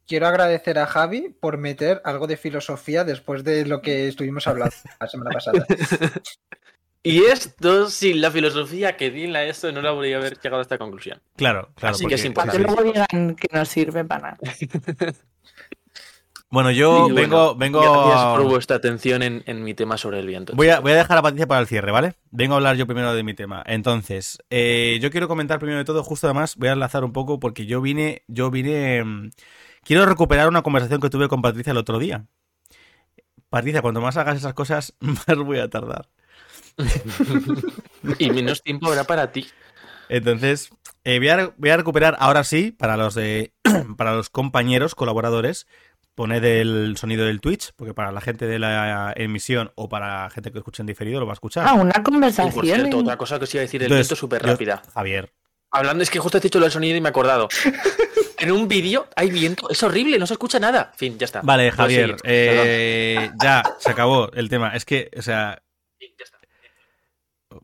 quiero 0.07 0.27
agradecer 0.27 0.77
a 0.77 0.85
Javi 0.85 1.35
por 1.39 1.57
meter 1.57 2.01
algo 2.05 2.27
de 2.27 2.37
filosofía 2.37 3.03
después 3.03 3.43
de 3.43 3.65
lo 3.65 3.81
que 3.81 4.07
estuvimos 4.07 4.45
hablando 4.47 4.75
la 4.99 5.07
semana 5.07 5.31
pasada. 5.31 5.65
Y 7.03 7.23
esto, 7.23 7.89
sin 7.89 8.21
la 8.21 8.29
filosofía 8.29 8.95
que 8.95 9.09
di 9.09 9.23
en 9.23 9.33
la 9.33 9.43
ESO, 9.45 9.71
no 9.71 9.81
la 9.81 9.89
habría 9.89 10.17
haber 10.17 10.35
llegado 10.39 10.59
a 10.59 10.61
esta 10.61 10.77
conclusión. 10.77 11.19
claro, 11.35 11.71
claro. 11.75 11.95
Así 11.95 12.05
que 12.05 12.13
es 12.13 12.21
porque- 12.21 12.33
Para 12.35 12.51
que 12.51 12.57
importante. 12.57 12.83
luego 12.93 13.07
digan 13.09 13.35
que 13.35 13.47
no 13.51 13.65
sirve 13.65 14.05
para 14.05 14.21
nada. 14.21 14.37
Bueno, 16.51 16.69
yo 16.69 17.07
vengo, 17.07 17.55
bueno, 17.55 17.55
vengo. 17.55 17.79
Gracias 17.79 18.25
por 18.35 18.43
vuestra 18.43 18.75
atención 18.75 19.23
en, 19.23 19.41
en 19.45 19.63
mi 19.63 19.73
tema 19.73 19.97
sobre 19.97 20.19
el 20.19 20.27
viento. 20.27 20.51
Voy 20.53 20.67
a, 20.67 20.81
voy 20.81 20.91
a 20.91 20.95
dejar 20.95 21.17
a 21.17 21.21
Patricia 21.21 21.47
para 21.47 21.61
el 21.61 21.67
cierre, 21.67 21.93
¿vale? 21.93 22.15
Vengo 22.29 22.55
a 22.55 22.57
hablar 22.57 22.75
yo 22.75 22.85
primero 22.85 23.13
de 23.13 23.23
mi 23.23 23.33
tema. 23.33 23.63
Entonces, 23.65 24.37
eh, 24.49 24.99
yo 25.01 25.11
quiero 25.11 25.29
comentar 25.29 25.59
primero 25.59 25.79
de 25.79 25.85
todo, 25.85 26.03
justo 26.03 26.27
además, 26.27 26.57
voy 26.57 26.67
a 26.67 26.73
enlazar 26.73 27.05
un 27.05 27.13
poco 27.13 27.39
porque 27.39 27.65
yo 27.65 27.79
vine, 27.79 28.23
yo 28.27 28.51
vine, 28.51 29.01
mm, 29.01 29.31
quiero 29.85 30.05
recuperar 30.05 30.49
una 30.49 30.61
conversación 30.61 30.99
que 30.99 31.09
tuve 31.09 31.29
con 31.29 31.41
Patricia 31.41 31.71
el 31.71 31.77
otro 31.77 31.99
día. 31.99 32.25
Patricia, 33.49 33.81
cuanto 33.81 34.01
más 34.01 34.17
hagas 34.17 34.35
esas 34.35 34.53
cosas, 34.53 34.93
más 34.99 35.37
voy 35.37 35.59
a 35.59 35.69
tardar. 35.69 36.09
y 38.19 38.29
menos 38.29 38.61
tiempo 38.61 38.89
habrá 38.89 39.05
para 39.05 39.31
ti. 39.31 39.47
Entonces, 40.09 40.69
eh, 41.05 41.19
voy, 41.19 41.29
a, 41.29 41.53
voy 41.55 41.69
a 41.69 41.77
recuperar 41.77 42.17
ahora 42.19 42.43
sí, 42.43 42.71
para 42.71 42.97
los 42.97 43.15
de, 43.15 43.53
para 43.97 44.13
los 44.13 44.29
compañeros, 44.29 44.95
colaboradores, 44.95 45.65
poned 46.15 46.43
el 46.43 46.97
sonido 46.97 47.25
del 47.25 47.41
Twitch, 47.41 47.71
porque 47.75 47.93
para 47.93 48.11
la 48.11 48.21
gente 48.21 48.45
de 48.45 48.59
la 48.59 49.13
emisión 49.15 49.71
o 49.75 49.89
para 49.89 50.23
la 50.23 50.29
gente 50.29 50.51
que 50.51 50.57
escucha 50.59 50.83
en 50.83 50.87
diferido 50.87 51.19
lo 51.19 51.25
va 51.25 51.33
a 51.33 51.35
escuchar. 51.35 51.65
Ah, 51.67 51.73
una 51.73 51.91
Y 51.91 51.93
por 52.01 52.03
conversación. 52.03 52.65
cierto, 52.65 52.97
otra 52.99 53.17
cosa 53.17 53.37
que 53.37 53.45
os 53.45 53.53
iba 53.55 53.61
a 53.61 53.63
decir, 53.63 53.81
el 53.83 53.91
Entonces, 53.91 54.17
súper 54.17 54.43
rápida. 54.43 54.81
Javier. 54.93 55.31
Hablando, 55.73 56.03
es 56.03 56.09
que 56.09 56.19
justo 56.19 56.37
has 56.37 56.43
dicho 56.43 56.59
lo 56.59 56.65
del 56.65 56.71
sonido 56.71 56.97
y 56.97 57.01
me 57.01 57.07
he 57.07 57.11
acordado. 57.11 57.47
en 58.39 58.51
un 58.51 58.67
vídeo 58.67 59.07
hay 59.15 59.31
viento, 59.31 59.69
es 59.69 59.81
horrible, 59.83 60.19
no 60.19 60.27
se 60.27 60.33
escucha 60.33 60.59
nada. 60.59 60.91
Fin, 60.97 61.17
ya 61.17 61.25
está. 61.25 61.41
Vale, 61.41 61.71
Javier, 61.71 62.17
eh, 62.23 63.31
ya 63.41 63.63
se 63.79 63.91
acabó 63.91 64.29
el 64.33 64.49
tema. 64.49 64.75
Es 64.75 64.83
que, 64.83 65.09
o 65.17 65.21
sea, 65.21 65.61
Fin, 65.97 66.09
ya 66.19 66.25
está. 66.25 66.37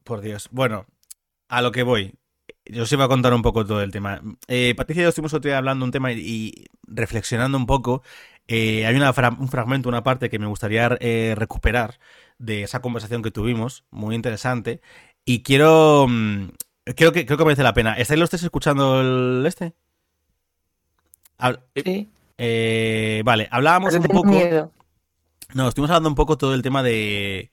por 0.05 0.21
Dios. 0.21 0.47
Bueno, 0.51 0.85
a 1.49 1.61
lo 1.61 1.71
que 1.73 1.83
voy. 1.83 2.13
Yo 2.65 2.83
os 2.83 2.91
iba 2.91 3.05
a 3.05 3.09
contar 3.09 3.33
un 3.33 3.41
poco 3.41 3.65
todo 3.65 3.81
el 3.81 3.91
tema. 3.91 4.21
Eh, 4.47 4.73
Patricia 4.75 5.01
y 5.01 5.03
yo 5.03 5.09
estuvimos 5.09 5.33
otro 5.33 5.49
día 5.49 5.57
hablando 5.57 5.85
un 5.85 5.91
tema 5.91 6.11
y, 6.11 6.19
y 6.19 6.65
reflexionando 6.83 7.57
un 7.57 7.65
poco. 7.65 8.03
Eh, 8.47 8.85
hay 8.85 8.95
una 8.95 9.11
fra- 9.13 9.35
un 9.37 9.49
fragmento, 9.49 9.89
una 9.89 10.03
parte 10.03 10.29
que 10.29 10.39
me 10.39 10.47
gustaría 10.47 10.95
eh, 11.01 11.33
recuperar 11.37 11.99
de 12.37 12.63
esa 12.63 12.81
conversación 12.81 13.21
que 13.21 13.31
tuvimos, 13.31 13.83
muy 13.91 14.15
interesante. 14.15 14.81
Y 15.25 15.43
quiero. 15.43 16.05
mm, 16.07 16.49
Creo 16.95 17.11
que, 17.11 17.25
creo 17.25 17.37
que 17.37 17.43
merece 17.43 17.63
la 17.63 17.73
pena. 17.73 17.95
¿Estáis 17.95 18.17
los 18.19 18.29
tres 18.29 18.43
escuchando 18.43 19.01
el 19.01 19.45
este? 19.45 19.73
Hab- 21.37 21.59
Sí, 21.75 22.09
eh, 22.37 23.21
vale, 23.25 23.47
hablábamos 23.51 23.93
pero 23.93 24.03
un 24.03 24.07
poco. 24.07 24.29
miedo. 24.29 24.71
No, 25.53 25.67
estuvimos 25.67 25.91
hablando 25.91 26.09
un 26.09 26.15
poco 26.15 26.37
todo 26.37 26.53
el 26.53 26.61
tema 26.61 26.83
de. 26.83 27.51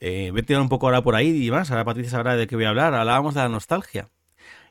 Eh, 0.00 0.28
voy 0.32 0.40
a 0.40 0.44
tirar 0.44 0.60
un 0.62 0.68
poco 0.68 0.86
ahora 0.86 1.02
por 1.02 1.14
ahí 1.14 1.46
y 1.46 1.50
más. 1.50 1.70
Ahora 1.70 1.84
Patricia 1.84 2.10
sabrá 2.10 2.36
de 2.36 2.46
qué 2.46 2.56
voy 2.56 2.64
a 2.64 2.70
hablar. 2.70 2.94
Hablábamos 2.94 3.34
de 3.34 3.40
la 3.40 3.48
nostalgia. 3.48 4.10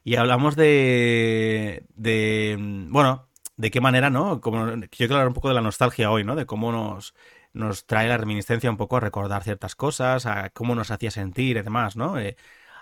Y 0.03 0.15
hablamos 0.17 0.55
de. 0.55 1.85
de 1.95 2.57
mm, 2.59 2.91
bueno, 2.91 3.27
de 3.57 3.71
qué 3.71 3.81
manera, 3.81 4.09
¿no? 4.09 4.41
Como, 4.41 4.67
yo 4.75 4.87
quiero 4.89 5.15
hablar 5.15 5.27
un 5.27 5.33
poco 5.33 5.49
de 5.49 5.53
la 5.55 5.61
nostalgia 5.61 6.11
hoy, 6.11 6.23
¿no? 6.23 6.35
De 6.35 6.45
cómo 6.45 6.71
nos, 6.71 7.13
nos 7.53 7.85
trae 7.85 8.07
la 8.07 8.17
reminiscencia 8.17 8.69
un 8.69 8.77
poco 8.77 8.97
a 8.97 8.99
recordar 8.99 9.43
ciertas 9.43 9.75
cosas, 9.75 10.25
a 10.25 10.49
cómo 10.49 10.75
nos 10.75 10.91
hacía 10.91 11.11
sentir 11.11 11.57
y 11.57 11.61
demás, 11.61 11.95
¿no? 11.95 12.19
Eh, 12.19 12.35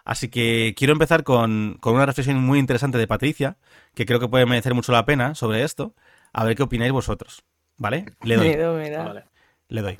así 0.06 0.30
que 0.30 0.74
quiero 0.78 0.94
empezar 0.94 1.24
con, 1.24 1.78
con 1.80 1.96
una 1.96 2.06
reflexión 2.06 2.38
muy 2.38 2.60
interesante 2.60 2.98
de 2.98 3.08
Patricia, 3.08 3.58
que 3.94 4.06
creo 4.06 4.20
que 4.20 4.28
puede 4.28 4.46
merecer 4.46 4.74
mucho 4.74 4.92
la 4.92 5.06
pena 5.06 5.36
sobre 5.36 5.64
esto. 5.64 5.94
A 6.34 6.46
ver 6.46 6.56
qué 6.56 6.64
opináis 6.64 6.92
vosotros. 6.92 7.44
¿Vale? 7.78 8.06
Le 8.22 8.36
doy. 8.36 8.50
Me 8.50 8.90
da. 8.90 9.04
Vale. 9.04 9.26
Le 9.68 9.82
doy. 9.82 10.00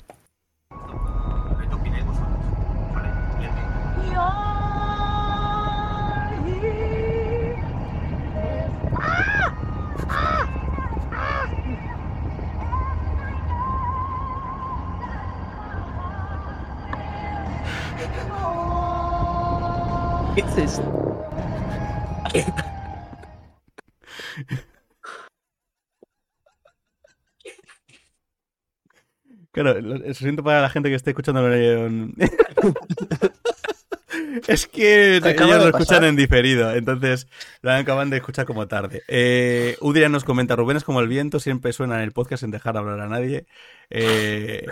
Claro, 29.50 29.80
lo 29.80 29.98
lo 29.98 30.14
siento 30.14 30.42
para 30.42 30.62
la 30.62 30.70
gente 30.70 30.88
que 30.88 30.94
esté 30.94 31.10
escuchando. 31.10 31.52
en- 31.52 32.14
es 34.48 34.66
que 34.66 35.16
ellos 35.16 35.24
de 35.24 35.34
lo 35.34 35.68
escuchan 35.68 36.04
en 36.04 36.16
diferido, 36.16 36.74
entonces 36.74 37.26
la 37.60 37.76
acaban 37.76 38.08
de 38.08 38.16
escuchar 38.16 38.46
como 38.46 38.66
tarde. 38.66 39.02
Eh, 39.08 39.76
Udria 39.80 40.08
nos 40.08 40.24
comenta, 40.24 40.56
Rubén 40.56 40.78
es 40.78 40.84
como 40.84 41.00
el 41.00 41.08
viento, 41.08 41.38
siempre 41.38 41.74
suena 41.74 41.96
en 41.96 42.02
el 42.02 42.12
podcast 42.12 42.40
sin 42.40 42.50
dejar 42.50 42.78
hablar 42.78 42.98
a 43.00 43.08
nadie. 43.08 43.46
Eh, 43.90 44.64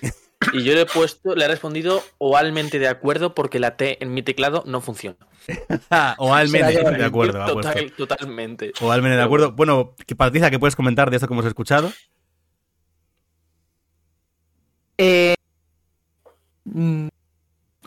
Y 0.52 0.62
yo 0.64 0.72
le 0.74 0.82
he 0.82 0.86
puesto, 0.86 1.34
le 1.34 1.44
he 1.44 1.48
respondido 1.48 2.02
ovalmente 2.18 2.78
de 2.78 2.88
acuerdo 2.88 3.34
porque 3.34 3.58
la 3.58 3.76
T 3.76 4.02
en 4.02 4.14
mi 4.14 4.22
teclado 4.22 4.62
no 4.66 4.80
funciona. 4.80 5.16
ah, 5.90 6.14
o 6.18 6.34
Almene, 6.34 6.66
Se 6.68 6.74
la 6.74 6.80
lleva 6.80 6.90
de 6.96 7.04
acuerdo, 7.04 7.44
Total- 7.46 7.92
totalmente. 7.92 8.72
O 8.80 8.90
Almene, 8.90 9.16
de 9.16 9.22
acuerdo. 9.22 9.52
Bueno, 9.52 9.94
Patricia, 10.16 10.50
¿qué 10.50 10.58
puedes 10.58 10.76
comentar 10.76 11.10
de 11.10 11.16
esto 11.16 11.28
que 11.28 11.34
hemos 11.34 11.44
escuchado? 11.46 11.92
Eh, 14.96 15.34
mm, 16.64 17.08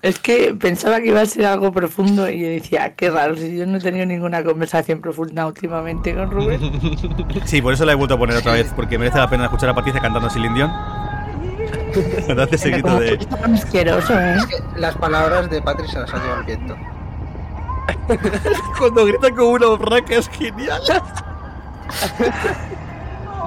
es 0.04 0.20
que 0.20 0.54
pensaba 0.54 1.00
que 1.00 1.08
iba 1.08 1.22
a 1.22 1.26
ser 1.26 1.46
algo 1.46 1.72
profundo 1.72 2.30
y 2.30 2.40
yo 2.40 2.48
decía, 2.50 2.96
qué 2.96 3.10
raro, 3.10 3.36
si 3.36 3.56
yo 3.58 3.66
no 3.66 3.78
he 3.78 3.82
tenido 3.82 4.06
ninguna 4.06 4.44
conversación 4.44 5.02
profunda 5.02 5.48
últimamente 5.48 6.14
con 6.14 6.30
Rubén. 6.30 6.62
Sí, 7.46 7.62
por 7.62 7.74
eso 7.74 7.86
la 7.86 7.94
he 7.94 7.96
vuelto 7.96 8.16
a 8.16 8.20
poner 8.20 8.38
otra 8.38 8.54
vez, 8.54 8.72
porque 8.76 8.98
merece 8.98 9.18
la 9.18 9.30
pena 9.30 9.46
escuchar 9.46 9.70
a 9.70 9.76
Patricia 9.76 10.02
cantando 10.02 10.30
Silindión. 10.30 10.72
Era 12.28 12.48
seguido 12.58 12.82
como 12.82 13.00
de... 13.00 13.20
asqueroso, 13.54 14.20
¿eh? 14.20 14.36
Es 14.38 14.46
que 14.48 14.80
las 14.80 14.96
palabras 14.98 15.50
de 15.50 15.62
Patrick 15.62 15.90
se 15.90 16.00
las 16.00 16.14
ha 16.14 16.18
llevado 16.18 16.40
el 16.42 16.46
viento. 16.46 16.76
Cuando 18.78 19.06
grita 19.06 19.30
como 19.32 19.50
una 19.52 19.68
borraca 19.68 20.16
es 20.16 20.30
genial. 20.30 20.82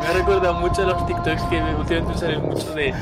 Me 0.01 0.07
ha 0.07 0.13
recordado 0.13 0.55
mucho 0.55 0.83
a 0.83 0.87
los 0.87 1.07
TikToks 1.07 1.43
que 1.45 1.61
últimamente 1.61 2.19
salen 2.19 2.43
mucho 2.43 2.75
de 2.75 2.93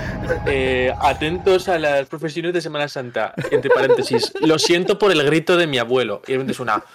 eh, 0.46 0.94
atentos 1.00 1.68
a 1.68 1.78
las 1.78 2.06
profesiones 2.06 2.52
de 2.54 2.60
Semana 2.60 2.88
Santa. 2.88 3.34
Entre 3.50 3.68
paréntesis, 3.70 4.32
lo 4.40 4.58
siento 4.58 4.98
por 4.98 5.10
el 5.10 5.22
grito 5.24 5.56
de 5.56 5.66
mi 5.66 5.78
abuelo. 5.78 6.22
Y 6.26 6.32
de 6.32 6.38
repente 6.38 6.54
suena. 6.54 6.82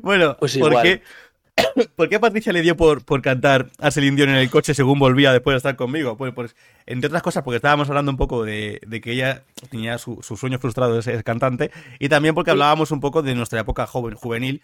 Bueno, 0.00 0.36
Pues 0.38 0.56
¿por, 0.56 0.70
igual. 0.72 0.82
qué, 0.82 1.02
¿por 1.96 2.08
qué 2.08 2.16
a 2.16 2.20
Patricia 2.20 2.52
le 2.52 2.62
dio 2.62 2.76
por, 2.76 3.04
por 3.04 3.22
cantar 3.22 3.70
a 3.78 3.90
Celine 3.90 4.16
Dion 4.16 4.30
en 4.30 4.36
el 4.36 4.50
coche 4.50 4.74
según 4.74 4.98
volvía 4.98 5.32
después 5.32 5.54
de 5.54 5.58
estar 5.58 5.76
conmigo? 5.76 6.16
Pues, 6.16 6.32
pues, 6.34 6.56
entre 6.86 7.08
otras 7.08 7.22
cosas, 7.22 7.42
porque 7.42 7.56
estábamos 7.56 7.88
hablando 7.88 8.10
un 8.10 8.16
poco 8.16 8.44
de, 8.44 8.80
de 8.86 9.00
que 9.00 9.12
ella 9.12 9.42
tenía 9.70 9.98
su, 9.98 10.20
su 10.22 10.36
sueño 10.36 10.58
frustrado 10.58 10.94
de 10.94 11.02
ser 11.02 11.22
cantante 11.24 11.70
y 11.98 12.08
también 12.08 12.34
porque 12.34 12.50
hablábamos 12.50 12.90
un 12.90 13.00
poco 13.00 13.22
de 13.22 13.34
nuestra 13.34 13.60
época 13.60 13.86
joven, 13.86 14.14
juvenil 14.14 14.62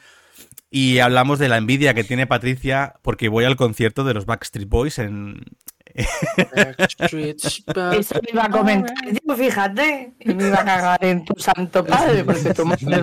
y 0.71 0.99
hablamos 0.99 1.39
de 1.39 1.49
la 1.49 1.59
envidia 1.59 1.95
que 1.95 2.05
tiene 2.05 2.27
Patricia 2.27 2.95
porque 3.03 3.29
voy 3.29 3.45
al 3.45 3.57
concierto 3.57 4.05
de 4.05 4.15
los 4.15 4.27
Backstreet 4.27 4.69
Boys 4.69 4.99
en... 4.99 5.45
Eso 5.95 8.15
me 8.23 8.31
iba 8.33 8.47
a 8.47 8.51
comentar, 8.51 8.95
yo, 9.05 9.37
fíjate, 9.37 10.15
y 10.21 10.29
me 10.35 10.49
iba 10.49 10.61
a 10.61 10.65
cagar 10.65 11.05
en 11.05 11.23
tu 11.23 11.39
santo 11.39 11.85
padre, 11.85 12.25
porque 12.25 12.55
tu 12.55 12.65
madre. 12.65 13.03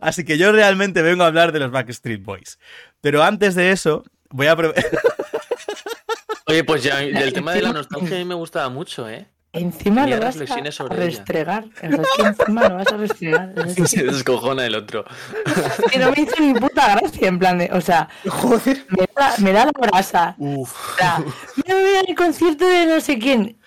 Así 0.00 0.24
que 0.24 0.38
yo 0.38 0.52
realmente 0.52 1.02
vengo 1.02 1.24
a 1.24 1.26
hablar 1.26 1.52
de 1.52 1.60
los 1.60 1.70
Backstreet 1.70 2.22
Boys. 2.22 2.58
Pero 3.00 3.22
antes 3.22 3.54
de 3.54 3.72
eso, 3.72 4.04
voy 4.30 4.46
a... 4.46 4.56
Oye, 6.46 6.64
pues 6.64 6.82
ya 6.82 6.96
del 6.96 7.32
tema 7.32 7.52
de 7.52 7.62
la 7.62 7.72
nostalgia 7.72 8.16
a 8.16 8.18
mí 8.18 8.24
me 8.24 8.34
gustaba 8.34 8.68
mucho, 8.68 9.08
¿eh? 9.08 9.26
Encima 9.54 10.02
Tenía 10.02 10.16
lo 10.16 10.24
vas 10.24 10.34
reflexiones 10.34 10.74
a, 10.74 10.76
sobre 10.78 10.96
restregar. 10.96 11.66
Encima 11.82 12.68
lo 12.68 12.76
vas 12.76 12.90
a 12.90 12.96
restregar. 12.96 13.52
Es 13.76 13.90
Se 13.90 14.02
descojona 14.02 14.64
el 14.64 14.74
otro. 14.74 15.04
que 15.90 15.98
no 15.98 16.10
me 16.10 16.22
hizo 16.22 16.40
ni 16.40 16.54
puta 16.54 16.96
gracia, 16.96 17.28
en 17.28 17.38
plan 17.38 17.58
de, 17.58 17.68
o 17.72 17.80
sea, 17.82 18.08
Joder. 18.26 18.86
me 18.88 19.06
da, 19.14 19.34
me 19.38 19.52
da 19.52 19.66
la 19.66 19.72
brasa. 19.72 20.34
Uf. 20.38 20.72
O 20.72 20.96
sea, 20.96 21.18
me 21.66 21.74
voy 21.74 22.08
al 22.08 22.14
concierto 22.14 22.66
de 22.66 22.86
no 22.86 23.00
sé 23.00 23.18
quién. 23.18 23.58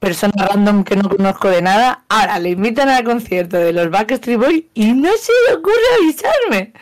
Persona 0.00 0.46
random 0.46 0.84
que 0.84 0.96
no 0.96 1.08
conozco 1.08 1.48
de 1.48 1.62
nada. 1.62 2.04
Ahora 2.08 2.38
le 2.38 2.50
invitan 2.50 2.88
al 2.88 3.04
concierto 3.04 3.56
de 3.56 3.72
los 3.72 3.90
Backstreet 3.90 4.38
Boys 4.38 4.64
y 4.74 4.92
no 4.92 5.10
se 5.16 5.32
le 5.48 5.56
ocurre 5.56 5.74
avisarme. 6.00 6.72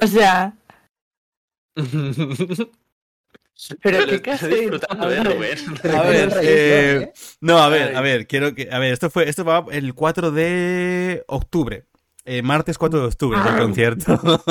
O 0.00 0.06
sea, 0.06 0.54
pero 3.82 4.00
Lo 4.00 4.22
qué 4.22 4.36
de 4.36 4.48
disfrutando, 4.48 5.10
¿eh. 5.10 5.24
Rubén? 5.24 5.58
A 5.94 6.02
ver, 6.02 6.32
eh, 6.42 7.12
no, 7.40 7.58
a 7.58 7.68
ver, 7.68 7.96
a 7.96 8.00
ver, 8.00 8.26
quiero 8.26 8.54
que, 8.54 8.68
a 8.70 8.78
ver, 8.78 8.92
esto 8.92 9.10
fue, 9.10 9.28
esto 9.28 9.44
va 9.44 9.64
el 9.70 9.94
4 9.94 10.30
de 10.30 11.24
octubre, 11.26 11.84
eh, 12.24 12.42
martes 12.42 12.78
4 12.78 13.00
de 13.00 13.06
octubre 13.06 13.38
es 13.38 13.46
el 13.46 13.54
Ay. 13.54 13.60
concierto. 13.60 14.42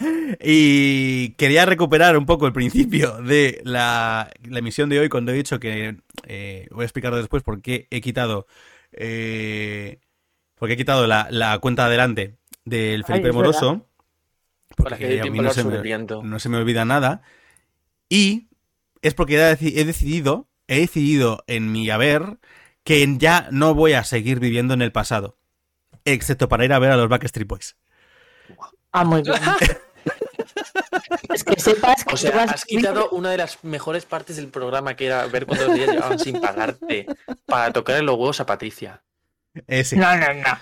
y 0.40 1.30
quería 1.30 1.66
recuperar 1.66 2.16
un 2.16 2.26
poco 2.26 2.46
el 2.46 2.52
principio 2.52 3.18
de 3.22 3.60
la, 3.64 4.30
la 4.42 4.58
emisión 4.58 4.88
de 4.88 5.00
hoy 5.00 5.08
cuando 5.08 5.32
he 5.32 5.34
dicho 5.34 5.60
que 5.60 5.98
eh, 6.26 6.68
voy 6.70 6.82
a 6.82 6.86
explicarlo 6.86 7.18
después 7.18 7.42
por 7.42 7.60
qué 7.60 7.86
he 7.90 8.00
quitado, 8.00 8.46
eh, 8.92 10.00
porque 10.54 10.74
he 10.74 10.76
quitado 10.76 11.06
la, 11.06 11.28
la 11.30 11.58
cuenta 11.58 11.86
adelante 11.86 12.36
del 12.64 13.04
Felipe 13.04 13.32
Moroso. 13.32 13.86
Para 14.76 14.96
que 14.96 15.06
dé 15.06 15.18
porque 15.18 15.28
a 15.28 15.32
mí 15.32 15.38
no 15.38 15.52
se, 15.52 15.64
me, 15.64 15.98
no 16.22 16.38
se 16.38 16.48
me 16.48 16.56
olvida 16.56 16.84
nada. 16.84 17.22
Y 18.08 18.48
es 19.02 19.14
porque 19.14 19.36
he 19.36 19.84
decidido, 19.84 20.48
he 20.66 20.80
decidido 20.80 21.44
en 21.46 21.70
mi 21.70 21.90
haber 21.90 22.38
que 22.82 23.06
ya 23.18 23.48
no 23.50 23.74
voy 23.74 23.92
a 23.92 24.02
seguir 24.04 24.40
viviendo 24.40 24.74
en 24.74 24.82
el 24.82 24.92
pasado. 24.92 25.38
Excepto 26.04 26.48
para 26.48 26.64
ir 26.64 26.72
a 26.72 26.78
ver 26.78 26.90
a 26.90 26.96
los 26.96 27.08
Backstreet 27.08 27.48
Boys. 27.48 27.76
Ah, 28.92 29.04
muy 29.04 29.22
bien. 29.22 29.34
es 31.32 31.44
que 31.44 31.58
sepas 31.58 32.04
que 32.04 32.14
O 32.14 32.16
sea, 32.16 32.44
has 32.44 32.64
quitado 32.64 33.10
una 33.10 33.30
de 33.30 33.38
las 33.38 33.62
mejores 33.64 34.04
partes 34.04 34.36
del 34.36 34.48
programa 34.48 34.94
que 34.94 35.06
era 35.06 35.26
ver 35.26 35.46
cuántos 35.46 35.74
días 35.74 35.90
llevaban 35.90 36.18
sin 36.18 36.40
pagarte 36.40 37.06
para 37.46 37.72
tocarle 37.72 38.02
los 38.02 38.16
huevos 38.16 38.40
a 38.40 38.46
Patricia. 38.46 39.02
Ese. 39.66 39.96
No, 39.96 40.16
no, 40.16 40.34
no. 40.34 40.58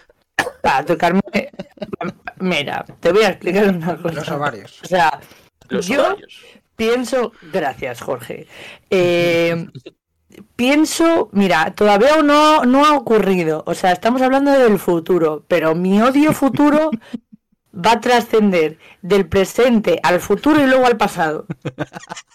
Para 0.60 0.84
tocarme. 0.84 1.20
Mira, 2.38 2.84
te 3.00 3.12
voy 3.12 3.24
a 3.24 3.28
explicar 3.30 3.68
una 3.68 3.96
cosa. 3.96 4.14
Los 4.14 4.28
ovarios. 4.30 4.82
O 4.82 4.86
sea, 4.86 5.20
Los 5.68 5.86
yo 5.86 6.06
ovarios. 6.06 6.40
pienso, 6.76 7.32
gracias 7.52 8.00
Jorge. 8.00 8.46
Eh, 8.90 9.66
pienso, 10.56 11.28
mira, 11.32 11.74
todavía 11.74 12.22
no, 12.22 12.64
no 12.64 12.84
ha 12.84 12.96
ocurrido. 12.96 13.62
O 13.66 13.74
sea, 13.74 13.92
estamos 13.92 14.22
hablando 14.22 14.50
del 14.52 14.78
futuro, 14.78 15.44
pero 15.48 15.74
mi 15.74 16.00
odio 16.00 16.32
futuro 16.32 16.90
va 17.74 17.92
a 17.92 18.00
trascender 18.00 18.78
del 19.00 19.26
presente 19.26 19.98
al 20.02 20.20
futuro 20.20 20.62
y 20.62 20.66
luego 20.66 20.86
al 20.86 20.96
pasado. 20.96 21.46
O 21.64 21.84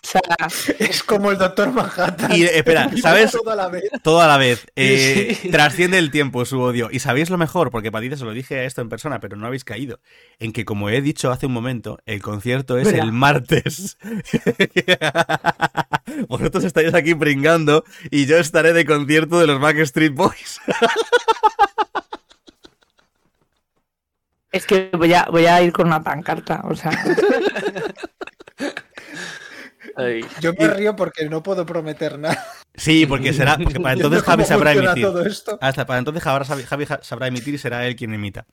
sea, 0.01 0.21
Es 0.79 1.03
como 1.03 1.31
el 1.31 1.37
Doctor 1.37 1.71
Manhattan. 1.71 2.35
Y 2.35 2.43
espera, 2.43 2.89
¿sabes? 3.01 3.31
Todo 3.31 3.51
a 3.51 3.55
la 3.55 3.67
vez. 3.67 3.83
Todo 4.03 4.21
a 4.21 4.27
la 4.27 4.37
vez. 4.37 4.65
Eh, 4.75 5.37
Sí. 5.41 5.49
Trasciende 5.49 5.97
el 5.97 6.11
tiempo 6.11 6.45
su 6.45 6.59
odio. 6.59 6.89
Y 6.91 6.99
sabéis 6.99 7.29
lo 7.29 7.37
mejor, 7.37 7.71
porque 7.71 7.91
Patita 7.91 8.17
se 8.17 8.25
lo 8.25 8.31
dije 8.31 8.59
a 8.59 8.63
esto 8.63 8.81
en 8.81 8.89
persona, 8.89 9.19
pero 9.19 9.35
no 9.37 9.47
habéis 9.47 9.63
caído. 9.63 9.99
En 10.39 10.51
que, 10.53 10.65
como 10.65 10.89
he 10.89 11.01
dicho 11.01 11.31
hace 11.31 11.45
un 11.45 11.53
momento, 11.53 11.99
el 12.05 12.21
concierto 12.21 12.77
es 12.77 12.85
¿Verdad? 12.85 13.05
el 13.05 13.11
martes. 13.11 13.97
Vosotros 16.27 16.63
estáis 16.63 16.93
aquí 16.93 17.15
pringando 17.15 17.83
y 18.11 18.25
yo 18.25 18.37
estaré 18.37 18.73
de 18.73 18.85
concierto 18.85 19.39
de 19.39 19.47
los 19.47 19.59
Backstreet 19.59 20.13
Boys. 20.13 20.59
Es 24.51 24.65
que 24.65 24.89
voy 24.93 25.13
a, 25.13 25.25
voy 25.31 25.45
a 25.45 25.61
ir 25.61 25.71
con 25.73 25.87
una 25.87 26.03
pancarta. 26.03 26.61
O 26.65 26.75
sea, 26.75 26.91
Ay, 29.95 30.21
Yo 30.41 30.53
me 30.53 30.67
río 30.67 30.95
porque 30.95 31.27
no 31.27 31.41
puedo 31.41 31.65
prometer 31.65 32.19
nada. 32.19 32.43
Sí, 32.75 33.05
porque 33.07 33.33
será. 33.33 33.57
Porque 33.57 33.79
para 33.79 33.93
entonces 33.95 34.21
Javi 34.21 34.45
sabrá 34.45 34.73
emitir. 34.73 35.03
todo 35.03 35.25
esto. 35.25 35.57
Hasta 35.59 35.85
para 35.87 35.99
entonces 35.99 36.23
Javi, 36.23 36.63
Javi 36.63 36.85
sabrá 37.01 37.27
emitir 37.27 37.55
y 37.55 37.57
será 37.57 37.87
él 37.87 37.95
quien 37.95 38.13
emita. 38.13 38.45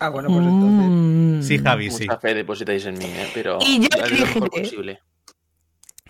Ah, 0.00 0.08
bueno, 0.08 0.28
pues 0.28 0.40
entonces. 0.44 1.46
Sí, 1.46 1.58
Javi, 1.58 1.90
sí. 1.90 2.06
mucha 2.06 2.18
fe 2.18 2.34
depositáis 2.34 2.84
en 2.86 2.98
mí, 2.98 3.04
¿eh? 3.04 3.30
pero 3.32 3.58
Y 3.60 3.80
yo 3.80 3.88
lo 4.06 4.26
mejor 4.26 4.50
posible. 4.50 5.00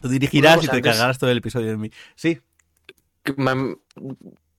Tú 0.01 0.09
dirigirás 0.09 0.57
Una 0.57 0.65
y 0.65 0.69
te 0.69 0.77
antes. 0.77 0.93
cagarás 0.93 1.19
todo 1.19 1.31
el 1.31 1.39
episodio 1.39 1.69
de 1.69 1.77
mí. 1.77 1.91
Sí. 2.15 2.41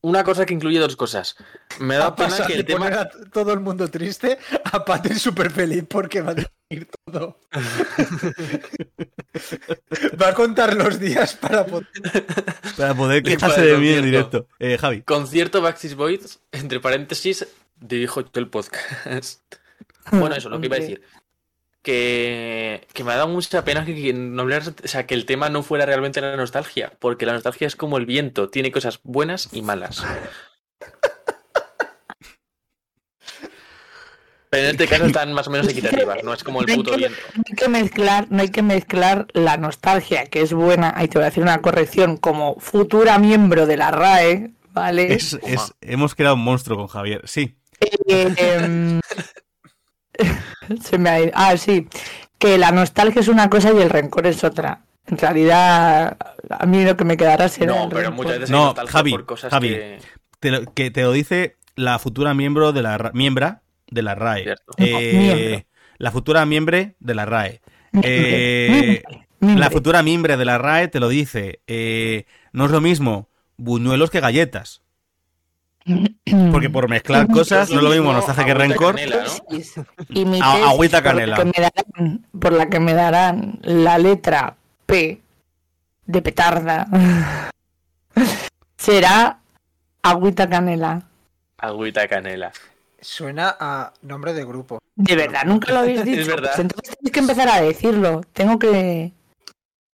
Una 0.06 0.22
cosa 0.26 0.46
que 0.46 0.54
incluye 0.54 0.80
dos 0.80 0.98
cosas. 0.98 1.38
Me 1.80 1.96
da 1.96 2.08
a 2.08 2.16
pena 2.16 2.30
pasar 2.30 2.48
que 2.48 2.54
de 2.54 2.60
el 2.60 2.66
tema. 2.66 2.80
poner 2.86 3.00
a 3.00 3.10
todo 3.32 3.54
el 3.54 3.62
mundo 3.62 3.88
triste 3.90 4.38
a 4.66 4.84
Patrick 4.84 5.18
súper 5.18 5.50
feliz 5.50 5.86
porque 5.88 6.20
va 6.22 6.32
a 6.32 6.36
decir 6.36 6.90
todo. 7.10 7.40
va 10.22 10.28
a 10.28 10.34
contar 10.34 10.76
los 10.76 11.00
días 11.00 11.36
para 11.36 11.66
poder. 11.66 11.88
Para 12.78 12.96
poder 12.96 13.24
quejarse 13.24 13.62
de 13.62 13.78
mí 13.78 13.90
en 13.90 14.04
directo. 14.04 14.48
Eh, 14.60 14.78
Javi. 14.80 15.04
Concierto 15.04 15.62
Backstreet 15.62 15.96
Boys, 15.96 16.40
entre 16.52 16.80
paréntesis, 16.80 17.48
dirijo 17.80 18.22
yo 18.22 18.30
el 18.34 18.50
podcast. 18.50 19.42
Bueno, 20.12 20.36
eso, 20.36 20.50
lo 20.50 20.60
que 20.60 20.66
iba 20.66 20.76
a 20.76 20.80
decir. 20.80 21.02
Que, 21.84 22.88
que 22.94 23.04
me 23.04 23.12
ha 23.12 23.18
dado 23.18 23.28
mucha 23.28 23.64
pena 23.66 23.84
que, 23.86 23.94
que 23.94 24.14
no 24.14 24.44
o 24.46 24.88
sea, 24.88 25.06
que 25.06 25.14
el 25.14 25.26
tema 25.26 25.50
no 25.50 25.64
fuera 25.64 25.86
realmente 25.86 26.22
la 26.22 26.36
nostalgia, 26.38 26.94
porque 27.00 27.26
la 27.26 27.34
nostalgia 27.34 27.68
es 27.68 27.76
como 27.76 27.98
el 27.98 28.06
viento, 28.06 28.48
tiene 28.50 28.72
cosas 28.72 29.02
buenas 29.04 29.50
y 29.52 29.62
malas. 29.64 30.02
Pero 34.50 34.66
en 34.66 34.72
este 34.72 34.88
caso 34.88 35.06
están 35.06 35.34
más 35.34 35.48
o 35.48 35.52
menos 35.52 35.68
equitativas, 35.68 36.24
no 36.24 36.32
es 36.34 36.44
como 36.44 36.62
el 36.62 36.68
No 36.68 36.76
puto 36.76 36.92
que- 36.92 36.98
viento. 36.98 37.18
no 37.36 37.44
hay 37.48 37.56
que 37.56 37.68
mezclar, 37.70 38.28
no 38.30 38.42
hay 38.44 38.50
que 38.50 38.62
mezclar 38.62 39.26
la 39.34 39.58
nostalgia, 39.58 40.26
que 40.28 40.42
es 40.42 40.54
buena, 40.54 40.94
ahí 40.96 41.08
te 41.08 41.18
voy 41.18 41.26
a 41.26 41.30
hacer 41.30 41.42
una 41.44 41.62
corrección, 41.62 42.18
como 42.18 42.60
futura 42.60 43.18
miembro 43.18 43.66
de 43.66 43.78
la 43.78 43.90
RAE, 43.90 44.52
¿vale? 44.70 45.12
Es, 45.14 45.34
es- 45.44 45.74
hemos 45.82 46.14
creado 46.14 46.36
un 46.36 46.44
monstruo 46.44 46.78
con 46.78 46.88
Javier. 46.88 47.22
Sí. 47.26 47.58
Eh, 48.08 48.34
em, 48.38 49.02
se 50.84 50.98
me 50.98 51.10
ha 51.10 51.20
ido. 51.22 51.32
Ah, 51.36 51.56
sí. 51.58 51.88
Que 52.38 52.58
la 52.58 52.72
nostalgia 52.72 53.22
es 53.22 53.28
una 53.28 53.50
cosa 53.50 53.72
y 53.74 53.82
el 53.82 53.90
rencor 53.90 54.28
es 54.28 54.44
otra. 54.44 54.82
En 55.08 55.18
realidad, 55.18 56.18
a 56.50 56.66
mí 56.66 56.84
lo 56.84 56.96
que 56.98 57.04
me 57.06 57.18
quedará 57.18 57.50
será. 57.50 57.74
No, 57.76 57.84
el 57.84 57.90
pero 57.90 58.02
rencor. 58.10 58.16
muchas 58.16 58.40
veces 58.40 58.50
hay 58.50 58.56
No, 58.60 58.66
nostalgia 58.68 58.92
Javi, 58.92 59.12
por 59.12 59.26
cosas 59.26 59.52
Javi. 59.52 59.70
que... 59.70 60.00
Te 60.40 60.52
lo, 60.52 60.74
que 60.74 60.92
te 60.92 61.02
lo 61.04 61.12
dice 61.14 61.56
la 61.76 62.00
futura 62.00 62.34
miembro 62.34 62.72
de 62.74 62.82
la 62.82 62.98
Ra- 62.98 63.12
miembra 63.14 63.62
de 63.90 64.02
la 64.02 64.16
RAE. 64.16 64.56
Eh, 64.78 65.66
la 65.98 66.12
futura 66.12 66.46
miembro 66.46 66.78
de 67.00 67.16
la 67.16 67.26
RAE. 67.26 67.62
Eh. 68.02 69.04
La 69.40 69.70
futura 69.70 70.04
miembro 70.04 70.36
de 70.38 70.46
la 70.46 70.58
RAE 70.58 70.88
te 70.88 71.00
lo 71.00 71.10
dice. 71.10 71.62
Eh, 71.68 72.26
no 72.54 72.66
es 72.66 72.72
lo 72.72 72.82
mismo 72.82 73.30
buñuelos 73.58 74.10
que 74.10 74.20
galletas. 74.20 74.82
Porque 76.52 76.70
por 76.70 76.90
mezclar 76.90 77.28
cosas 77.28 77.70
no 77.70 77.78
es 77.78 77.84
lo 77.84 77.90
mismo 77.90 78.14
nostalgia 78.14 78.46
que 78.46 78.54
rencor. 78.54 78.96
canela, 78.96 79.24
¿no? 79.24 79.86
Y 80.10 80.26
mi 80.26 80.40
A- 80.42 80.54
test 80.54 80.66
agüita 80.68 80.98
por 81.04 81.06
la 81.06 81.12
canela. 81.12 81.36
que 81.38 81.46
me 81.46 81.52
darán- 81.54 82.26
por 82.40 82.54
la 82.54 82.70
que 82.70 82.80
me 82.80 82.94
darán 82.94 83.60
la 83.64 83.98
letra 83.98 84.56
P 84.86 85.22
de 86.06 86.22
petarda 86.22 86.88
será 88.78 89.40
agüita 90.02 90.50
canela. 90.50 91.04
Agüita 91.58 92.08
canela. 92.08 92.52
Suena 93.02 93.56
a 93.60 93.92
nombre 94.02 94.34
de 94.34 94.46
grupo. 94.46 94.80
De 94.96 95.16
verdad, 95.16 95.44
nunca 95.46 95.72
lo 95.74 95.80
habéis 95.80 96.04
dicho. 96.06 96.22
Es 96.22 96.28
verdad. 96.28 96.52
Pues 96.56 96.60
entonces 96.60 96.96
tenéis 96.98 97.12
que 97.12 97.20
empezar 97.20 97.50
a 97.50 97.62
decirlo. 97.62 98.22
Tengo 98.34 98.60
que. 98.60 99.12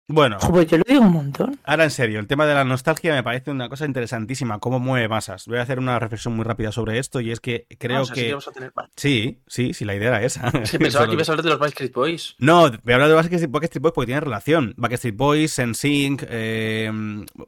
Bueno, 0.09 0.37
Joder, 0.39 0.65
yo 0.67 0.77
lo 0.77 0.85
digo 0.87 1.01
un 1.01 1.11
montón. 1.11 1.59
ahora 1.65 1.83
en 1.83 1.91
serio, 1.91 2.21
el 2.21 2.27
tema 2.27 2.45
de 2.45 2.53
la 2.53 2.63
nostalgia 2.63 3.13
me 3.13 3.23
parece 3.23 3.51
una 3.51 3.67
cosa 3.67 3.85
interesantísima. 3.85 4.57
Cómo 4.59 4.79
mueve 4.79 5.09
masas. 5.09 5.45
Voy 5.47 5.57
a 5.57 5.63
hacer 5.63 5.79
una 5.79 5.99
reflexión 5.99 6.33
muy 6.33 6.45
rápida 6.45 6.71
sobre 6.71 6.97
esto 6.97 7.19
y 7.19 7.29
es 7.29 7.41
que 7.41 7.67
creo 7.77 8.05
sí 8.05 8.13
que. 8.13 8.29
vamos 8.29 8.47
a 8.47 8.51
tener- 8.53 8.71
vale. 8.73 8.89
Sí, 8.95 9.41
sí, 9.47 9.73
sí, 9.73 9.83
la 9.83 9.95
idea 9.95 10.07
era 10.07 10.23
esa. 10.23 10.47
Es 10.63 10.71
que 10.71 10.79
pensaba 10.79 11.03
Solo- 11.03 11.11
que 11.11 11.15
ibas 11.15 11.27
a 11.27 11.31
hablar 11.33 11.43
de 11.43 11.49
los 11.49 11.59
Backstreet 11.59 11.93
Boys. 11.93 12.35
No, 12.39 12.69
voy 12.69 12.91
a 12.91 12.95
hablar 12.95 13.09
de 13.09 13.15
Backstreet 13.15 13.51
Backstreet 13.51 13.81
Boys 13.81 13.93
porque 13.93 14.05
tiene 14.05 14.21
relación. 14.21 14.73
Backstreet 14.77 15.17
Boys, 15.17 15.59
NSYNC, 15.59 16.23
eh, 16.29 16.89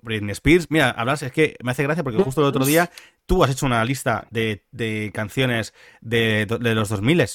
Britney 0.01 0.31
Spears. 0.33 0.67
Mira, 0.69 0.89
hablas, 0.91 1.23
es 1.23 1.31
que 1.31 1.55
me 1.63 1.71
hace 1.71 1.83
gracia 1.83 2.03
porque 2.03 2.21
justo 2.21 2.41
el 2.41 2.47
otro 2.47 2.65
día 2.65 2.91
tú 3.25 3.41
has 3.41 3.51
hecho 3.51 3.67
una 3.67 3.85
lista 3.85 4.27
de, 4.31 4.65
de 4.71 5.11
canciones 5.13 5.73
de, 6.01 6.45
de 6.59 6.75
los 6.75 6.89
2000 6.89 7.25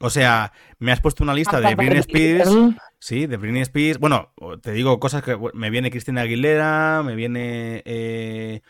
O 0.00 0.08
sea, 0.08 0.52
me 0.78 0.92
has 0.92 1.00
puesto 1.02 1.22
una 1.24 1.34
lista 1.34 1.60
de 1.60 1.74
Britney 1.74 1.98
Spears. 1.98 2.50
Sí, 3.00 3.26
de 3.26 3.38
Britney 3.38 3.62
Spears. 3.62 3.98
Bueno, 3.98 4.30
te 4.62 4.72
digo 4.72 5.00
cosas 5.00 5.22
que 5.22 5.36
me 5.54 5.70
viene 5.70 5.90
Cristina 5.90 6.20
Aguilera, 6.20 7.02
me 7.02 7.14
viene 7.14 7.82
eh, 7.86 8.60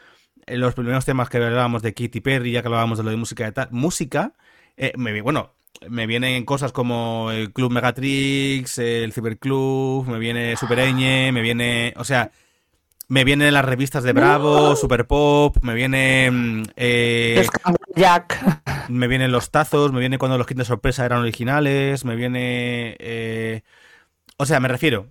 los 0.47 0.75
primeros 0.75 1.05
temas 1.05 1.29
que 1.29 1.39
hablábamos 1.39 1.83
de 1.83 1.93
Katy 1.93 2.21
Perry, 2.21 2.53
ya 2.53 2.63
que 2.63 2.69
hablábamos 2.69 2.99
de 2.99 3.05
lo 3.05 3.11
de 3.11 3.17
música 3.17 3.45
de 3.45 3.51
tal. 3.51 3.69
Música, 3.73 4.33
eh, 4.77 4.93
me, 4.97 5.21
bueno, 5.21 5.51
me 5.89 6.07
vienen 6.07 6.45
cosas 6.45 6.71
como 6.71 7.33
el 7.33 7.53
Club 7.53 7.73
Megatrix, 7.73 8.79
el 8.79 9.13
Cyberclub, 9.13 10.07
me 10.07 10.21
viene 10.21 10.57
Super 10.57 10.79
Ñ, 10.79 11.33
me 11.33 11.43
viene, 11.43 11.93
o 11.97 12.05
sea, 12.05 12.31
me 13.09 13.25
vienen 13.25 13.53
las 13.53 13.65
revistas 13.65 14.05
de 14.05 14.13
Bravo, 14.13 14.77
Super 14.77 15.09
Pop, 15.09 15.57
me 15.63 15.75
vienen 15.75 16.73
eh, 16.77 17.35
Los 17.37 17.51
Kangaroo 17.51 17.95
Jack. 17.97 18.89
me 18.89 19.09
vienen 19.09 19.33
los 19.33 19.51
tazos, 19.51 19.93
me 19.93 19.99
viene 19.99 20.19
cuando 20.19 20.39
los 20.39 20.47
kits 20.47 20.59
de 20.59 20.65
sorpresa 20.65 21.05
eran 21.05 21.19
originales, 21.19 22.05
me 22.05 22.15
viene... 22.15 22.95
eh, 23.01 23.63
O 24.41 24.47
sea, 24.47 24.59
me 24.59 24.69
refiero, 24.69 25.11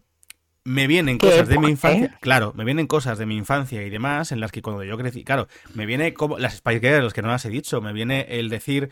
me 0.63 0.87
vienen 0.87 1.19
¿Qué 1.19 1.27
cosas 1.27 1.47
de 1.47 1.59
mi 1.59 1.69
infancia, 1.69 2.07
eh? 2.07 2.17
claro, 2.19 2.51
me 2.55 2.65
vienen 2.65 2.87
cosas 2.87 3.19
de 3.19 3.27
mi 3.27 3.37
infancia 3.37 3.83
y 3.83 3.89
demás 3.91 4.31
en 4.31 4.39
las 4.39 4.51
que 4.51 4.63
cuando 4.63 4.83
yo 4.83 4.97
crecí, 4.97 5.23
claro, 5.23 5.47
me 5.75 5.85
viene 5.85 6.15
como 6.15 6.39
las 6.39 6.55
Spice 6.55 6.79
Girls, 6.79 7.13
que 7.13 7.21
no 7.21 7.27
las 7.27 7.45
he 7.45 7.49
dicho, 7.51 7.79
me 7.79 7.93
viene 7.93 8.25
el 8.27 8.49
decir, 8.49 8.89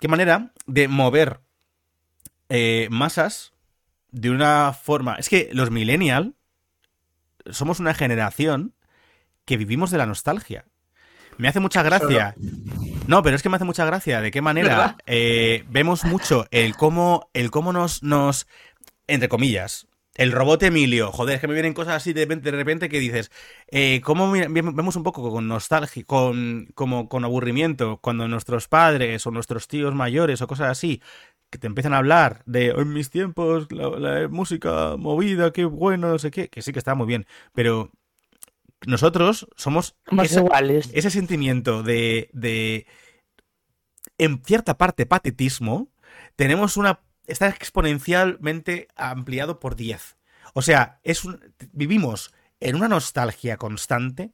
qué 0.00 0.08
manera 0.08 0.52
de 0.64 0.88
mover 0.88 1.40
eh, 2.48 2.88
masas 2.90 3.52
de 4.10 4.30
una 4.30 4.72
forma... 4.72 5.16
Es 5.16 5.28
que 5.28 5.50
los 5.52 5.70
millennial 5.70 6.34
somos 7.50 7.78
una 7.78 7.92
generación 7.92 8.72
que 9.44 9.58
vivimos 9.58 9.90
de 9.90 9.98
la 9.98 10.06
nostalgia. 10.06 10.64
Me 11.36 11.48
hace 11.48 11.60
mucha 11.60 11.82
gracia. 11.82 12.34
No, 13.06 13.22
pero 13.22 13.36
es 13.36 13.42
que 13.42 13.50
me 13.50 13.56
hace 13.56 13.64
mucha 13.64 13.84
gracia 13.84 14.22
de 14.22 14.30
qué 14.30 14.40
manera 14.40 14.96
eh, 15.04 15.64
vemos 15.68 16.04
mucho 16.04 16.46
el 16.50 16.74
cómo, 16.74 17.28
el 17.34 17.50
cómo 17.50 17.72
nos, 17.72 18.02
nos, 18.02 18.46
entre 19.06 19.28
comillas, 19.28 19.88
el 20.14 20.30
robot 20.32 20.62
Emilio, 20.62 21.10
joder, 21.12 21.36
es 21.36 21.40
que 21.40 21.48
me 21.48 21.54
vienen 21.54 21.74
cosas 21.74 21.94
así 21.96 22.12
de 22.12 22.22
repente, 22.22 22.50
de 22.50 22.56
repente 22.56 22.88
que 22.88 23.00
dices, 23.00 23.30
eh, 23.68 24.00
cómo 24.04 24.30
vemos 24.30 24.96
un 24.96 25.02
poco 25.02 25.28
con 25.30 25.48
nostalgia, 25.48 26.04
con, 26.04 26.68
como 26.74 27.08
con 27.08 27.24
aburrimiento, 27.24 27.98
cuando 28.00 28.28
nuestros 28.28 28.68
padres 28.68 29.26
o 29.26 29.30
nuestros 29.32 29.66
tíos 29.68 29.94
mayores 29.94 30.40
o 30.42 30.46
cosas 30.46 30.70
así, 30.70 31.02
que 31.50 31.58
te 31.58 31.66
empiezan 31.66 31.94
a 31.94 31.98
hablar 31.98 32.42
de 32.46 32.68
en 32.70 32.92
mis 32.92 33.10
tiempos, 33.10 33.70
la, 33.72 33.88
la 33.90 34.28
música 34.28 34.96
movida, 34.96 35.52
qué 35.52 35.64
bueno, 35.64 36.08
no 36.10 36.18
sé 36.18 36.30
qué, 36.30 36.48
que 36.48 36.62
sí 36.62 36.72
que 36.72 36.78
está 36.78 36.94
muy 36.94 37.06
bien, 37.06 37.26
pero 37.52 37.90
nosotros 38.86 39.48
somos 39.56 39.96
esa- 40.20 40.40
iguales. 40.40 40.88
ese 40.92 41.10
sentimiento 41.10 41.82
de, 41.82 42.30
de, 42.32 42.86
en 44.18 44.42
cierta 44.44 44.76
parte, 44.78 45.06
patetismo, 45.06 45.88
tenemos 46.36 46.76
una, 46.76 47.00
está 47.26 47.48
exponencialmente 47.48 48.88
ampliado 48.96 49.60
por 49.60 49.76
10. 49.76 50.16
O 50.54 50.62
sea, 50.62 50.98
es 51.02 51.24
un, 51.24 51.40
vivimos 51.72 52.32
en 52.60 52.76
una 52.76 52.88
nostalgia 52.88 53.56
constante, 53.56 54.32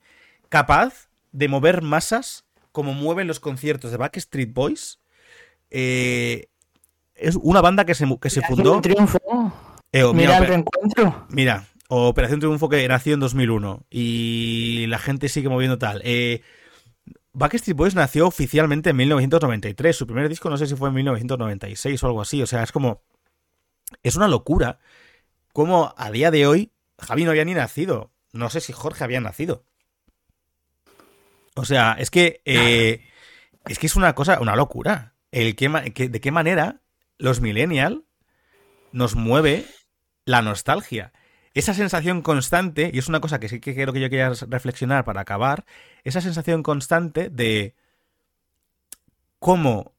capaz 0.49 1.09
de 1.33 1.49
mover 1.49 1.83
masas 1.83 2.45
como 2.73 2.93
mueven 2.95 3.27
los 3.27 3.41
conciertos 3.41 3.91
de 3.91 3.97
Backstreet 3.97 4.53
Boys, 4.53 5.01
eh, 5.71 6.47
es 7.15 7.37
una 7.37 7.61
banda 7.61 7.85
que 7.85 7.95
se, 7.95 8.07
que 8.21 8.31
se 8.31 8.43
fundó. 8.43 8.77
Un 8.77 8.83
triunfo. 8.83 9.19
eh, 9.93 10.03
Mira 10.03 10.13
mira, 10.13 10.39
el 10.39 10.47
reencuentro. 10.47 11.27
mira, 11.29 11.67
Operación 11.89 12.39
Triunfo 12.39 12.69
que 12.69 12.87
nació 12.87 13.15
en 13.15 13.21
2001 13.21 13.85
y 13.91 14.87
la 14.87 14.99
gente 14.99 15.29
sigue 15.29 15.49
moviendo 15.49 15.77
tal. 15.77 16.01
Eh, 16.05 16.43
Backstreet 17.33 17.77
Boys 17.77 17.95
nació 17.95 18.27
oficialmente 18.27 18.91
en 18.91 18.97
1993. 18.97 19.97
Su 19.97 20.07
primer 20.07 20.29
disco 20.29 20.51
no 20.51 20.57
sé 20.57 20.67
si 20.67 20.75
fue 20.77 20.89
en 20.89 20.95
1996 20.97 22.03
o 22.03 22.07
algo 22.07 22.21
así. 22.23 22.43
O 22.43 22.47
sea, 22.47 22.63
es 22.63 22.73
como. 22.73 23.03
Es 24.03 24.17
una 24.17 24.29
locura. 24.29 24.79
Como 25.53 25.95
a 25.97 26.11
día 26.11 26.31
de 26.31 26.47
hoy 26.47 26.73
Javi 26.99 27.25
no 27.25 27.31
había 27.31 27.45
ni 27.45 27.55
nacido. 27.55 28.11
No 28.33 28.51
sé 28.51 28.61
si 28.61 28.73
Jorge 28.73 29.05
había 29.05 29.21
nacido. 29.21 29.65
O 31.55 31.65
sea, 31.65 31.97
es 31.99 32.11
que. 32.11 32.41
eh, 32.45 33.05
es 33.69 33.79
que 33.79 33.87
es 33.87 33.97
una 33.97 34.15
cosa, 34.15 34.41
una 34.41 34.57
locura. 34.57 35.15
El 35.33 35.55
que, 35.55 35.93
que- 35.95 36.09
de 36.09 36.21
qué 36.21 36.31
manera 36.33 36.81
los 37.19 37.41
millennials 37.41 38.01
nos 38.93 39.15
mueve 39.15 39.67
la 40.25 40.43
nostalgia. 40.43 41.13
Esa 41.53 41.75
sensación 41.75 42.23
constante, 42.23 42.91
y 42.93 42.99
es 42.99 43.09
una 43.09 43.21
cosa 43.21 43.41
que 43.41 43.49
sí 43.49 43.61
que 43.61 43.75
quiero 43.75 43.93
que 43.93 44.01
yo 44.01 44.09
quiera 44.09 44.33
reflexionar 44.49 45.05
para 45.05 45.23
acabar, 45.23 45.65
esa 46.05 46.21
sensación 46.21 46.63
constante 46.63 47.29
de 47.29 47.75
cómo 49.41 49.93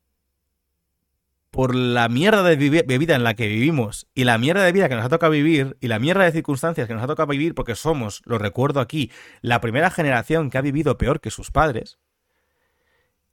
por 1.49 1.75
la 1.75 2.07
mierda 2.07 2.43
de, 2.43 2.55
de 2.55 2.97
vida 2.97 3.15
en 3.15 3.25
la 3.25 3.33
que 3.33 3.47
vivimos 3.47 4.07
y 4.15 4.23
la 4.23 4.37
mierda 4.37 4.63
de 4.63 4.71
vida 4.71 4.87
que 4.87 4.95
nos 4.95 5.03
ha 5.03 5.09
tocado 5.09 5.33
vivir 5.33 5.75
y 5.81 5.89
la 5.89 5.99
mierda 5.99 6.23
de 6.23 6.31
circunstancias 6.31 6.87
que 6.87 6.93
nos 6.93 7.03
ha 7.03 7.07
tocado 7.07 7.27
vivir 7.27 7.53
porque 7.53 7.75
somos, 7.75 8.21
lo 8.23 8.37
recuerdo 8.37 8.79
aquí, 8.79 9.11
la 9.41 9.59
primera 9.59 9.91
generación 9.91 10.49
que 10.49 10.57
ha 10.57 10.61
vivido 10.61 10.97
peor 10.97 11.19
que 11.19 11.29
sus 11.29 11.51
padres, 11.51 11.99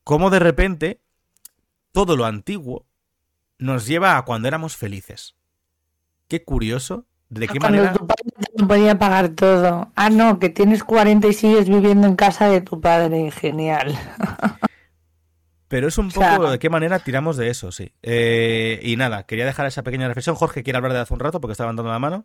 cómo 0.02 0.30
de 0.30 0.40
repente 0.40 1.00
todo 1.92 2.16
lo 2.16 2.24
antiguo 2.24 2.86
nos 3.58 3.86
lleva 3.86 4.16
a 4.16 4.24
cuando 4.24 4.48
éramos 4.48 4.76
felices. 4.76 5.36
Qué 6.26 6.44
curioso, 6.44 7.06
de 7.30 7.46
qué 7.48 7.58
Cuando 7.58 7.78
manera... 7.78 7.92
tu 7.98 8.06
padre 8.06 8.24
te 8.56 8.64
podía 8.64 8.98
pagar 8.98 9.28
todo. 9.30 9.90
Ah, 9.94 10.10
no, 10.10 10.38
que 10.38 10.48
tienes 10.48 10.82
40 10.84 11.28
y 11.28 11.32
sigues 11.32 11.68
viviendo 11.68 12.06
en 12.06 12.16
casa 12.16 12.48
de 12.48 12.60
tu 12.60 12.80
padre. 12.80 13.30
Genial. 13.30 13.96
Pero 15.68 15.88
es 15.88 15.98
un 15.98 16.06
O 16.08 16.10
sea- 16.10 16.36
poco 16.36 16.50
de 16.50 16.58
qué 16.58 16.70
manera 16.70 16.98
tiramos 16.98 17.36
de 17.36 17.48
eso, 17.50 17.70
sí. 17.72 17.92
Eh, 18.02 18.80
y 18.82 18.96
nada, 18.96 19.24
quería 19.24 19.44
dejar 19.46 19.66
esa 19.66 19.82
pequeña 19.82 20.08
reflexión. 20.08 20.36
Jorge 20.36 20.62
quiere 20.62 20.78
hablar 20.78 20.92
de 20.92 21.00
hace 21.00 21.14
un 21.14 21.20
rato 21.20 21.40
porque 21.40 21.52
estaba 21.52 21.68
dando 21.68 21.82
la 21.84 21.98
mano. 21.98 22.24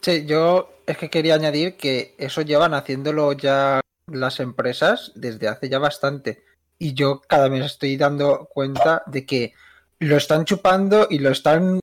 Sí, 0.00 0.24
yo 0.26 0.70
es 0.86 0.96
que 0.98 1.10
quería 1.10 1.34
añadir 1.34 1.76
que 1.76 2.14
eso 2.18 2.42
llevan 2.42 2.74
haciéndolo 2.74 3.32
ya 3.34 3.80
las 4.06 4.40
empresas 4.40 5.12
desde 5.14 5.46
hace 5.48 5.68
ya 5.68 5.78
bastante. 5.78 6.42
Y 6.78 6.94
yo 6.94 7.20
cada 7.20 7.48
vez 7.48 7.64
estoy 7.64 7.96
dando 7.96 8.48
cuenta 8.52 9.02
de 9.06 9.24
que 9.24 9.52
lo 10.00 10.16
están 10.16 10.44
chupando 10.44 11.06
y 11.08 11.20
lo 11.20 11.30
están 11.30 11.78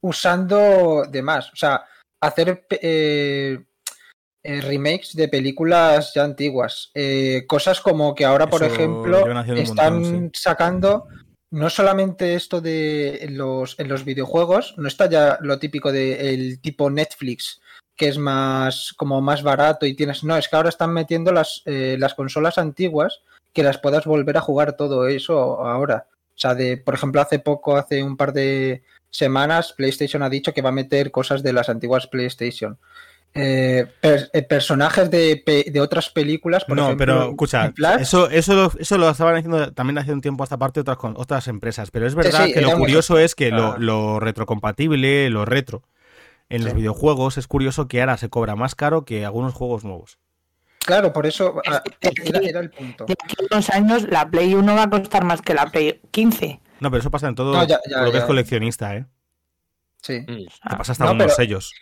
usando 0.00 1.04
de 1.08 1.22
más. 1.22 1.52
O 1.52 1.56
sea, 1.56 1.84
hacer 2.20 2.66
eh, 2.70 3.58
eh, 4.42 4.60
remakes 4.60 5.14
de 5.14 5.28
películas 5.28 6.12
ya 6.14 6.24
antiguas. 6.24 6.90
Eh, 6.94 7.44
cosas 7.46 7.80
como 7.80 8.14
que 8.14 8.24
ahora, 8.24 8.48
por 8.48 8.62
ejemplo, 8.62 9.26
están 9.54 10.00
montón, 10.00 10.30
sí. 10.32 10.40
sacando 10.40 11.08
no 11.50 11.70
solamente 11.70 12.34
esto 12.34 12.60
de 12.60 13.28
los, 13.30 13.78
en 13.78 13.88
los 13.88 14.04
videojuegos, 14.04 14.74
no 14.76 14.86
está 14.86 15.08
ya 15.08 15.38
lo 15.40 15.58
típico 15.58 15.92
de 15.92 16.34
el 16.34 16.60
tipo 16.60 16.90
Netflix, 16.90 17.60
que 17.96 18.08
es 18.08 18.18
más 18.18 18.94
como 18.96 19.20
más 19.20 19.42
barato 19.42 19.86
y 19.86 19.94
tienes. 19.94 20.24
No, 20.24 20.36
es 20.36 20.48
que 20.48 20.56
ahora 20.56 20.68
están 20.68 20.92
metiendo 20.92 21.32
las, 21.32 21.62
eh, 21.64 21.96
las 21.98 22.14
consolas 22.14 22.58
antiguas 22.58 23.22
que 23.52 23.62
las 23.62 23.78
puedas 23.78 24.04
volver 24.04 24.36
a 24.36 24.42
jugar 24.42 24.76
todo 24.76 25.08
eso 25.08 25.66
ahora. 25.66 26.06
O 26.10 26.38
sea, 26.38 26.54
de, 26.54 26.76
por 26.76 26.94
ejemplo, 26.94 27.20
hace 27.20 27.38
poco, 27.38 27.76
hace 27.76 28.02
un 28.02 28.16
par 28.16 28.32
de 28.32 28.82
semanas, 29.10 29.72
PlayStation 29.76 30.22
ha 30.22 30.28
dicho 30.30 30.52
que 30.52 30.62
va 30.62 30.68
a 30.70 30.72
meter 30.72 31.10
cosas 31.10 31.42
de 31.42 31.52
las 31.52 31.68
antiguas 31.68 32.06
PlayStation. 32.06 32.78
Eh, 33.34 33.86
per- 34.00 34.30
eh, 34.32 34.42
personajes 34.42 35.10
de, 35.10 35.42
de 35.70 35.80
otras 35.82 36.08
películas, 36.08 36.64
por 36.64 36.76
no, 36.78 36.84
ejemplo, 36.86 37.06
pero 37.06 37.28
escucha, 37.30 37.70
Flash, 37.76 38.00
eso, 38.00 38.30
eso, 38.30 38.54
lo, 38.54 38.72
eso 38.78 38.96
lo 38.96 39.10
estaban 39.10 39.36
haciendo 39.36 39.70
también 39.74 39.98
hace 39.98 40.14
un 40.14 40.22
tiempo 40.22 40.42
a 40.42 40.44
esta 40.44 40.56
parte 40.56 40.80
otras, 40.80 40.96
con- 40.96 41.14
otras 41.16 41.46
empresas. 41.46 41.90
Pero 41.90 42.06
es 42.06 42.14
verdad 42.14 42.46
sí, 42.46 42.54
que 42.54 42.62
lo 42.62 42.70
muy- 42.70 42.78
curioso 42.78 43.18
es 43.18 43.34
que 43.34 43.48
Ah. 43.48 43.56
lo, 43.56 43.78
lo 43.78 44.20
retrocompatible, 44.20 45.28
lo 45.28 45.44
retro, 45.44 45.82
en 46.48 46.64
los 46.64 46.72
videojuegos 46.72 47.36
es 47.36 47.46
curioso 47.46 47.86
que 47.86 48.00
ahora 48.00 48.16
se 48.16 48.30
cobra 48.30 48.56
más 48.56 48.74
caro 48.74 49.04
que 49.04 49.26
algunos 49.26 49.52
juegos 49.52 49.84
nuevos. 49.84 50.18
Claro, 50.78 51.12
por 51.12 51.26
eso 51.26 51.60
Es 51.64 51.70
ah, 51.74 51.82
era, 52.00 52.38
era 52.40 52.60
el 52.60 52.70
punto. 52.70 53.04
De 53.04 53.12
aquí 53.22 53.36
a 53.38 53.54
unos 53.54 53.68
años 53.68 54.04
la 54.08 54.30
Play 54.30 54.54
1 54.54 54.74
va 54.74 54.84
a 54.84 54.90
costar 54.90 55.22
más 55.24 55.42
que 55.42 55.52
la 55.52 55.66
Play 55.66 56.00
15. 56.12 56.60
No, 56.80 56.90
pero 56.90 57.00
eso 57.00 57.10
pasa 57.10 57.28
en 57.28 57.34
todo 57.34 57.52
No, 57.52 57.64
ya- 57.66 57.80
ya, 57.88 57.98
lo 58.02 58.06
que 58.06 58.12
ya. 58.12 58.18
es 58.20 58.24
coleccionista, 58.24 58.96
¿eh? 58.96 59.06
Sí. 60.02 60.24
Te 60.26 60.76
pasa 60.76 60.92
hasta 60.92 61.04
no, 61.06 61.12
unos 61.12 61.24
pero- 61.26 61.36
sellos. 61.36 61.72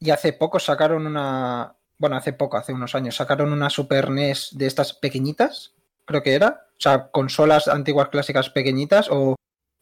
Y 0.00 0.10
hace 0.10 0.32
poco 0.32 0.58
sacaron 0.60 1.06
una. 1.06 1.74
Bueno, 1.98 2.16
hace 2.16 2.32
poco, 2.32 2.56
hace 2.56 2.72
unos 2.72 2.94
años, 2.94 3.16
sacaron 3.16 3.52
una 3.52 3.68
Super 3.68 4.10
NES 4.10 4.50
de 4.52 4.66
estas 4.66 4.92
pequeñitas, 4.92 5.74
creo 6.04 6.22
que 6.22 6.34
era. 6.34 6.66
O 6.70 6.80
sea, 6.80 7.08
consolas 7.10 7.66
antiguas 7.66 8.08
clásicas 8.08 8.50
pequeñitas. 8.50 9.08
O 9.10 9.34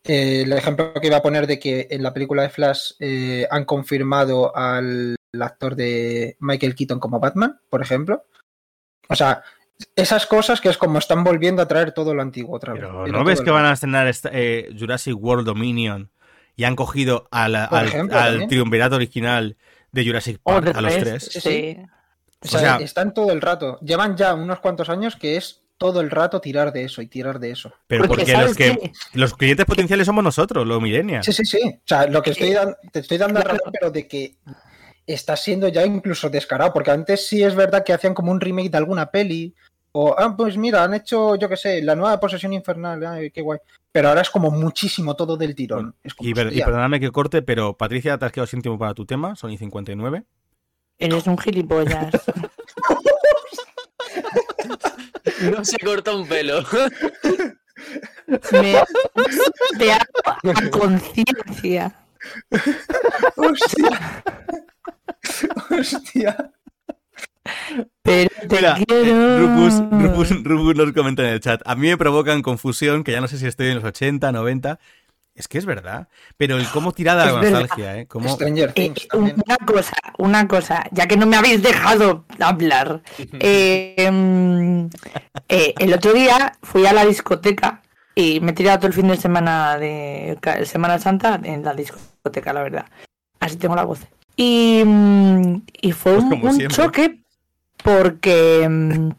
eh, 0.04 0.42
el 0.42 0.52
ejemplo 0.54 0.94
que 0.94 1.08
iba 1.08 1.18
a 1.18 1.22
poner 1.22 1.46
de 1.46 1.58
que 1.58 1.88
en 1.90 2.02
la 2.02 2.14
película 2.14 2.42
de 2.42 2.48
Flash 2.48 2.92
eh, 3.00 3.46
han 3.50 3.64
confirmado 3.66 4.56
al 4.56 5.16
actor 5.38 5.76
de 5.76 6.36
Michael 6.40 6.74
Keaton 6.74 6.98
como 7.00 7.20
Batman, 7.20 7.60
por 7.68 7.82
ejemplo. 7.82 8.24
O 9.10 9.14
sea, 9.14 9.42
esas 9.94 10.26
cosas 10.26 10.60
que 10.60 10.68
es 10.68 10.78
como 10.78 10.98
están 10.98 11.24
volviendo 11.24 11.62
a 11.62 11.68
traer 11.68 11.92
todo 11.92 12.14
lo 12.14 12.22
antiguo 12.22 12.56
otra 12.56 12.72
vez. 12.72 12.82
Pero 12.82 13.06
¿no 13.06 13.24
ves 13.24 13.40
que 13.40 13.50
van 13.50 13.64
a 13.66 13.72
estrenar 13.72 14.06
esta- 14.08 14.30
eh, 14.32 14.74
Jurassic 14.78 15.14
World 15.18 15.46
Dominion 15.46 16.10
y 16.56 16.64
han 16.64 16.76
cogido 16.76 17.28
al, 17.30 17.54
al, 17.54 17.86
ejemplo, 17.86 18.18
al 18.18 18.48
triunvirato 18.48 18.96
original 18.96 19.56
de 19.92 20.04
Jurassic 20.06 20.38
Park, 20.42 20.72
a 20.74 20.80
los 20.80 20.96
tres? 20.96 21.24
Sí, 21.32 21.40
Sí. 21.40 21.76
O 22.42 22.48
sea, 22.48 22.58
O 22.58 22.62
sea- 22.62 22.76
están 22.84 23.14
todo 23.14 23.32
el 23.32 23.40
rato. 23.40 23.78
Llevan 23.80 24.16
ya 24.16 24.34
unos 24.34 24.60
cuantos 24.60 24.88
años 24.90 25.16
que 25.16 25.36
es 25.36 25.62
todo 25.78 26.00
el 26.00 26.10
rato 26.10 26.40
tirar 26.40 26.72
de 26.72 26.84
eso 26.84 27.02
y 27.02 27.06
tirar 27.06 27.38
de 27.40 27.50
eso. 27.50 27.72
Pero 27.86 28.04
Porque, 28.04 28.22
porque, 28.22 28.32
¿sabes 28.32 28.48
los, 28.48 28.56
que, 28.56 28.92
los 29.14 29.34
clientes 29.34 29.66
potenciales 29.66 30.06
somos 30.06 30.22
nosotros, 30.24 30.66
los 30.66 30.80
millennials. 30.80 31.26
Sí, 31.26 31.32
sí, 31.32 31.44
sí. 31.44 31.60
O 31.66 31.80
sea, 31.84 32.06
lo 32.06 32.22
que 32.22 32.30
estoy 32.30 32.52
dando, 32.52 32.76
te 32.92 33.00
estoy 33.00 33.18
dando 33.18 33.38
la 33.40 33.44
Claro. 33.44 33.58
razón, 33.58 33.72
pero 33.78 33.90
de 33.90 34.06
que 34.08 34.36
está 35.07 35.36
siendo 35.36 35.68
ya 35.68 35.84
incluso 35.86 36.28
descarado, 36.30 36.72
porque 36.72 36.90
antes 36.90 37.26
sí 37.28 37.42
es 37.42 37.54
verdad 37.54 37.84
que 37.84 37.92
hacían 37.92 38.14
como 38.14 38.32
un 38.32 38.40
remake 38.40 38.70
de 38.70 38.78
alguna 38.78 39.11
peli, 39.11 39.54
o, 39.92 40.14
ah, 40.18 40.34
pues 40.36 40.57
mira, 40.59 40.84
han 40.84 40.92
hecho, 40.94 41.36
yo 41.36 41.48
qué 41.48 41.57
sé, 41.57 41.80
la 41.82 41.94
nueva 41.96 42.20
posesión 42.20 42.52
infernal, 42.52 43.04
ay, 43.07 43.30
qué 43.30 43.40
guay. 43.40 43.59
Pero 43.92 44.09
ahora 44.09 44.20
es 44.20 44.28
como 44.30 44.50
muchísimo 44.50 45.16
todo 45.16 45.38
del 45.38 45.54
tirón. 45.54 45.94
Es 46.02 46.12
como, 46.14 46.28
Y, 46.28 46.34
per- 46.34 46.52
y 46.52 46.59
perdóname 46.62 47.00
que 47.00 47.11
corte, 47.11 47.40
pero 47.40 47.76
Patricia, 47.78 48.18
te 48.18 48.26
has 48.26 48.32
quedado 48.32 48.46
sin 48.46 48.61
tiempo 48.61 48.78
para 48.78 48.92
tu 48.92 49.07
tema, 49.07 49.34
Sony 49.36 49.57
59. 49.57 50.24
Eres 50.98 51.26
un 51.26 51.38
gilipollas. 51.38 52.12
No 55.42 55.64
se 55.64 55.76
corta 55.78 56.14
un 56.14 56.26
pelo. 56.26 56.62
Me 58.52 58.76
te 59.78 59.92
hago 59.92 60.50
a 60.54 60.70
conciencia. 60.70 61.94
Hostia. 63.36 64.22
Hostia. 65.70 66.50
Pero 68.02 68.30
te 68.48 68.56
Mira, 68.56 68.76
eh, 68.78 68.84
quiero. 68.86 69.38
Rufus, 69.38 69.74
Rufus- 69.90 70.42
Rufus 70.44 70.76
nos 70.76 70.92
comenta 70.92 71.22
en 71.22 71.28
el 71.34 71.40
chat. 71.40 71.60
A 71.64 71.74
mí 71.76 71.88
me 71.88 71.96
provocan 71.96 72.42
confusión, 72.42 73.04
que 73.04 73.12
ya 73.12 73.20
no 73.20 73.28
sé 73.28 73.38
si 73.38 73.46
estoy 73.46 73.68
en 73.68 73.76
los 73.76 73.84
80, 73.84 74.32
90. 74.32 74.78
Es 75.34 75.48
que 75.48 75.58
es 75.58 75.66
verdad. 75.66 76.08
Pero 76.38 76.56
el 76.56 76.66
cómo 76.70 76.92
tirada 76.92 77.26
Es 77.26 77.32
la 77.34 77.40
verdad. 77.40 77.60
nostalgia, 77.60 77.98
¿eh? 77.98 78.06
Cómo... 78.06 78.28
Stranger 78.34 78.70
Eh, 78.70 78.72
Things 78.72 79.06
también. 79.08 79.36
una 79.46 79.56
cosa, 79.66 79.96
una 80.18 80.48
cosa, 80.48 80.84
ya 80.92 81.06
que 81.06 81.16
no 81.18 81.26
me 81.26 81.36
habéis 81.36 81.62
dejado 81.62 82.24
hablar. 82.40 83.02
Eh, 83.18 83.94
em, 83.98 84.88
eh, 85.48 85.74
el 85.78 85.92
otro 85.92 86.14
día 86.14 86.52
fui 86.62 86.86
a 86.86 86.92
la 86.94 87.04
discoteca 87.04 87.82
y 88.14 88.40
me 88.40 88.52
he 88.52 88.54
tirado 88.54 88.78
todo 88.78 88.86
el 88.88 88.94
fin 88.94 89.08
de 89.08 89.16
semana 89.18 89.76
de 89.78 90.38
Semana 90.64 90.98
Santa 90.98 91.38
en 91.44 91.62
la 91.62 91.74
discoteca, 91.74 92.54
la 92.54 92.62
verdad. 92.62 92.86
Así 93.38 93.56
tengo 93.56 93.76
la 93.76 93.84
voz. 93.84 94.00
Y, 94.37 94.82
y 95.80 95.93
fue 95.93 96.18
Pues 96.41 96.57
un, 96.57 96.68
choque 96.68 97.20
porque... 97.82 98.66
mm, 98.68 99.11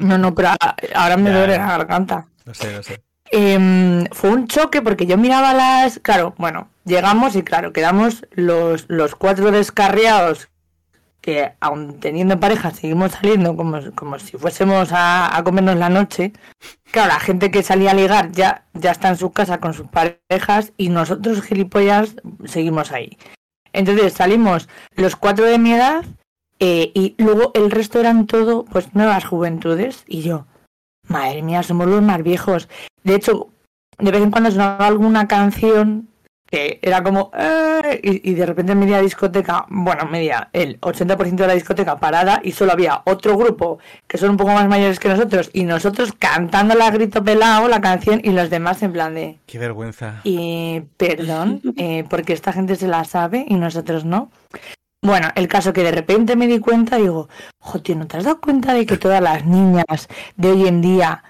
No, 0.00 0.18
no, 0.18 0.34
pero 0.34 0.50
ahora 0.94 1.16
me 1.16 1.30
duele 1.30 1.56
la 1.56 1.66
garganta. 1.78 2.26
No 2.44 2.54
sé, 2.54 2.72
no 2.74 2.82
sé. 2.82 3.02
Em, 3.32 4.06
fue 4.10 4.30
un 4.30 4.48
choque 4.48 4.82
porque 4.82 5.06
yo 5.06 5.16
miraba 5.16 5.54
las. 5.54 6.00
Claro, 6.00 6.34
bueno, 6.36 6.68
llegamos 6.84 7.36
y 7.36 7.42
claro, 7.44 7.72
quedamos 7.72 8.26
los, 8.32 8.86
los 8.88 9.14
cuatro 9.14 9.52
descarriados 9.52 10.48
que, 11.20 11.52
aun 11.60 12.00
teniendo 12.00 12.40
pareja, 12.40 12.72
seguimos 12.72 13.12
saliendo 13.12 13.54
como, 13.54 13.78
como 13.94 14.18
si 14.18 14.36
fuésemos 14.36 14.90
a, 14.90 15.36
a 15.36 15.44
comernos 15.44 15.76
la 15.76 15.90
noche. 15.90 16.32
Claro, 16.90 17.12
la 17.12 17.20
gente 17.20 17.52
que 17.52 17.62
salía 17.62 17.92
a 17.92 17.94
ligar 17.94 18.32
ya, 18.32 18.64
ya 18.74 18.90
está 18.90 19.08
en 19.10 19.16
su 19.16 19.30
casa 19.30 19.58
con 19.60 19.74
sus 19.74 19.86
parejas 19.86 20.72
y 20.76 20.88
nosotros, 20.88 21.42
gilipollas, 21.42 22.16
seguimos 22.46 22.90
ahí. 22.90 23.16
Entonces 23.72 24.12
salimos 24.12 24.68
los 24.96 25.16
cuatro 25.16 25.46
de 25.46 25.58
mi 25.58 25.72
edad 25.72 26.04
eh, 26.58 26.92
y 26.94 27.14
luego 27.18 27.52
el 27.54 27.70
resto 27.70 27.98
eran 27.98 28.26
todo, 28.26 28.64
pues, 28.64 28.94
nuevas 28.94 29.24
juventudes 29.24 30.04
y 30.06 30.22
yo. 30.22 30.46
Madre 31.08 31.42
mía, 31.42 31.62
somos 31.62 31.86
los 31.86 32.02
más 32.02 32.22
viejos. 32.22 32.68
De 33.02 33.14
hecho, 33.14 33.48
de 33.98 34.10
vez 34.10 34.22
en 34.22 34.30
cuando 34.30 34.50
sonaba 34.50 34.86
alguna 34.86 35.26
canción 35.26 36.09
que 36.50 36.80
era 36.82 37.02
como 37.02 37.30
"Eh", 37.32 38.00
y, 38.02 38.30
y 38.30 38.34
de 38.34 38.44
repente 38.46 38.72
en 38.72 38.78
media 38.80 39.00
discoteca, 39.00 39.66
bueno, 39.68 40.06
media, 40.06 40.48
el 40.52 40.80
80% 40.80 41.44
de 41.44 41.46
la 41.46 41.54
discoteca 41.54 41.98
parada 41.98 42.40
y 42.42 42.52
solo 42.52 42.72
había 42.72 43.02
otro 43.04 43.36
grupo 43.36 43.78
que 44.08 44.18
son 44.18 44.30
un 44.30 44.36
poco 44.36 44.50
más 44.52 44.68
mayores 44.68 44.98
que 44.98 45.08
nosotros 45.08 45.50
y 45.52 45.64
nosotros 45.64 46.12
cantando 46.18 46.74
a 46.82 46.90
grito 46.90 47.22
pelado 47.22 47.68
la 47.68 47.80
canción 47.80 48.20
y 48.24 48.30
los 48.30 48.50
demás 48.50 48.82
en 48.82 48.92
plan 48.92 49.14
de 49.14 49.38
Qué 49.46 49.58
vergüenza. 49.58 50.20
y 50.24 50.80
perdón, 50.96 51.60
eh, 51.76 52.04
porque 52.10 52.32
esta 52.32 52.52
gente 52.52 52.74
se 52.76 52.88
la 52.88 53.04
sabe 53.04 53.44
y 53.48 53.54
nosotros 53.54 54.04
no. 54.04 54.30
Bueno, 55.02 55.28
el 55.34 55.48
caso 55.48 55.72
que 55.72 55.82
de 55.82 55.92
repente 55.92 56.36
me 56.36 56.46
di 56.46 56.58
cuenta, 56.58 56.96
digo, 56.96 57.28
joder, 57.60 57.96
¿no 57.96 58.06
te 58.06 58.16
has 58.18 58.24
dado 58.24 58.40
cuenta 58.40 58.74
de 58.74 58.84
que 58.86 58.96
todas 58.98 59.22
las 59.22 59.46
niñas 59.46 60.08
de 60.36 60.50
hoy 60.50 60.66
en 60.66 60.80
día, 60.82 61.22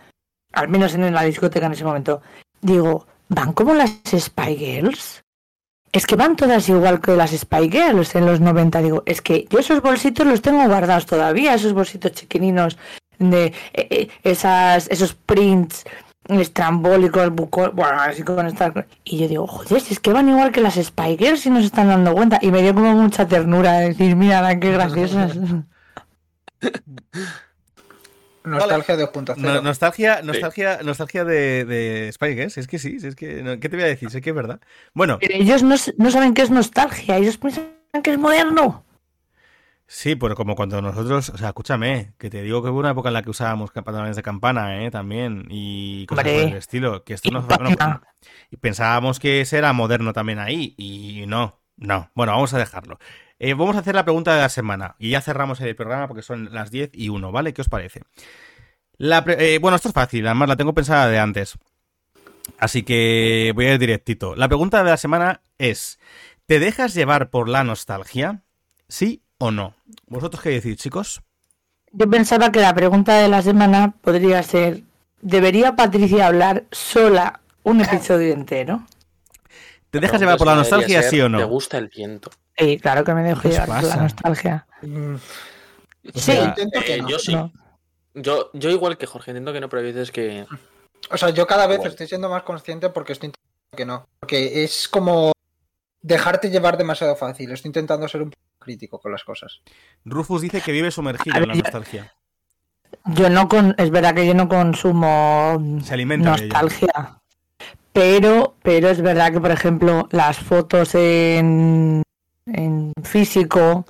al 0.52 0.68
menos 0.68 0.94
en 0.94 1.12
la 1.14 1.22
discoteca 1.22 1.66
en 1.66 1.72
ese 1.72 1.84
momento, 1.84 2.20
digo, 2.60 3.06
van 3.30 3.52
como 3.54 3.72
las 3.72 3.90
Spy 4.04 4.56
Girls? 4.56 5.24
Es 5.92 6.06
que 6.06 6.16
van 6.16 6.36
todas 6.36 6.68
igual 6.68 7.00
que 7.00 7.16
las 7.16 7.30
Spy 7.30 7.70
Girls 7.70 8.14
en 8.14 8.26
los 8.26 8.40
90. 8.40 8.82
Digo, 8.82 9.02
es 9.06 9.22
que 9.22 9.46
yo 9.48 9.58
esos 9.58 9.80
bolsitos 9.80 10.26
los 10.26 10.42
tengo 10.42 10.64
guardados 10.66 11.06
todavía, 11.06 11.54
esos 11.54 11.72
bolsitos 11.72 12.12
chiquininos 12.12 12.76
de 13.18 13.46
eh, 13.46 13.88
eh, 13.90 14.08
esas, 14.22 14.88
esos 14.88 15.14
prints 15.14 15.84
estrambólicos, 16.28 17.30
bucol, 17.30 17.70
bueno, 17.70 18.00
así 18.00 18.22
con 18.22 18.46
estas... 18.46 18.72
Y 19.04 19.18
yo 19.18 19.28
digo, 19.28 19.46
joder, 19.46 19.80
si 19.80 19.94
es 19.94 20.00
que 20.00 20.12
van 20.12 20.28
igual 20.28 20.52
que 20.52 20.60
las 20.60 20.74
Spy 20.74 21.16
Girls 21.16 21.44
y 21.46 21.50
no 21.50 21.58
se 21.60 21.66
están 21.66 21.88
dando 21.88 22.14
cuenta. 22.14 22.38
Y 22.40 22.52
me 22.52 22.62
dio 22.62 22.74
como 22.74 22.92
mucha 22.94 23.26
ternura 23.26 23.78
de 23.78 23.88
decir, 23.88 24.14
mira, 24.14 24.58
qué 24.60 24.72
graciosas. 24.76 25.38
Nostalgia 28.50 28.96
2.0. 28.96 29.36
No- 29.36 29.62
nostalgia, 29.62 30.22
nostalgia, 30.22 30.78
nostalgia 30.82 31.24
de, 31.24 31.64
de 31.64 32.12
Spy 32.12 32.34
Girls, 32.34 32.58
Es 32.58 32.66
que 32.66 32.78
sí, 32.78 32.96
es 33.02 33.14
que. 33.16 33.42
no, 33.42 33.58
¿Qué 33.60 33.68
te 33.68 33.76
voy 33.76 33.84
a 33.84 33.88
decir? 33.88 34.10
Sé 34.10 34.20
que 34.20 34.30
es 34.30 34.36
verdad. 34.36 34.60
Bueno, 34.94 35.18
Pero 35.20 35.34
ellos 35.34 35.62
no, 35.62 35.76
no 35.98 36.10
saben 36.10 36.34
qué 36.34 36.42
es 36.42 36.50
nostalgia, 36.50 37.16
ellos 37.16 37.38
piensan 37.38 37.64
que 38.02 38.12
es 38.12 38.18
moderno. 38.18 38.84
sí, 39.86 40.14
pero 40.16 40.34
como 40.36 40.54
cuando 40.54 40.80
nosotros. 40.80 41.30
O 41.30 41.38
sea, 41.38 41.48
escúchame, 41.48 42.14
que 42.18 42.30
te 42.30 42.42
digo 42.42 42.62
que 42.62 42.70
hubo 42.70 42.78
una 42.78 42.90
época 42.90 43.08
en 43.08 43.14
la 43.14 43.22
que 43.22 43.30
usábamos 43.30 43.70
pantalones 43.72 44.16
de 44.16 44.22
campana, 44.22 44.84
¿eh? 44.84 44.90
También. 44.90 45.46
Y 45.50 46.06
cosas 46.06 46.24
por 46.24 46.32
el 46.32 46.52
estilo. 46.54 47.04
Que 47.04 47.14
esto 47.14 47.28
Y 47.28 47.32
no, 47.32 47.46
pensábamos 48.60 49.18
que 49.18 49.40
ese 49.40 49.58
era 49.58 49.72
moderno 49.72 50.12
también 50.12 50.38
ahí. 50.38 50.74
Y 50.76 51.24
no, 51.26 51.60
no. 51.76 52.10
Bueno, 52.14 52.32
vamos 52.32 52.54
a 52.54 52.58
dejarlo. 52.58 52.98
Eh, 53.42 53.54
vamos 53.54 53.74
a 53.74 53.78
hacer 53.78 53.94
la 53.94 54.04
pregunta 54.04 54.34
de 54.34 54.40
la 54.42 54.50
semana. 54.50 54.96
Y 54.98 55.10
ya 55.10 55.22
cerramos 55.22 55.60
el 55.62 55.74
programa 55.74 56.06
porque 56.06 56.22
son 56.22 56.52
las 56.52 56.70
10 56.70 56.90
y 56.92 57.08
1, 57.08 57.32
¿vale? 57.32 57.54
¿Qué 57.54 57.62
os 57.62 57.70
parece? 57.70 58.02
La 58.98 59.24
eh, 59.26 59.58
bueno, 59.58 59.76
esto 59.76 59.88
es 59.88 59.94
fácil, 59.94 60.26
además 60.26 60.50
la 60.50 60.56
tengo 60.56 60.74
pensada 60.74 61.08
de 61.08 61.18
antes. 61.18 61.56
Así 62.58 62.82
que 62.82 63.52
voy 63.54 63.64
a 63.64 63.72
ir 63.72 63.78
directito. 63.78 64.36
La 64.36 64.46
pregunta 64.46 64.84
de 64.84 64.90
la 64.90 64.98
semana 64.98 65.40
es: 65.56 65.98
¿te 66.44 66.58
dejas 66.58 66.92
llevar 66.92 67.30
por 67.30 67.48
la 67.48 67.64
nostalgia? 67.64 68.42
¿Sí 68.88 69.22
o 69.38 69.50
no? 69.50 69.74
¿Vosotros 70.06 70.42
qué 70.42 70.50
decís, 70.50 70.76
chicos? 70.76 71.22
Yo 71.92 72.10
pensaba 72.10 72.52
que 72.52 72.60
la 72.60 72.74
pregunta 72.74 73.14
de 73.16 73.28
la 73.28 73.40
semana 73.40 73.94
podría 74.02 74.42
ser, 74.42 74.82
¿debería 75.22 75.76
Patricia 75.76 76.26
hablar 76.26 76.64
sola 76.72 77.40
un 77.62 77.80
episodio 77.80 78.34
entero? 78.34 78.82
¿Te 79.88 79.98
dejas 79.98 80.20
llevar 80.20 80.36
por 80.36 80.46
la 80.46 80.56
nostalgia, 80.56 81.00
ser, 81.00 81.10
sí 81.10 81.20
o 81.22 81.24
¿Te 81.24 81.30
no? 81.30 81.48
gusta 81.48 81.78
el 81.78 81.88
viento? 81.88 82.30
Sí, 82.60 82.78
claro 82.78 83.04
que 83.04 83.14
me 83.14 83.22
dejo 83.22 83.42
¿Qué 83.42 83.48
os 83.48 83.54
llevar 83.54 83.80
por 83.80 83.88
la 83.90 83.96
nostalgia. 83.96 84.66
Mm, 84.82 85.16
Sí. 86.14 86.32
yo 86.34 86.44
intento 86.44 86.80
que 86.80 86.94
Eh, 86.94 87.02
no. 87.02 87.08
yo 87.08 87.18
sí. 87.18 87.34
No. 87.34 87.52
Yo, 88.14 88.50
yo 88.54 88.70
igual 88.70 88.96
que 88.98 89.06
Jorge, 89.06 89.30
entiendo 89.30 89.52
que 89.52 89.60
no, 89.60 89.68
pero 89.68 89.82
que... 90.12 90.46
O 91.10 91.16
sea, 91.16 91.30
yo 91.30 91.46
cada 91.46 91.66
vez 91.66 91.76
Igual. 91.76 91.90
estoy 91.90 92.06
siendo 92.08 92.28
más 92.28 92.42
consciente 92.42 92.90
porque 92.90 93.12
estoy 93.12 93.28
intentando 93.28 93.76
que 93.76 93.84
no. 93.86 94.06
Porque 94.20 94.64
es 94.64 94.88
como 94.88 95.32
dejarte 96.02 96.50
llevar 96.50 96.76
demasiado 96.76 97.16
fácil. 97.16 97.50
Estoy 97.52 97.68
intentando 97.70 98.08
ser 98.08 98.22
un 98.22 98.30
poco 98.30 98.42
crítico 98.58 98.98
con 99.00 99.12
las 99.12 99.24
cosas. 99.24 99.60
Rufus 100.04 100.42
dice 100.42 100.60
que 100.60 100.72
vive 100.72 100.90
sumergido 100.90 101.36
en 101.38 101.48
la 101.48 101.54
nostalgia. 101.54 102.14
Yo 103.06 103.30
no 103.30 103.48
con, 103.48 103.74
es 103.78 103.90
verdad 103.90 104.14
que 104.14 104.26
yo 104.26 104.34
no 104.34 104.48
consumo 104.48 105.80
Se 105.84 105.94
alimenta 105.94 106.30
nostalgia. 106.30 107.20
Pero, 107.92 108.56
pero 108.62 108.88
es 108.88 109.00
verdad 109.00 109.32
que, 109.32 109.40
por 109.40 109.50
ejemplo, 109.50 110.08
las 110.10 110.38
fotos 110.38 110.94
en, 110.94 112.02
en 112.54 112.92
físico, 113.02 113.84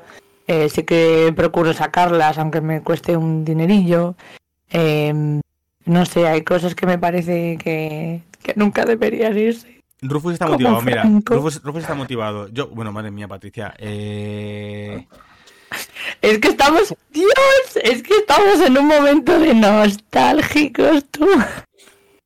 eh, 0.46 0.68
sí 0.68 0.82
que 0.82 1.32
procuro 1.36 1.72
sacarlas, 1.72 2.38
aunque 2.38 2.60
me 2.60 2.82
cueste 2.82 3.16
un 3.16 3.44
dinerillo. 3.44 4.16
Eh, 4.70 5.40
no 5.84 6.06
sé, 6.06 6.26
hay 6.28 6.42
cosas 6.42 6.74
que 6.74 6.86
me 6.86 6.98
parece 6.98 7.56
que, 7.58 8.22
que 8.42 8.54
nunca 8.56 8.84
deberían 8.84 9.36
irse. 9.36 9.80
Rufus 10.02 10.34
está 10.34 10.46
Como 10.46 10.58
motivado, 10.58 10.82
mira. 10.82 11.04
Rufus 11.24 11.82
está 11.82 11.94
motivado. 11.94 12.48
Yo, 12.48 12.68
bueno, 12.68 12.92
madre 12.92 13.10
mía, 13.10 13.28
Patricia. 13.28 13.74
Eh... 13.78 15.06
Es 16.20 16.38
que 16.38 16.48
estamos, 16.48 16.94
Dios, 17.12 17.30
es 17.84 18.02
que 18.02 18.14
estamos 18.14 18.60
en 18.60 18.76
un 18.76 18.86
momento 18.88 19.38
de 19.38 19.54
nostálgicos, 19.54 21.04
tú. 21.12 21.28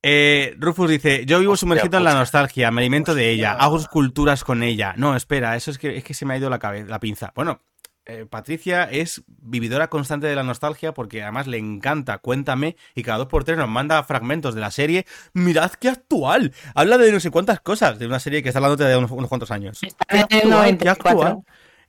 Eh, 0.07 0.55
Rufus 0.59 0.91
dice, 0.91 1.25
yo 1.25 1.41
vivo 1.41 1.57
sumergido 1.57 1.97
en 1.97 2.05
la 2.05 2.13
nostalgia, 2.13 2.71
me 2.71 2.83
alimento 2.83 3.15
de 3.15 3.31
ella, 3.31 3.53
hago 3.53 3.79
esculturas 3.79 4.45
con 4.45 4.63
ella. 4.63 4.93
No, 4.99 5.17
espera, 5.17 5.57
eso 5.57 5.71
es 5.71 5.79
que, 5.79 5.97
es 5.97 6.05
que 6.05 6.13
se 6.13 6.27
me 6.27 6.35
ha 6.35 6.37
ido 6.37 6.51
la 6.51 6.59
cabeza, 6.59 6.91
la 6.91 7.01
pinza. 7.01 7.33
Bueno, 7.35 7.63
eh, 8.05 8.27
Patricia 8.29 8.85
es 8.85 9.23
vividora 9.27 9.89
constante 9.89 10.27
de 10.27 10.37
la 10.37 10.43
nostalgia 10.43 10.93
porque 10.93 11.23
además 11.23 11.47
le 11.47 11.57
encanta 11.57 12.19
Cuéntame 12.19 12.77
y 12.95 13.03
cada 13.03 13.17
dos 13.17 13.29
por 13.29 13.45
tres 13.45 13.57
nos 13.57 13.71
manda 13.71 14.03
fragmentos 14.03 14.55
de 14.55 14.61
la 14.61 14.71
serie. 14.71 15.07
Mirad 15.33 15.71
qué 15.73 15.89
actual. 15.89 16.53
Habla 16.75 16.99
de 16.99 17.11
no 17.11 17.19
sé 17.19 17.31
cuántas 17.31 17.61
cosas, 17.61 17.99
de 17.99 18.07
una 18.07 18.21
serie 18.21 18.43
que 18.43 18.51
está 18.51 18.59
hablando 18.59 18.85
de 18.85 18.95
unos, 18.99 19.11
unos 19.11 19.31
cuantos 19.31 19.51
años. 19.51 19.83
Está 19.83 20.05
Qué 20.05 20.41
qué 20.43 20.47
94. 20.47 21.11
actual. 21.11 21.45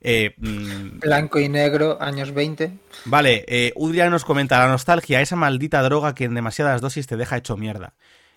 Eh, 0.08 0.36
mm, 0.36 1.00
Blanco 1.00 1.40
y 1.40 1.48
negro, 1.48 2.00
años 2.00 2.32
20. 2.32 2.70
Vale, 3.06 3.44
eh, 3.48 3.72
Udria 3.74 4.08
nos 4.08 4.24
comenta 4.24 4.60
la 4.60 4.68
nostalgia, 4.68 5.20
esa 5.20 5.34
maldita 5.34 5.82
droga 5.82 6.14
que 6.14 6.24
en 6.24 6.34
demasiadas 6.34 6.80
dosis 6.80 7.08
te 7.08 7.16
deja 7.16 7.36
hecho 7.36 7.56
mierda. 7.56 7.94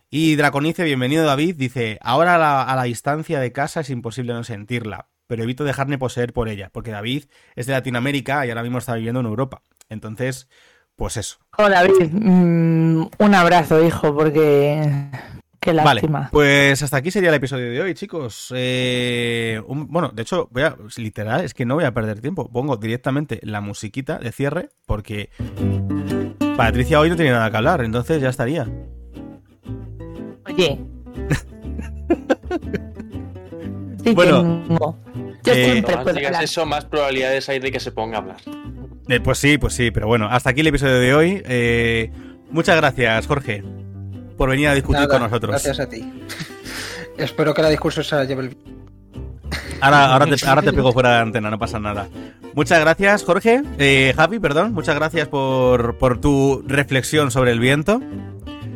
Y 0.10 0.36
Draconice, 0.36 0.84
bienvenido 0.84 1.26
David, 1.26 1.58
dice, 1.58 2.00
ahora 2.02 2.36
a 2.36 2.38
la, 2.40 2.64
a 2.64 2.76
la 2.76 2.84
distancia 2.84 3.40
de 3.40 3.52
casa 3.52 3.82
es 3.82 3.92
imposible 3.92 4.34
no 4.34 4.44
sentirla, 4.44 5.10
pero 5.28 5.44
evito 5.44 5.64
dejarme 5.64 6.00
poseer 6.00 6.34
por 6.34 6.50
ella, 6.50 6.72
porque 6.74 6.90
David 6.90 7.26
es 7.56 7.68
de 7.68 7.74
Latinoamérica 7.74 8.48
y 8.48 8.50
ahora 8.50 8.64
mismo 8.64 8.80
está 8.80 8.96
viviendo 8.96 9.20
en 9.20 9.28
Europa. 9.28 9.62
Entonces, 9.90 10.48
pues 10.96 11.18
eso. 11.18 11.38
Hola 11.60 11.84
David, 11.84 12.10
Mm, 12.12 13.10
un 13.20 13.36
abrazo, 13.36 13.86
hijo, 13.86 14.16
porque 14.16 14.92
qué 15.60 15.72
Vale, 15.74 15.84
lástima. 16.02 16.30
pues 16.32 16.82
hasta 16.84 16.98
aquí 16.98 17.12
sería 17.12 17.30
el 17.30 17.36
episodio 17.36 17.72
de 17.72 17.82
hoy, 17.82 17.94
chicos. 17.94 18.54
Eh, 18.56 19.62
un- 19.68 19.88
bueno, 19.88 20.10
de 20.14 20.22
hecho, 20.22 20.48
voy 20.52 20.64
a, 20.64 20.76
literal, 20.98 21.44
es 21.44 21.54
que 21.54 21.66
no 21.66 21.76
voy 21.76 21.84
a 21.84 21.94
perder 21.94 22.22
tiempo. 22.22 22.50
Pongo 22.50 22.78
directamente 22.78 23.40
la 23.44 23.62
musiquita 23.62 24.18
de 24.20 24.32
cierre, 24.32 24.70
porque 24.86 25.30
Patricia 26.58 27.00
hoy 27.00 27.10
no 27.10 27.16
tiene 27.16 27.32
nada 27.32 27.50
que 27.52 27.58
hablar, 27.58 27.82
entonces 27.84 28.22
ya 28.22 28.30
estaría. 28.30 28.68
Oye. 30.46 30.80
sí 34.04 34.14
Bueno, 34.14 34.64
tengo. 34.68 34.98
Yo 35.44 35.54
eh, 35.54 35.72
siempre 35.72 35.96
más 35.96 36.16
digas 36.16 36.44
eso, 36.44 36.66
más 36.66 36.86
probabilidades 36.86 37.48
hay 37.50 37.60
de 37.60 37.72
que 37.72 37.80
se 37.80 37.92
ponga 37.92 38.18
a 38.18 38.22
hablar. 38.22 38.38
Eh, 39.08 39.20
pues 39.22 39.38
sí, 39.40 39.58
pues 39.58 39.74
sí, 39.74 39.90
pero 39.92 40.08
bueno, 40.08 40.28
hasta 40.30 40.52
aquí 40.52 40.62
el 40.62 40.68
episodio 40.68 41.00
de 41.00 41.14
hoy. 41.14 41.42
Eh, 41.46 42.12
muchas 42.52 42.76
gracias, 42.78 43.26
Jorge, 43.26 43.64
por 44.40 44.50
venir 44.50 44.70
a 44.70 44.74
discutir 44.74 45.02
Nada, 45.02 45.14
con 45.14 45.22
nosotros. 45.24 45.52
Gracias 45.52 45.82
a 45.82 45.90
ti. 45.90 46.10
Espero 47.18 47.54
que 47.54 47.62
la 47.62 47.70
discurso 47.70 48.02
se 48.02 48.16
la 48.16 48.24
lleve 48.24 48.44
el... 48.44 48.58
Ahora, 49.82 50.14
ahora, 50.14 50.26
te, 50.26 50.48
ahora 50.48 50.62
te 50.62 50.72
pego 50.72 50.94
fuera 50.94 51.10
de 51.10 51.16
la 51.16 51.22
antena, 51.24 51.50
no 51.50 51.60
pasa 51.60 51.78
nada. 51.78 52.08
Muchas 52.56 52.80
gracias, 52.80 53.26
Jorge. 53.26 53.62
Eh, 53.78 54.14
Javi, 54.16 54.40
perdón, 54.40 54.74
muchas 54.74 54.96
gracias 54.96 55.28
por, 55.28 55.98
por 55.98 56.22
tu 56.22 56.64
reflexión 56.66 57.32
sobre 57.32 57.52
el 57.52 57.60
viento. 57.60 58.02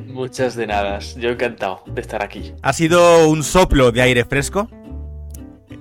Muchas 0.08 0.56
de 0.56 0.68
nada. 0.68 1.00
Yo 1.00 1.30
encantado 1.30 1.84
de 1.88 2.02
estar 2.02 2.22
aquí. 2.22 2.54
Ha 2.62 2.74
sido 2.74 3.30
un 3.30 3.42
soplo 3.44 3.94
de 3.94 4.02
aire 4.02 4.26
fresco. 4.26 4.70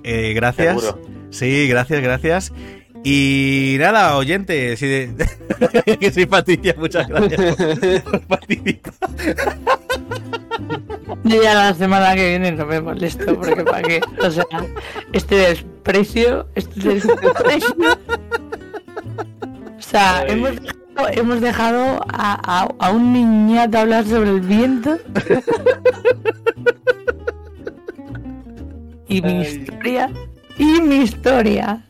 Eh, 0.05 0.33
gracias. 0.33 0.80
Seguro. 0.80 1.03
Sí, 1.30 1.66
gracias, 1.66 2.01
gracias. 2.01 2.53
Y 3.05 3.76
nada, 3.80 4.16
oyente, 4.16 4.76
si 4.76 4.86
de- 4.86 5.28
que 6.00 6.12
soy 6.12 6.26
Patricia, 6.26 6.74
muchas 6.78 7.09
gracias 7.09 7.57
por, 7.57 8.03
por 8.03 8.20
participar. 8.28 8.92
Yo 11.24 11.42
ya 11.42 11.55
la 11.55 11.74
semana 11.74 12.14
que 12.14 12.28
viene 12.30 12.53
no 12.53 12.64
me 12.66 12.80
molesto 12.80 13.36
porque 13.38 13.64
para 13.64 13.82
qué. 13.82 14.00
O 14.20 14.30
sea, 14.30 14.44
este 15.12 15.34
desprecio, 15.36 16.46
este 16.55 16.80
desprecio. 16.94 17.98
O 19.78 19.82
sea, 19.82 20.18
Ay. 20.20 20.26
hemos 20.30 20.50
dejado, 20.61 21.09
hemos 21.12 21.40
dejado 21.40 22.05
a, 22.09 22.62
a, 22.62 22.68
a 22.78 22.90
un 22.92 23.12
niñato 23.12 23.78
hablar 23.78 24.05
sobre 24.07 24.30
el 24.30 24.40
viento. 24.40 24.98
y 29.09 29.20
mi 29.22 29.32
Ay. 29.32 29.42
historia. 29.42 30.11
Y 30.59 30.80
mi 30.82 30.96
historia. 30.96 31.84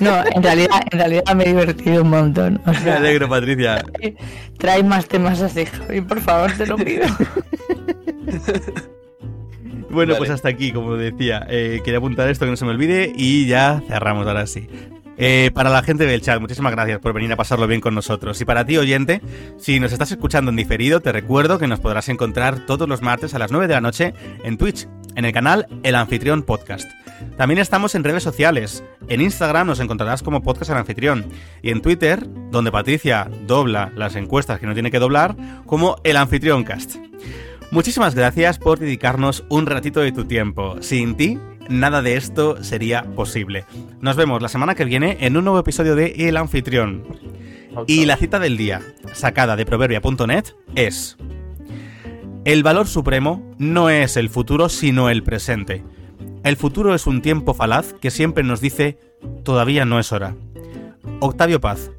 No, 0.00 0.16
en 0.34 0.42
realidad, 0.42 0.80
en 0.90 0.98
realidad 0.98 1.34
me 1.34 1.44
he 1.44 1.48
divertido 1.48 2.02
un 2.02 2.10
montón. 2.10 2.60
O 2.66 2.72
Me 2.84 2.90
alegro, 2.92 3.28
Patricia. 3.28 3.84
trae 4.58 4.82
más 4.82 5.06
temas 5.06 5.40
así, 5.42 5.64
Javi, 5.66 6.00
por 6.00 6.20
favor, 6.20 6.52
te 6.52 6.66
lo 6.66 6.76
pido. 6.76 7.06
Bueno, 9.88 10.12
Vale. 10.12 10.18
pues 10.18 10.30
hasta 10.30 10.48
aquí, 10.48 10.72
como 10.72 10.94
decía. 10.96 11.46
Eh, 11.48 11.80
quería 11.84 11.98
apuntar 11.98 12.28
esto 12.28 12.44
que 12.44 12.50
no 12.50 12.56
se 12.56 12.64
me 12.64 12.72
olvide 12.72 13.12
y 13.16 13.46
ya 13.46 13.82
cerramos 13.88 14.26
ahora 14.26 14.46
sí. 14.46 14.68
Eh, 15.18 15.50
para 15.54 15.70
la 15.70 15.82
gente 15.82 16.04
del 16.04 16.20
chat, 16.20 16.40
muchísimas 16.40 16.72
gracias 16.72 16.98
por 16.98 17.12
venir 17.12 17.32
a 17.32 17.36
pasarlo 17.36 17.66
bien 17.66 17.80
con 17.80 17.94
nosotros. 17.94 18.40
Y 18.40 18.44
para 18.44 18.66
ti, 18.66 18.76
oyente, 18.76 19.22
si 19.58 19.80
nos 19.80 19.92
estás 19.92 20.10
escuchando 20.10 20.50
en 20.50 20.56
diferido, 20.56 21.00
te 21.00 21.12
recuerdo 21.12 21.58
que 21.58 21.66
nos 21.66 21.80
podrás 21.80 22.08
encontrar 22.08 22.66
todos 22.66 22.88
los 22.88 23.02
martes 23.02 23.34
a 23.34 23.38
las 23.38 23.50
9 23.50 23.66
de 23.66 23.74
la 23.74 23.80
noche 23.80 24.14
en 24.44 24.58
Twitch, 24.58 24.86
en 25.14 25.24
el 25.24 25.32
canal 25.32 25.66
El 25.82 25.94
Anfitrión 25.94 26.42
Podcast. 26.42 26.88
También 27.36 27.58
estamos 27.58 27.94
en 27.94 28.04
redes 28.04 28.22
sociales. 28.22 28.84
En 29.08 29.20
Instagram 29.20 29.66
nos 29.66 29.80
encontrarás 29.80 30.22
como 30.22 30.42
Podcast 30.42 30.70
El 30.70 30.78
Anfitrión. 30.78 31.24
Y 31.62 31.70
en 31.70 31.80
Twitter, 31.80 32.26
donde 32.50 32.72
Patricia 32.72 33.30
dobla 33.46 33.90
las 33.94 34.16
encuestas 34.16 34.60
que 34.60 34.66
no 34.66 34.74
tiene 34.74 34.90
que 34.90 34.98
doblar, 34.98 35.34
como 35.64 35.96
El 36.04 36.18
Anfitrión 36.18 36.64
Cast. 36.64 36.96
Muchísimas 37.70 38.14
gracias 38.14 38.58
por 38.58 38.78
dedicarnos 38.78 39.44
un 39.48 39.66
ratito 39.66 40.00
de 40.00 40.12
tu 40.12 40.24
tiempo. 40.24 40.76
Sin 40.80 41.16
ti, 41.16 41.38
nada 41.68 42.02
de 42.02 42.16
esto 42.16 42.62
sería 42.62 43.02
posible. 43.02 43.64
Nos 44.00 44.16
vemos 44.16 44.42
la 44.42 44.48
semana 44.48 44.74
que 44.74 44.84
viene 44.84 45.18
en 45.20 45.36
un 45.36 45.44
nuevo 45.44 45.58
episodio 45.58 45.94
de 45.94 46.28
El 46.28 46.36
Anfitrión. 46.36 47.04
Y 47.86 48.06
la 48.06 48.16
cita 48.16 48.38
del 48.38 48.56
día, 48.56 48.82
sacada 49.12 49.56
de 49.56 49.66
proverbia.net, 49.66 50.44
es... 50.74 51.16
El 52.44 52.62
valor 52.62 52.86
supremo 52.86 53.42
no 53.58 53.90
es 53.90 54.16
el 54.16 54.28
futuro, 54.28 54.68
sino 54.68 55.10
el 55.10 55.24
presente. 55.24 55.82
El 56.44 56.56
futuro 56.56 56.94
es 56.94 57.08
un 57.08 57.20
tiempo 57.20 57.54
falaz 57.54 57.92
que 57.94 58.12
siempre 58.12 58.44
nos 58.44 58.60
dice, 58.60 58.98
todavía 59.42 59.84
no 59.84 59.98
es 59.98 60.12
hora. 60.12 60.36
Octavio 61.18 61.60
Paz, 61.60 61.90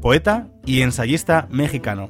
poeta 0.00 0.48
y 0.64 0.82
ensayista 0.82 1.48
mexicano. 1.50 2.08